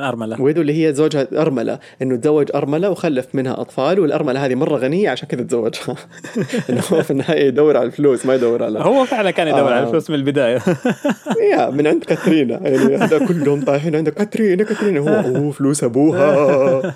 [0.01, 0.40] أرملة.
[0.42, 5.11] ويدو اللي هي زوجها أرملة إنه تزوج أرملة وخلف منها أطفال والأرملة هذه مرة غنية
[5.11, 5.97] عشان كذا تزوجها.
[6.70, 9.74] إنه هو في النهاية يدور على الفلوس ما يدور على هو فعلا كان يدور آه.
[9.74, 10.62] على الفلوس من البداية.
[11.53, 12.55] يا من عند كاترينا.
[12.55, 15.01] يعني هذا كلهم طايحين عند كاترينا كاترينا.
[15.01, 16.95] هو أوه فلوس أبوها.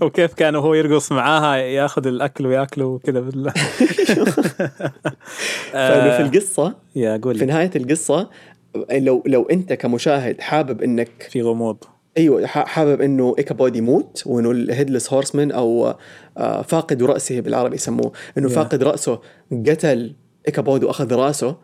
[0.00, 3.52] وكيف كان وهو يرقص معاها ياخذ الأكل وياكله وكذا بالله.
[5.72, 8.28] في القصة يا قول في لي نهاية القصة
[8.92, 11.84] لو لو أنت كمشاهد حابب إنك في غموض
[12.18, 15.94] أيوه حابب إنه ايكابود يموت وإنه ال Headless Horseman أو
[16.38, 18.52] آه، فاقد رأسه بالعربي يسموه إنه Yeah.
[18.52, 19.20] فاقد رأسه
[19.66, 20.14] قتل
[20.48, 21.56] ايكابود وأخذ رأسه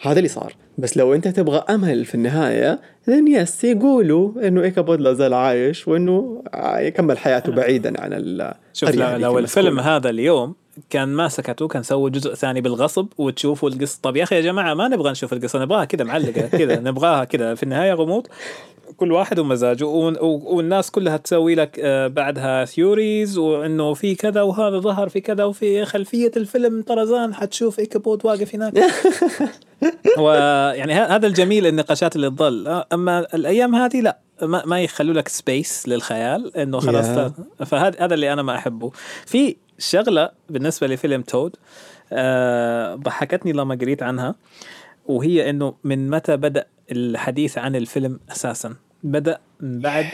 [0.00, 0.54] هذا اللي صار.
[0.78, 2.80] بس لو أنت تبغى أمل في النهاية
[3.10, 6.42] then yes يقولوا إنه إيكابود لا زال عايش وإنه
[6.76, 9.80] يكمل حياته بعيدا عن ال شوف لو, الفيلم.
[9.80, 10.54] هذا اليوم
[10.90, 13.98] كان ما سكتوا كان سووا جزء ثاني بالغصب وتشوفوا القصة.
[14.02, 17.54] طب يا أخي يا جماعة ما نبغى نشوف القصة نبغاها كذا معلقة كذا نبغاها كذا.
[17.54, 18.26] في النهاية غموض.
[18.98, 25.08] كل واحد ومزاجه والناس كلها تسوي لك آه، بعدها theories وإنه في كذا وهذا ظهر
[25.08, 28.74] في كذا وفي خلفية الفيلم طرزان حتشوف ايكابود واقف هناك.
[30.24, 32.84] ويعني هذا الجميل النقاشات اللي تظل.
[32.92, 37.64] أما الأيام هذه لا ما, ما يخلوا لك space للخيال إنه خلاص Yeah.
[37.64, 38.90] فهذا هذا اللي أنا ما أحبه.
[39.26, 41.56] في شغلة بالنسبة لفيلم تود
[42.12, 44.34] آه ضحكتني لما قريت عنها
[45.06, 48.74] وهي إنه من متى بدأ الحديث عن الفيلم أساسا.
[49.02, 50.06] بدأ من بعد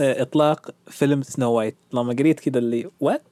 [0.00, 3.22] آه إطلاق فيلم سنو وايت لما قريت كده اللي what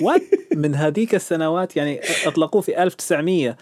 [0.00, 0.22] what
[0.54, 3.56] من هذيك السنوات يعني أطلقوه في 1900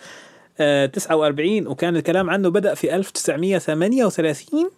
[0.60, 4.70] آه، 49 وكان الكلام عنه بدأ في 1938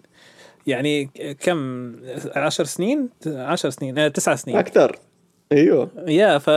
[0.67, 1.11] يعني
[1.41, 1.93] كم؟
[2.37, 4.57] 10 سنين؟ 10 سنين آه، 9 سنين.
[4.57, 4.99] أكثر.
[5.53, 5.91] أيوه.
[6.09, 6.51] يا ف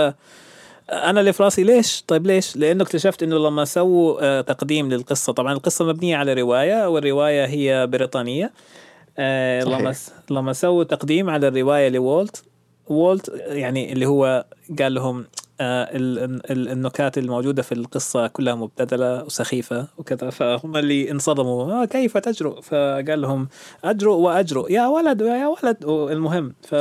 [0.92, 5.34] أنا اللي في راسي ليش؟ طيب ليش؟ لأنه اكتشفت إنه لما سووا آه، تقديم للقصة
[5.34, 8.52] طبعا القصة مبنية على رواية والرواية هي بريطانية.
[9.20, 9.64] آه،.
[9.64, 9.94] لما
[10.32, 12.44] لما سووا تقديم على الرواية لوولت
[12.88, 14.46] وولت يعني اللي هو
[14.80, 15.26] قال لهم
[15.62, 16.20] آه، ال-
[16.52, 22.62] ال- النكات الموجودة في القصة كلها مبتذلة وسخيفة وكذا فهم اللي انصدموا آه كيف تجرؤ
[22.62, 23.48] فقال لهم
[23.84, 25.78] أجرؤ وأجرؤ يا ولد يا ولد
[26.12, 26.76] المهم ف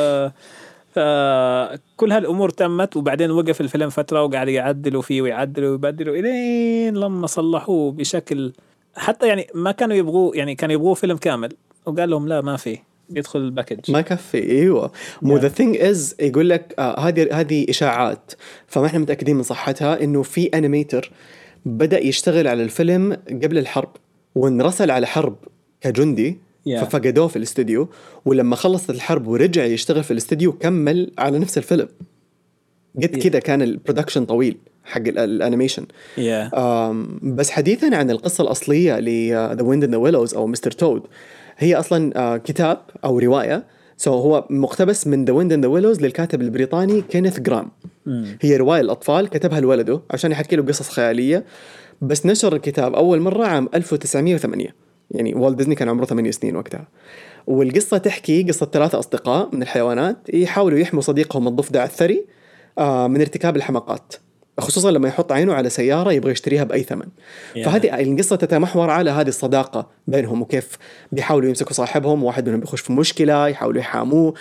[0.97, 7.93] فكل هالأمور تمت وبعدين وقف الفيلم فترة وقاعد يعدلوا فيه ويعدلوا ويبدلوا إلين لما صلحوه
[7.93, 8.53] بشكل
[8.97, 11.53] حتى يعني ما كانوا يبغوه يعني كانوا يبغوه فيلم كامل
[11.87, 12.79] وقال لهم لا ما في
[13.11, 13.91] يدخل ال package.
[13.91, 14.93] ما يكفي أيوه.
[15.23, 15.37] مو.
[15.37, 18.33] the thing is يقول لك آه، هذه هذه إشاعات.
[18.67, 21.11] فما إحنا متأكدين من صحتها إنه في animator
[21.67, 23.13] بدأ يشتغل على الفيلم
[23.43, 23.89] قبل الحرب.
[24.35, 25.37] وانرسل على حرب
[25.81, 26.85] كجندي Yeah.
[26.85, 27.89] ففقدوه في الاستوديو.
[28.25, 31.89] ولما خلصت الحرب ورجع يشتغل في الاستوديو كمل على نفس الفيلم.
[33.03, 33.19] قد Yeah.
[33.19, 34.57] كذا كان ال production طويل.
[34.87, 35.87] حق ال- ال animation.
[36.55, 39.07] آم، بس حديثا عن القصة الأصلية ل
[39.59, 41.03] The Wind in the Willows أو مستر تود
[41.59, 43.65] هي أصلا آه، كتاب أو رواية.
[43.99, 47.71] so هو مقتبس من The Wind in the Willows للكاتب البريطاني كينيث جرام
[48.41, 51.45] هي رواية الأطفال كتبها لولده عشان يحكي له قصص خيالية.
[52.01, 54.75] بس نشر الكتاب أول مرة عام 1908
[55.11, 56.89] يعني والت ديزني كان عمره 8 سنين وقتها.
[57.47, 62.25] والقصة تحكي قصة ثلاثة أصدقاء من الحيوانات يحاولوا يحموا صديقهم الضفدع الثري
[62.79, 64.15] آه، من ارتكاب الحماقات.
[64.59, 67.07] خصوصا لما يحط عينه على سيارة يبغى يشتريها بأي ثمن.
[67.57, 67.65] يا.
[67.65, 70.79] فهذه القصة تتمحور على هذه الصداقة بينهم وكيف
[71.13, 74.35] بيحاولوا يمسكوا صاحبهم واحد منهم بيخش في مشكلة يحاولوا يحاموه.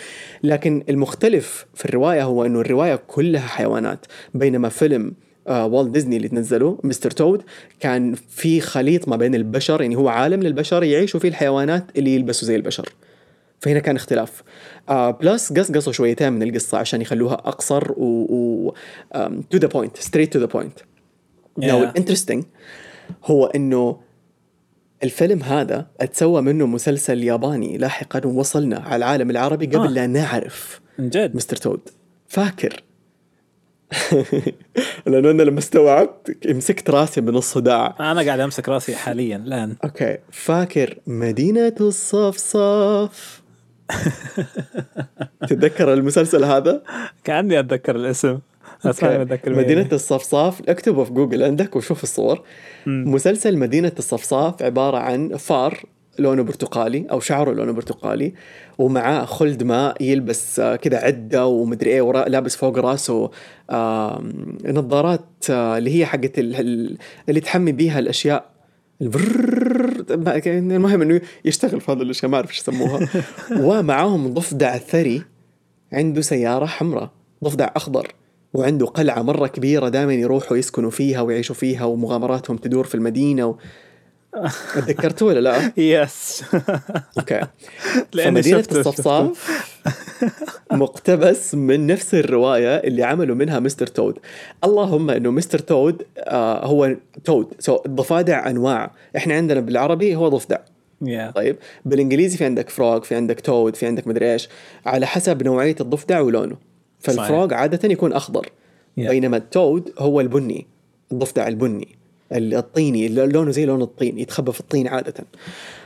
[0.43, 5.13] لكن المختلف في الرواية هو أنه الرواية كلها حيوانات بينما فيلم
[5.47, 7.41] آه والت ديزني اللي تنزله مستر تود
[7.79, 12.47] كان في خليط ما بين البشر يعني هو عالم للبشر يعيشوا فيه الحيوانات اللي يلبسوا
[12.47, 12.89] زي البشر.
[13.65, 14.43] فهنا كان اختلاف.
[14.89, 18.73] آه plus قصقصوا شويتين من القصة عشان يخلوها أقصر و,
[19.49, 20.79] to the point straight to the point
[21.57, 21.83] now.
[21.83, 22.43] ال interesting
[23.23, 23.99] هو إنه
[25.03, 29.91] الفيلم هذا اتسوى منه مسلسل ياباني لاحقا ووصلنا على العالم العربي قبل آه.
[29.91, 31.35] لا نعرف جد.
[31.35, 31.89] مستر تود.
[32.27, 32.83] فاكر؟
[35.07, 37.95] لأنه أنا لما استوعبت مسكت راسي من الصداع.
[37.99, 39.75] أنا قاعد أمسك راسي حاليا الآن.
[39.83, 40.17] okay.
[40.31, 43.44] فاكر مدينة الصفصاف؟
[45.49, 46.81] تتذكر المسلسل هذا؟
[47.23, 48.39] كأني أتذكر الاسم.
[49.21, 52.41] أتذكر مدينة الصفصاف اكتبه في جوجل عندك وشوف الصور
[52.87, 55.83] مسلسل مدينة الصفصاف عبارة عن فار
[56.19, 58.33] لونه برتقالي أو شعره لونه برتقالي
[58.77, 63.31] ومعاه خلد ماء يلبس آه، كذا عدة ومدري إيه ورا لابس فوق راسه
[64.65, 66.97] نظارات آه، اللي هي حقت ال- ال-
[67.29, 68.45] اللي تحمي بيها الأشياء
[69.01, 73.09] المهم انه يشتغل في هذا الاشياء ما اعرف إيش يسموها
[73.59, 75.23] ومعاهم ضفدع ثري
[75.93, 77.11] عنده سيارة حمراء
[77.43, 78.13] ضفدع أخضر
[78.53, 83.55] وعنده قلعة مرة كبيرة دائما يروحوا يسكنوا فيها ويعيشوا فيها ومغامراتهم تدور في المدينة و...
[84.73, 86.43] تذكرته ولا لا؟ yes
[87.19, 87.41] okay.
[88.13, 89.65] فمدينة شفته الصفصاف
[90.71, 93.87] مقتبس من نفس الرواية اللي عملوا منها Mr.
[93.87, 94.19] Toad.
[94.63, 95.59] اللهم إنه Mr.
[95.59, 97.47] Toad آه هو Toad.
[97.59, 98.91] so الضفادع أنواع.
[99.17, 100.57] إحنا عندنا بالعربي هو ضفدع.
[101.01, 101.57] يا طيب.
[101.85, 104.49] بالإنجليزي في عندك frog في عندك toad في عندك مدري إيش.
[104.85, 106.57] على حسب نوعية الضفدع ولونه.
[106.99, 108.45] فال frog عادة يكون أخضر.
[108.45, 109.09] Yeah.
[109.09, 110.67] بينما ال toad هو البني.
[111.11, 111.87] الضفدع البني.
[112.31, 115.13] الطيني اللي لونه زي لون الطين يتخبى في الطين عادة.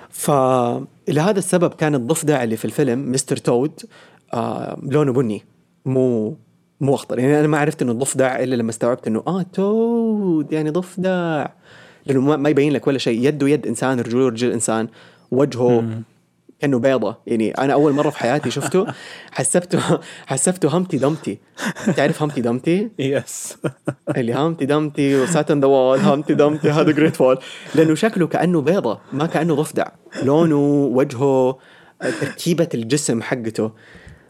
[0.10, 3.82] فلهذا السبب كان الضفدع اللي في الفيلم مستر تود
[4.34, 5.44] آه لونه بني
[5.86, 6.36] مو
[6.82, 7.20] مو أخضر.
[7.20, 11.48] يعني أنا ما عرفت إنه ضفدع إلا لما استوعبت إنه آه تود يعني ضفدع
[12.06, 13.28] لأنه ما يبين لك ولا شيء.
[13.28, 14.88] يده يد إنسان رجوله رجل إنسان
[15.32, 16.02] وجهه
[16.62, 17.18] كأنه بيضة.
[17.28, 18.86] يعني أنا أول مرة في حياتي شفته.
[19.32, 21.40] حسبته حسبته همتي دمتي
[21.96, 23.58] تعرف Humpty Dumpty yes
[24.18, 27.40] اللي Humpty Dumpty sat on the wall Humpty Dumpty had a great fall
[27.76, 29.88] لأنه شكله كأنه بيضة ما كأنه ضفدع
[30.24, 31.58] لونه وجهه
[32.22, 33.72] تركيبة الجسم حقته.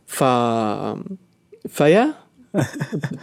[0.06, 0.24] ف
[1.70, 2.14] فيا.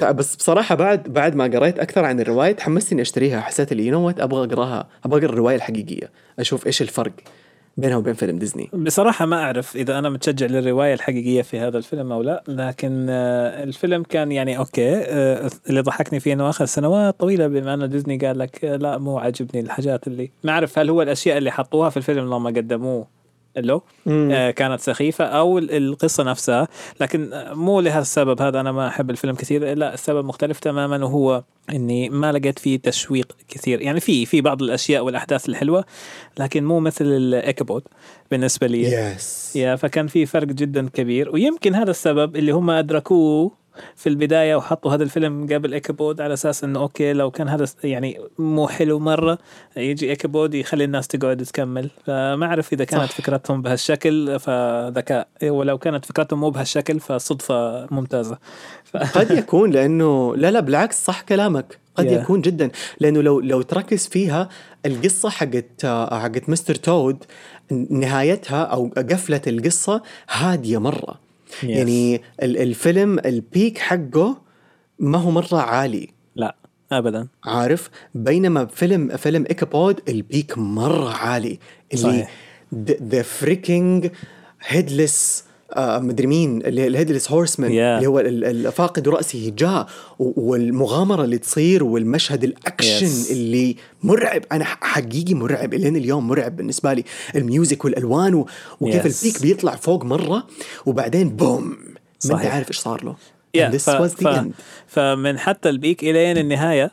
[0.02, 3.40] بس بصراحة بعد بعد ما قريت أكثر عن الرواية تحمست اني أشتريها.
[3.40, 4.88] حسيت اللي يو أبغى أقراها.
[5.04, 6.10] أبغى أقرأ الرواية الحقيقية.
[6.38, 7.12] أشوف إيش الفرق.
[7.76, 8.70] بينها وبين فيلم ديزني.
[8.72, 13.62] بصراحة ما أعرف إذا أنا متشجع للرواية الحقيقية في هذا الفيلم أو لا لكن آه،
[13.62, 18.18] الفيلم كان يعني okay آه، اللي ضحكني فيه أنه آخر سنوات طويلة بما أن ديزني
[18.18, 21.90] قال لك آه، لا مو عاجبني الحاجات اللي ما أعرف هل هو الأشياء اللي حطوها
[21.90, 23.06] في الفيلم لما قدموه
[23.64, 26.68] له آه، كانت سخيفة أو ال- القصة نفسها.
[27.00, 31.04] لكن آه، مو لهذا السبب هذا أنا ما أحب الفيلم كثير لا السبب مختلف تماما
[31.04, 33.80] وهو إني ما لقيت فيه تشويق كثير.
[33.80, 35.84] يعني في في بعض الأشياء والأحداث الحلوة
[36.38, 37.82] لكن مو مثل ال Ichabod
[38.30, 38.82] بالنسبة لي.
[38.82, 41.30] yes yeah فكان في فرق جدا كبير.
[41.34, 43.50] ويمكن هذا السبب اللي هم أدركوه
[43.96, 48.20] في البداية وحطوا هذا الفيلم قبل Ichabod على أساس إنه okay لو كان هذا يعني
[48.38, 49.38] مو حلو مرة
[49.76, 51.90] يجي إيكابود يخلي الناس تقعد تكمل.
[52.06, 53.16] فما أعرف إذا كانت صح.
[53.16, 55.28] فكرتهم بهالشكل فذكاء.
[55.44, 58.38] ولو كانت فكرتهم مو بهالشكل فصدفة ممتازة.
[58.84, 58.96] ف...
[58.96, 61.78] قد يكون لأنه لا لا بالعكس صح كلامك.
[61.94, 62.12] قد Yeah.
[62.12, 62.70] يكون جدا.
[63.00, 64.48] لأنه لو لو تركز فيها
[64.86, 67.24] القصة حقت حقت مستر تود
[67.90, 71.25] نهايتها أو قفلة القصة هادية مرة.
[71.60, 71.64] Yes.
[71.64, 74.42] يعني ال- الفيلم البيك حقه
[74.98, 76.56] ما هو مرة عالي لا
[76.92, 81.58] أبدا عارف بينما فيلم فيلم Ichabod ال peak مرة عالي
[81.94, 82.30] اللي صحيح.
[83.02, 84.10] the freaking
[84.66, 85.44] headless
[85.78, 87.74] مدري مين ال headless horseman Yeah.
[87.96, 89.86] اللي هو ال- ال- فاقد رأسه جاء
[90.18, 93.30] والمغامرة اللي تصير والمشهد الأكشن Yes.
[93.30, 97.04] اللي مرعب أنا حقيقي مرعب إلين اليوم مرعب بالنسبة لي
[97.36, 98.44] ال music والألوان
[98.80, 99.24] وكيف Yes.
[99.26, 100.46] ال peak بيطلع فوق مرة
[100.86, 101.76] وبعدين بوم
[102.24, 102.46] ما أنت.
[102.46, 103.16] عارف إيش صار له
[103.70, 103.90] this ف...
[103.90, 104.44] ف...
[104.86, 106.90] فمن حتى البيك الين النهاية آه،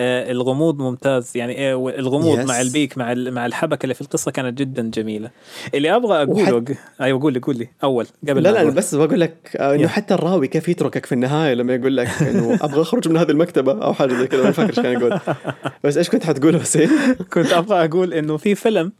[0.00, 2.48] الغموض ممتاز يعني آه، الغموض Yes.
[2.48, 5.30] مع البيك مع مع الحبكة اللي في القصة كانت جدا جميلة
[5.74, 6.64] اللي أبغى أقوله
[7.00, 9.88] أيوه قول لي قول لي أول قبل لا لا بس بقول لك آه، إنه يا.
[9.88, 13.84] حتى الراوي كيف يتركك في النهاية لما يقول لك إنه أبغى أخرج من هذه المكتبة
[13.84, 15.20] أو حاجة زي كذا ما فاكر إيش كان يقول
[15.84, 16.90] بس إيش كنت حتقول حسين؟
[17.34, 18.92] كنت أبغى أقول إنه في فيلم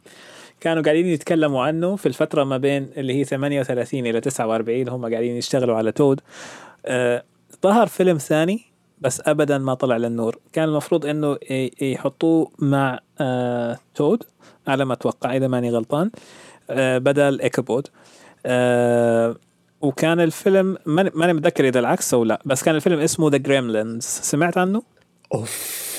[0.61, 5.35] كانوا قاعدين يتكلموا عنه في الفترة ما بين اللي هي 38 إلى 49 هم قاعدين
[5.35, 6.21] يشتغلوا على Toad
[6.85, 7.23] آه
[7.63, 8.68] ظهر فيلم ثاني
[9.01, 10.39] بس ابدا ما طلع للنور.
[10.53, 11.37] كان المفروض إنه
[11.81, 14.23] يحطوه مع آه Toad
[14.67, 16.11] على ما أتوقع إذا ماني غلطان.
[16.69, 17.87] آه بدل Ichabod.
[18.45, 19.35] آه
[19.81, 24.57] وكان الفيلم ماني متذكر إذا العكس أو لا بس كان الفيلم اسمه The Gremlins سمعت
[24.57, 24.83] عنه؟
[25.33, 25.89] أوف.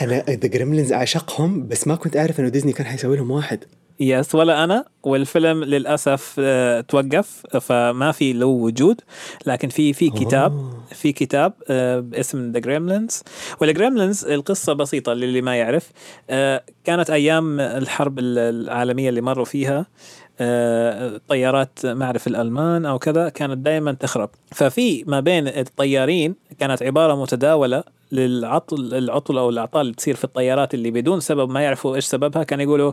[0.00, 3.64] أنا the gremlins أعشقهم بس ما كنت أعرف إنه ديزني كان حيسوي لهم واحد.
[4.00, 4.84] yes ولا أنا.
[5.02, 9.00] والفيلم للأسف آه، توقف فما في له وجود.
[9.46, 10.72] لكن في في كتاب.
[10.94, 13.22] في كتاب آه، باسم The Gremlins
[13.60, 15.90] وال gremlins القصة بسيطة للي ما يعرف.
[16.30, 19.86] آه، كانت أيام الحرب ال- العالمية اللي مروا فيها.
[20.40, 24.30] آه، طيارات ما اعرف الألمان أو كذا كانت دائما تخرب.
[24.52, 30.74] ففي ما بين الطيارين كانت عبارة متداولة للعطل العطل أو الأعطال اللي تصير في الطيارات
[30.74, 32.92] اللي بدون سبب ما يعرفوا إيش سببها كانوا يقولوا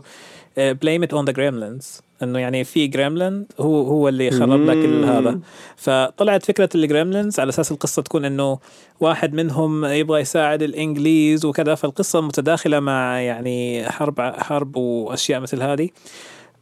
[0.56, 4.76] blame it on the gremlins إنه يعني في gremlin هو هو اللي خرب لك.
[5.08, 5.40] هذا.
[5.76, 8.58] فطلعت فكرة ال gremlins على أساس القصة تكون إنه
[9.00, 15.88] واحد منهم يبغى يساعد الإنجليز وكذا فالقصة متداخلة مع يعني حرب حرب وأشياء مثل هذه.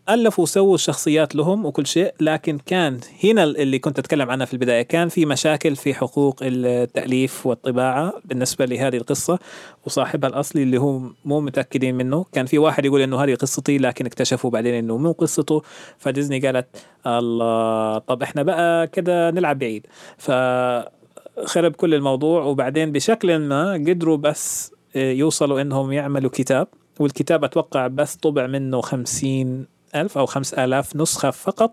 [0.09, 4.83] ألفوا وسووا الشخصيات لهم وكل شيء لكن كان هنا اللي كنت أتكلم عنها في البداية
[4.83, 9.39] كان في مشاكل في حقوق التأليف والطباعة بالنسبة لهذه القصة
[9.87, 12.25] وصاحبها الأصلي اللي هو مو متأكدين منه.
[12.33, 15.63] كان في واحد يقول إنه هذه قصتي لكن اكتشفوا بعدين إنه مو قصته.
[15.99, 16.67] فديزني قالت
[17.07, 19.87] الله طب إحنا بقى كده نلعب بعيد.
[20.19, 26.69] فخرب كل الموضوع وبعدين بشكل ما قدروا بس يوصلوا إنهم يعملوا كتاب
[27.01, 31.73] والكتاب أتوقع بس طبع منه خمسين ألف أو خمس آلاف نسخة فقط.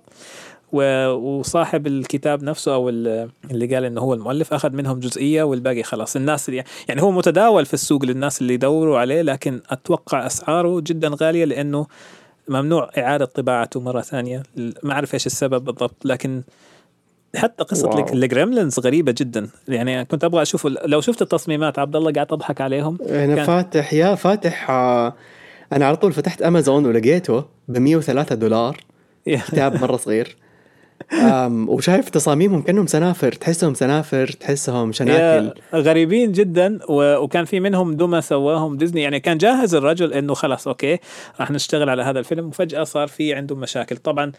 [0.73, 6.15] وصاحب الكتاب نفسه أو ال- اللي قال إنه هو المؤلف أخذ منهم جزئية والباقي خلاص.
[6.15, 11.11] الناس اللي يعني هو متداول في السوق للناس اللي يدوروا عليه لكن أتوقع أسعاره جدا
[11.22, 11.88] غالية لأنه
[12.48, 14.43] ممنوع إعادة طباعته مرة ثانية.
[14.84, 16.41] ما أعرف إيش السبب بالضبط لكن
[17.35, 17.64] حتى.
[17.85, 19.49] الج- الجريملينز غريبة جدا.
[19.68, 22.98] يعني كنت أبغى أشوف لو شفت التصميمات عبد الله قاعد تضحك عليهم.
[23.10, 25.14] أنا كان- فاتح يا فاتح آه،
[25.73, 28.77] أنا على طول فتحت أمازون ولقيته ب 103 دولار
[29.27, 30.38] كتاب مرة صغير.
[31.14, 35.53] أم وشايف تصاميمهم كأنهم سنافر تحسهم سنافر تحسهم شناكل.
[35.73, 39.02] غريبين جدا وكان في منهم دمى سواهم ديزني.
[39.02, 40.98] يعني كان جاهز الرجل إنه خلاص okay
[41.39, 43.98] راح نشتغل على هذا الفيلم وفجأة صار في عنده مشاكل.
[43.98, 44.31] طبعا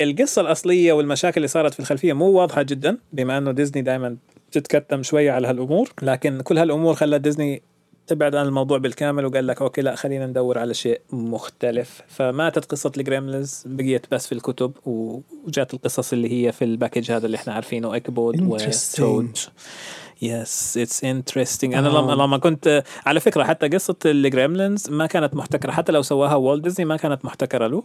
[0.00, 4.16] القصة الأصلية والمشاكل اللي صارت في الخلفية مو واضحة جدا بما إنه ديزني دائما
[4.52, 7.62] تتكتم شوية على هالأمور لكن كل هالأمور خلت ديزني
[8.10, 12.02] تبعد عن الموضوع بالكامل وقال لك okay لا خلينا ندور على شيء مختلف.
[12.08, 17.12] فماتت قصة ال gremlins بقيت بس في الكتب وجات القصص اللي هي في ال package
[17.12, 19.00] هذا اللي إحنا عارفينه Interesting.
[19.00, 19.38] و Toad
[20.22, 22.02] yes it's interesting أنا آه.
[22.02, 25.70] لما لما كنت على فكرة حتى قصة ال gremlins ما كانت محتكرة.
[25.72, 27.82] حتى لو سواها والت ديزني ما كانت محتكرة له.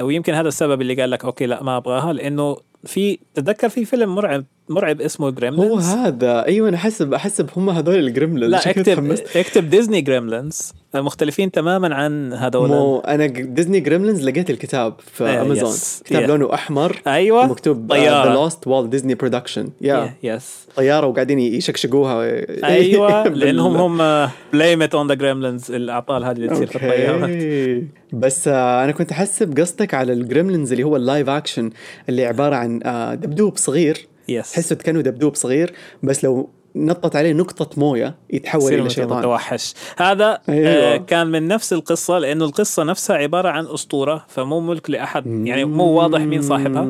[0.00, 4.14] ويمكن هذا السبب اللي قال لك okay لا ما أبغاها لأنه في تتذكر في فيلم
[4.14, 6.46] مرعب مرعب اسمه هو Gremlins هذا.
[6.46, 11.94] أيوه أنا أحسب أحسب هم هذول ال gremlins لا اكتب اكتب ديزني gremlins مختلفين تماما
[11.94, 12.68] عن هذول.
[12.68, 16.02] مو أنا ديزني gremlins لقيت الكتاب في إيه، امازون yes.
[16.04, 16.28] كتاب Yeah.
[16.28, 17.02] لونه أحمر.
[17.06, 17.46] أيوه.
[17.46, 22.22] مكتوب The Lost Walt Disney Production yeah yes طيارة وقاعدين يشكشقوها
[22.64, 27.82] أيوه لأنهم هم blame it on the gremlins الأعطال هذه اللي تصير في الطيارات.
[28.12, 31.70] بس آه أنا كنت أحسب قصدك على ال gremlins اللي هو ال live action
[32.08, 34.06] اللي عبارة عن آه دبدوب صغير.
[34.28, 35.72] yes تحسه كأنه دبدوب صغير
[36.02, 40.68] بس لو نطت عليه نقطة موية يتحول إلى شيطان متوحش هذا أيوة.
[40.68, 45.64] آه كان من نفس القصة لأنه القصة نفسها عبارة عن أسطورة فمو ملك لأحد يعني
[45.64, 46.88] مو واضح مين صاحبها.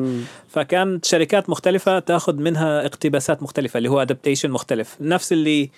[0.61, 4.97] فكانت شركات مختلفة تأخذ منها اقتباسات مختلفة اللي هو adaptation مختلف.
[5.01, 5.69] نفس اللي.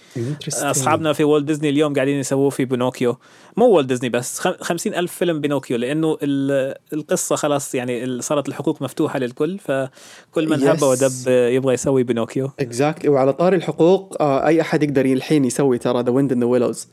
[0.48, 3.18] أصحابنا في والت ديزني اليوم قاعدين يسووه في بينوكيو.
[3.58, 8.48] مو والت ديزني بس خم- خمسين ألف فيلم بينوكيو لأنه ال- القصة خلاص يعني صارت
[8.50, 10.84] الحقوق مفتوحة للكل فكل من هب.
[10.84, 12.52] ودب يبغى يسوي بينوكيو.
[12.60, 16.46] exactly وعلى طاري الحقوق آه أي أحد يقدر الحين يسوي ترى The Wind in the
[16.46, 16.88] Willows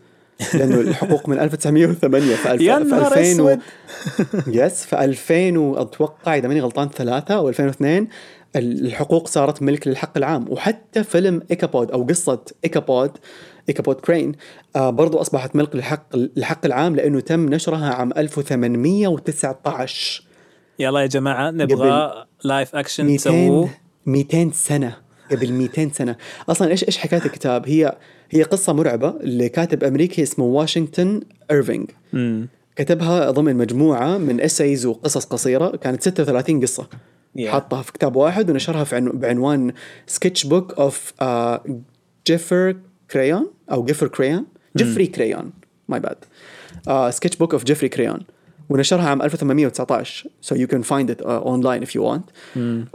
[0.54, 2.60] لأنه الحقوق من 1908 في, الف...
[2.60, 3.56] yeah في نهار 2000 و...
[4.46, 8.08] Yes في 2000 وأتوقع إذا ماني غلطان ثلاثة أو 2002
[8.56, 10.44] الحقوق صارت ملك للحق العام.
[10.48, 13.10] وحتى فيلم إيكابود أو قصة إيكابود
[13.68, 14.32] إيكابود كرين
[14.76, 20.22] آه برضو أصبحت ملك للحق الحق العام لأنه تم نشرها عام 1819
[20.78, 23.68] يلا يا جماعة نبغى live 200 تسووه.
[24.06, 25.05] 200 سنة.
[25.30, 26.16] قبل 200 سنة.
[26.48, 27.96] أصلا إيش إيش حكاية الكتاب؟ هي
[28.30, 31.20] هي قصة مرعبة لكاتب أمريكي اسمه واشنطن
[31.50, 31.90] ايرفينج
[32.76, 35.76] كتبها ضمن مجموعة من essays وقصص قصيرة.
[35.76, 36.86] كانت 36 قصة.
[37.38, 37.44] Yeah.
[37.46, 39.72] حطها في كتاب واحد ونشرها في عنو- بعنوان
[40.06, 41.12] Sketch Book of
[42.26, 42.76] جيفر
[43.10, 44.46] كريون أو جيفر كريون
[44.76, 45.50] جيفري كريون
[45.88, 46.16] my bad
[47.12, 48.20] Sketch Book of جيفري كريون
[48.68, 52.24] ونشرها عام 1819 so you can find it uh, online if you want.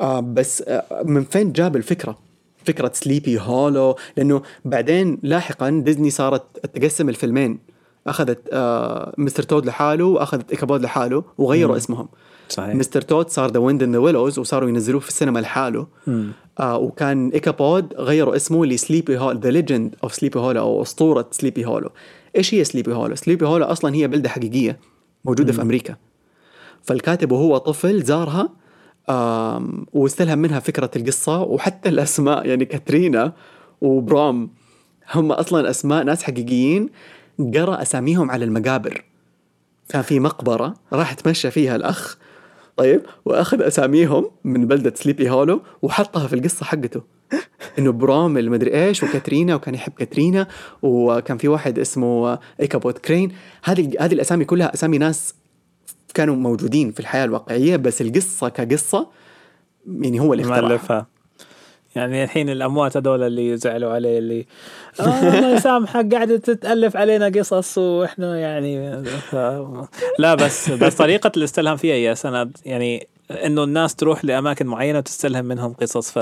[0.01, 2.17] uh, بس uh, من فين جاب الفكرة؟
[2.65, 6.43] فكرة سليبي هولو لأنه بعدين لاحقا ديزني صارت
[6.75, 7.59] تقسم الفيلمين.
[8.07, 12.07] أخذت آه مستر تود لحاله وأخذت إيكابود لحاله وغيروا اسمهم.
[12.49, 12.75] صحيح.
[12.75, 15.87] مستر تود صار The Wind in the Willows وصاروا ينزلوه في السينما لحاله.
[16.59, 21.65] آه وكان ايكابود غيروا اسمه لسليبي هول The Legend of سليبي هولو أو أسطورة سليبي
[21.65, 21.89] هولو
[22.35, 24.79] إيش هي سليبي هولو سليبي هولو أصلا هي بلدة حقيقية.
[25.25, 25.95] موجودة في أمريكا.
[26.83, 28.49] فالكاتب وهو طفل زارها
[29.93, 33.33] واستلهم منها فكرة القصة وحتى الأسماء يعني كاترينا
[33.81, 34.49] وبرام
[35.13, 36.89] هم أصلا أسماء ناس حقيقيين
[37.55, 39.03] قرأ أساميهم على المقابر.
[39.89, 42.17] كان في مقبرة راح تمشى فيها الأخ
[42.77, 47.01] طيب وأخذ أساميهم من بلدة سليبي هولو وحطها في القصة حقته.
[47.79, 50.47] إنه برام المدري إيش وكاترينا وكان يحب كاترينا
[50.81, 53.31] وكان في واحد اسمه إيكابود كرين.
[53.63, 55.35] هذه هذه الأسامي كلها أسامي ناس
[56.13, 59.07] كانوا موجودين في الحياة الواقعية بس القصة كقصة
[59.87, 61.10] يعني هو اللي اخترعها.
[61.95, 64.45] يعني الحين الأموات هذول اللي زعلوا عليه اللي
[64.99, 69.35] آه الله يسامحك قاعدة تتألف علينا قصص وإحنا يعني ف...
[70.19, 75.45] لا بس بس طريقة الاستلهام فيها يا سند يعني إنه الناس تروح لأماكن معينة وتستلهم
[75.45, 76.19] منهم قصص ف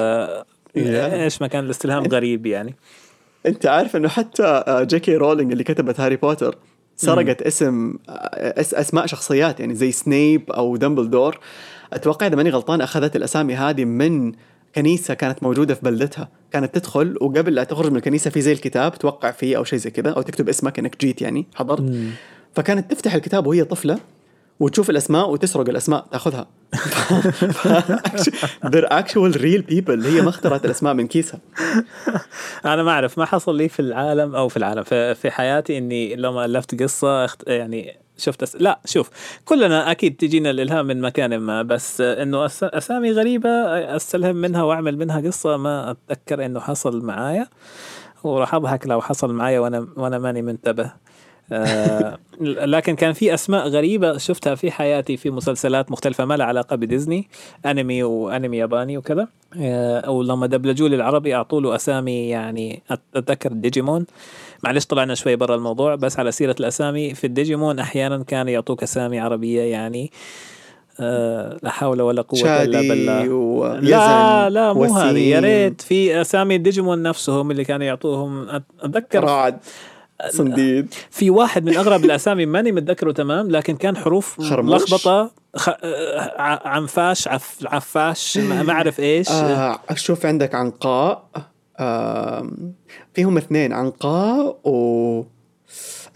[0.77, 2.75] إيش ما كان الاستلهام غريب يعني.
[3.45, 6.55] أنت عارف إنه حتى آه، جي كي رولينج اللي كتبت هاري بوتر
[6.95, 11.39] سرقت اسم آه، أس أسماء شخصيات يعني زي سنيب أو دمبلدور
[11.93, 14.33] أتوقع إذا ماني غلطان أخذت الأسامي هذه من
[14.75, 18.99] كنيسة كانت موجودة في بلدتها كانت تدخل وقبل لا تخرج من الكنيسة في زي الكتاب
[18.99, 21.93] توقع فيه أو شيء زي كذا أو تكتب اسمك إنك جيت يعني حضرت.
[22.55, 23.99] فكانت تفتح الكتاب وهي طفلة
[24.59, 26.47] وتشوف الأسماء وتسرق الأسماء تأخذها.
[28.71, 30.05] They're actual real people.
[30.05, 31.39] هي ما اخترعت الأسماء من كيسها.
[32.65, 36.45] أنا ما أعرف ما حصل لي في العالم أو في العالم في, حياتي إني لما
[36.45, 37.29] ألفت قصة.
[37.47, 38.55] يعني شفت أس...
[38.55, 39.09] لا شوف
[39.45, 42.63] كلنا أكيد تجينا الالهام من مكان ما بس إنه أس...
[42.63, 43.49] أسامي غريبة
[43.95, 47.47] أستلهم منها وأعمل منها قصة ما أتذكر إنه حصل معايا
[48.23, 50.91] وراح أضحك لو حصل معايا وأنا وأنا ماني منتبه.
[51.51, 52.17] آه،
[52.75, 57.27] لكن كان في أسماء غريبة شفتها في حياتي في مسلسلات مختلفة ما لها علاقة بديزني
[57.65, 59.27] أنمي وانمي ياباني وكذا.
[59.57, 62.83] آه، أو لما دبلجوا لي العربي اعطوا له أسامي يعني
[63.15, 64.05] أتذكر ديجيمون.
[64.63, 69.19] معلش طلعنا شوي برا الموضوع بس على سيرة الأسامي في الديجيمون أحيانا كانوا يعطوك أسامي
[69.19, 70.11] عربية يعني
[71.01, 73.29] آه، لا حول ولا قوة إلا شادي بالله.
[73.29, 78.47] ويزن لا لا مو هذه يا ريت في أسامي الديجيمون نفسهم اللي كانوا يعطوهم.
[78.59, 79.57] أت- أتذكر رعد
[80.29, 80.93] صنديد.
[81.09, 85.69] في واحد من أغرب الأسامي ماني متذكره تمام لكن كان حروف؟ لخبطه خ...
[85.69, 87.57] آه، عنفاش عف...
[87.65, 89.29] عفاش ما أعرف إيش.
[89.31, 91.23] آه شوف عندك عنقاء.
[93.13, 95.23] فيهم اثنين عنقاء و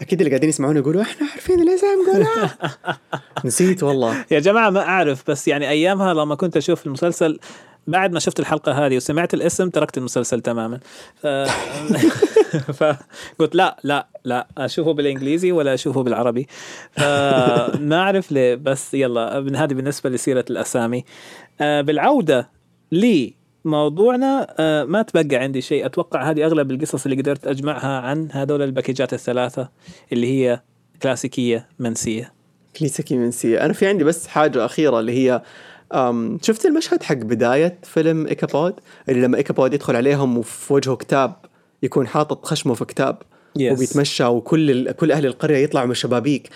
[0.00, 2.56] أكيد اللي قاعدين يسمعون يقولوا إحنا عارفين الاسم قولها
[3.44, 4.24] نسيت والله.
[4.30, 7.38] يا جماعة ما أعرف بس يعني أيامها لما كنت أشوف المسلسل
[7.86, 10.80] بعد ما شفت الحلقة هذه وسمعت الاسم تركت المسلسل تماما.
[11.16, 11.26] ف...
[12.78, 16.46] فقلت لا لا لا أشوفه بالإنجليزي ولا أشوفه بالعربي.
[16.92, 21.04] فما أعرف ليه بس يلا هذه بالنسبة لسيرة الأسامي.
[21.60, 22.50] آه، بالعودة
[22.92, 23.34] لي
[23.64, 25.86] موضوعنا آه، ما تبقى عندي شيء.
[25.86, 29.68] أتوقع هذه أغلب القصص اللي قدرت أجمعها عن هذول الباكيجات الثلاثة
[30.12, 30.60] اللي هي
[31.02, 32.32] كلاسيكية منسية.
[32.78, 33.64] كلاسيكية منسية.
[33.64, 35.42] أنا في عندي بس حاجة أخيرة اللي هي
[35.94, 38.74] أم شفت المشهد حق بداية فيلم إيكابود؟
[39.08, 41.36] اللي لما إيكابود يدخل عليهم وفي وجهه كتاب
[41.82, 43.16] يكون حاطط خشمه في كتاب
[43.58, 43.72] Yes.
[43.72, 44.92] وبيتمشى وكل.
[44.92, 46.48] كل أهل القرية يطلعوا من الشبابيك.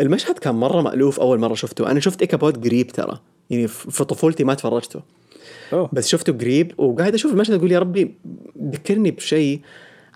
[0.00, 1.90] المشهد كان مرة مألوف أول مرة شفته.
[1.90, 3.20] أنا شفت إيكابود قريب ترى.
[3.50, 5.00] يعني في طفولتي ما تفرجته.
[5.72, 5.90] أوه.
[5.92, 8.14] بس شفته قريب وقاعد أشوف المشهد أقول يا ربي
[8.62, 9.60] ذكرني بشيء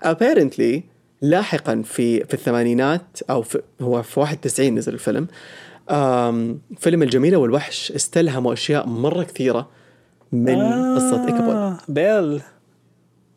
[0.05, 0.81] apparently
[1.21, 5.27] لاحقا في في الثمانينات أو في هو في 91 نزل الفيلم
[6.77, 9.69] فيلم الجميلة والوحش استلهموا أشياء مرة كثيرة
[10.31, 10.95] من آه.
[10.95, 12.41] قصة آه، بيل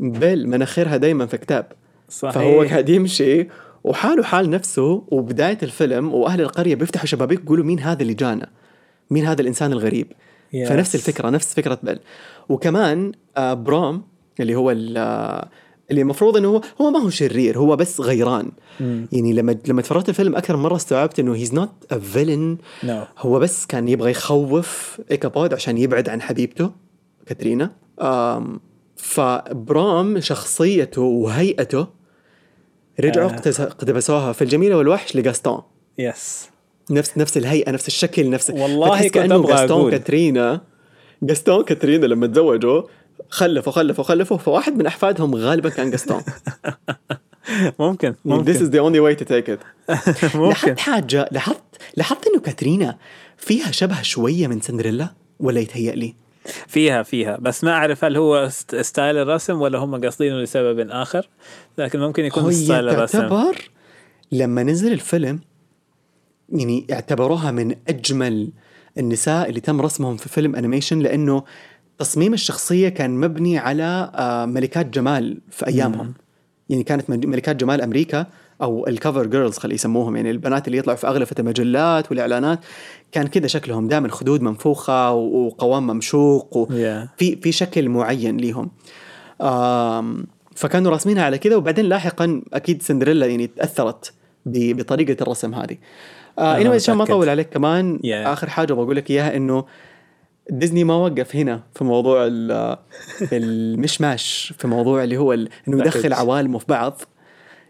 [0.01, 1.73] بيل مناخيرها دايما في كتاب
[2.09, 3.49] صحيح فهو قاعد يمشي
[3.85, 8.49] وحاله حال نفسه وبداية الفيلم وأهل القرية بيفتحوا شبابيك يقولوا مين هذا اللي جانا؟
[9.11, 10.13] مين هذا الإنسان الغريب؟
[10.55, 10.69] Yes.
[10.69, 11.99] فنفس الفكرة نفس فكرة بيل
[12.49, 14.03] وكمان آه برام
[14.41, 15.49] اللي هو آه،
[15.91, 18.51] اللي المفروض إنه هو هو ما هو شرير هو بس غيران
[18.81, 19.09] مم.
[19.13, 22.59] يعني لما لما تفرجت الفيلم أكثر مرة استوعبت إنه he's not a villain.
[23.19, 26.71] هو بس كان يبغى يخوف إيكابود عشان يبعد عن حبيبته
[27.27, 27.71] كاترينا
[28.97, 31.87] فبرام شخصيته وهيئته
[33.01, 33.35] رجعوا آه.
[33.61, 35.63] اقتبسوها في الجميلة والوحش لجاستون
[35.99, 36.49] Yes
[36.91, 39.91] نفس نفس الهيئة نفس الشكل نفس والله أبغى جاستون.
[39.91, 40.61] كاترينا.
[41.23, 42.83] جاستون كاترينا لما تزوجوا
[43.31, 46.23] خلفوا خلفوا خلفوا فواحد من أحفادهم غالبا كان جاستون
[47.81, 48.53] ممكن This ممكن.
[48.55, 49.61] is the only way to take it.
[50.37, 50.49] ممكن.
[50.49, 51.63] لاحظت حاجة؟ لاحظت
[51.97, 52.99] لاحظت إنه كاترينا
[53.37, 55.09] فيها شبه شوية من سندريلا؟
[55.41, 56.15] ولا يتهيأ لي؟
[56.67, 57.37] فيها فيها.
[57.41, 61.29] بس ما أعرف هل هو st- style الرسم ولا هم قاصدينه لسبب آخر.
[61.79, 63.19] لكن ممكن يكون style الرسم.
[63.21, 63.57] تعتبر
[64.33, 65.41] لما نزل الفيلم
[66.49, 68.51] يعني اعتبروها من أجمل
[68.99, 71.43] النساء اللي تم رسمهم في فيلم animation لأنه
[71.99, 76.15] تصميم الشخصية كان مبني على آه، ملكات جمال في أيامهم.
[76.69, 78.27] يعني كانت ملكات جمال أمريكا
[78.63, 80.17] أو الكفر جيرلز خلي يسموهم.
[80.17, 82.61] يعني البنات اللي يطلعوا في أغلفة المجلات والإعلانات
[83.13, 83.89] كان كذا شكلهم.
[83.89, 86.67] دائما خدود منفوخة وقوام ممشوق و...
[86.67, 87.09] Yeah.
[87.19, 88.71] في في شكل معين ليهم.
[90.55, 94.13] فكانوا راسمينها على كذا وبعدين لاحقا أكيد سندريلا يعني تأثرت
[94.47, 95.77] بطريقة الرسم هذه.
[96.39, 97.05] آه عشان ما.
[97.05, 98.05] اطول عليك كمان Yeah.
[98.27, 99.65] آخر حاجة بقول لك إياها إنه
[100.51, 102.77] ديزني ما وقف هنا في موضوع ال-
[103.33, 106.13] المشماش في موضوع اللي هو إنه يدخل.
[106.13, 107.01] عوالمه في بعض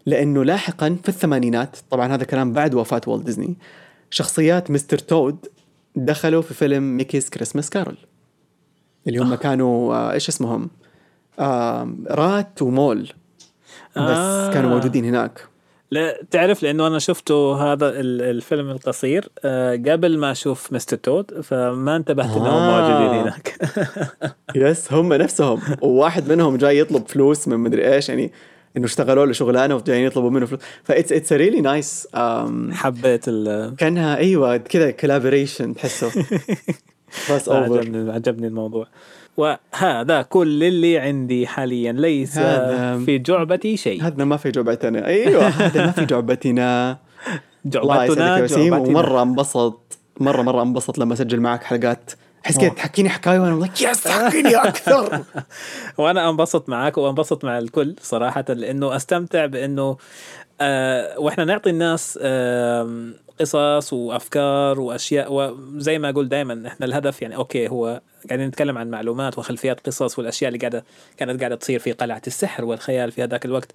[0.05, 3.55] لأنه لاحقا في الثمانينات طبعا هذا كلام بعد وفاة والت ديزني
[4.09, 5.37] شخصيات مستر تود
[5.95, 7.97] دخلوا في فيلم Mickey's Christmas Carol
[9.07, 10.69] اللي هم كانوا آه إيش اسمهم؟
[11.39, 13.01] آه رات ومول
[13.95, 14.53] بس آه.
[14.53, 15.41] كانوا موجودين هناك
[15.91, 21.41] لا تعرف لأنه أنا شفته هذا ال- الفيلم القصير آه، قبل ما أشوف مستر تود
[21.41, 22.81] فما انتبهت إنهم آه.
[22.81, 23.57] موجودين هناك.
[24.55, 25.59] Yes هم نفسهم.
[25.81, 28.31] وواحد منهم جاي يطلب فلوس من مدري إيش يعني
[28.77, 30.59] إنه اشتغلوا له شغلانة وجايين يطلبوا منه فلوس.
[30.83, 32.07] That's it's really nice
[32.71, 33.75] حبيت ال.
[33.77, 36.07] كأنها أيوه كذا collaboration تحسه.
[37.31, 38.87] بس overall عجبني عجبني الموضوع.
[39.37, 44.03] وهذا كل اللي عندي حاليا ليس هذا- في جعبتي شيء.
[44.03, 45.05] هذا ما في جعبتنا.
[45.07, 46.97] أيوه هذا ما في جعبتنا.
[47.65, 48.69] جعبتنا وسيم.
[48.75, 48.89] جعبتنا.
[48.99, 52.11] ومرة انبسط مرة مرة انبسط لما أسجل معك حلقات.
[52.45, 52.69] احس كذا.
[52.69, 55.19] تحكيني حكاية وأنا like yes حكيني أكثر.
[55.97, 59.97] وأنا انبسط معاك وانبسط مع الكل صراحة لأنه أستمتع بأنه
[60.61, 63.09] آه وإحنا نعطي الناس آه
[63.39, 68.89] قصص وأفكار وأشياء وزي ما أقول دائما إحنا الهدف يعني أوكي هو قاعدين نتكلم عن
[68.89, 70.83] معلومات وخلفيات قصص والأشياء اللي قاعدة
[71.17, 73.71] كانت قاعدة تصير في قلعة السحر والخيال في هذاك الوقت.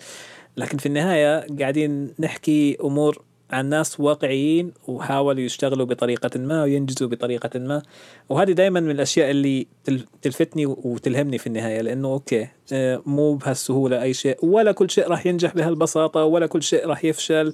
[0.56, 3.22] لكن في النهاية قاعدين نحكي أمور
[3.52, 7.82] عن ناس واقعيين وحاولوا يشتغلوا بطريقة ما وينجزوا بطريقة ما.
[8.28, 14.02] وهذه دائما من الأشياء اللي تل- تلفتني وتلهمني في النهاية لأنه okay آه، مو بهالسهولة
[14.02, 17.52] أي شيء ولا كل شيء راح ينجح بهالبساطة ولا كل شيء راح يفشل.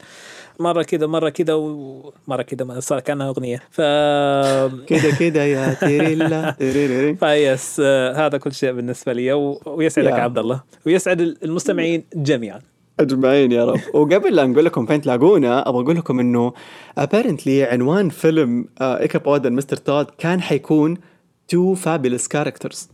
[0.60, 3.62] مرة كذا مرة كذا ومرة كذا صار كأنها أغنية.
[3.70, 3.80] ف
[4.86, 6.54] كذا كذا يا تيريلا.
[7.20, 9.32] ف yes آه، هذا كل شيء بالنسبة لي.
[9.66, 10.12] ويسعدك.
[10.12, 10.60] عبد الله.
[10.86, 12.60] ويسعد المستمعين جميعا.
[13.00, 13.80] أجمعين يا رب.
[13.94, 16.52] وقبل لا نقول لكم فين تلاقونا أبغى أقول لكم إنه
[16.98, 19.76] apparently عنوان فيلم Ichabod and Mr.
[19.76, 20.96] Toad كان حيكون
[21.48, 22.88] Two Fabulous Characters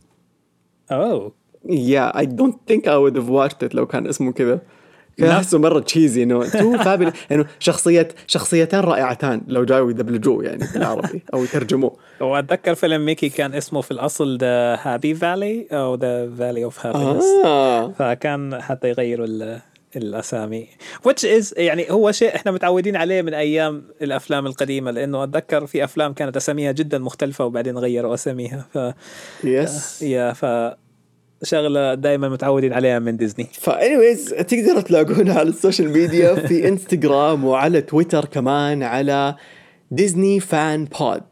[0.93, 1.33] أوه.
[1.71, 4.61] yeah I don't think I would have watched لو كان اسمه كذا.
[5.19, 5.29] كان.
[5.31, 11.23] أحسه مرة cheesy إنه two fabul انه شخصيه شخصيتين رائعتان لو جاوا يدبلجوه يعني بالعربي
[11.35, 11.97] أو يترجموه.
[12.21, 17.25] وأتذكر فيلم ميكي كان اسمه في الأصل The Happy Valley أو The Valley of Happiness
[17.99, 19.61] فكان حتى يغيروا ال-
[19.97, 20.69] الأسامي.
[21.09, 25.85] Which is يعني هو شيء إحنا متعودين عليه من أيام الأفلام القديمة لأنه أتذكر في
[25.85, 28.67] أفلام كانت أساميها جدا مختلفة وبعدين غيروا أساميها.
[28.75, 28.79] ف
[29.45, 30.75] yes yeah ف
[31.43, 33.47] شغلة دائما متعودين عليها من ديزني.
[33.53, 39.35] ف anyways تقدروا تلاقونا على ال social media في إنستغرام وعلى تويتر كمان على
[39.91, 41.23] ديزني fan pod.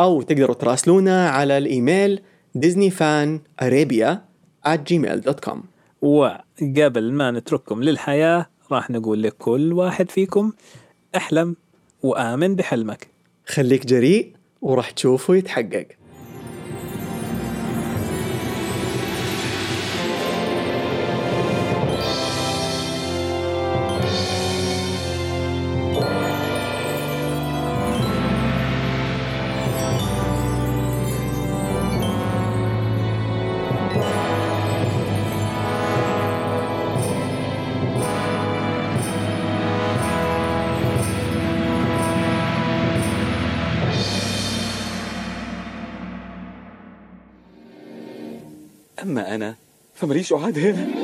[0.00, 2.20] أو تقدروا تراسلونا على الإيميل
[2.54, 4.24] ديزني fan Arabia
[4.66, 5.71] at gmail.com
[6.02, 10.52] وقبل ما نترككم للحياة راح نقول لكل واحد فيكم
[11.16, 11.56] احلم
[12.02, 13.08] وآمن بحلمك.
[13.46, 15.86] خليك جريء وراح تشوفه يتحقق.
[50.12, 51.01] أما أنا فمليش أعاد هنا.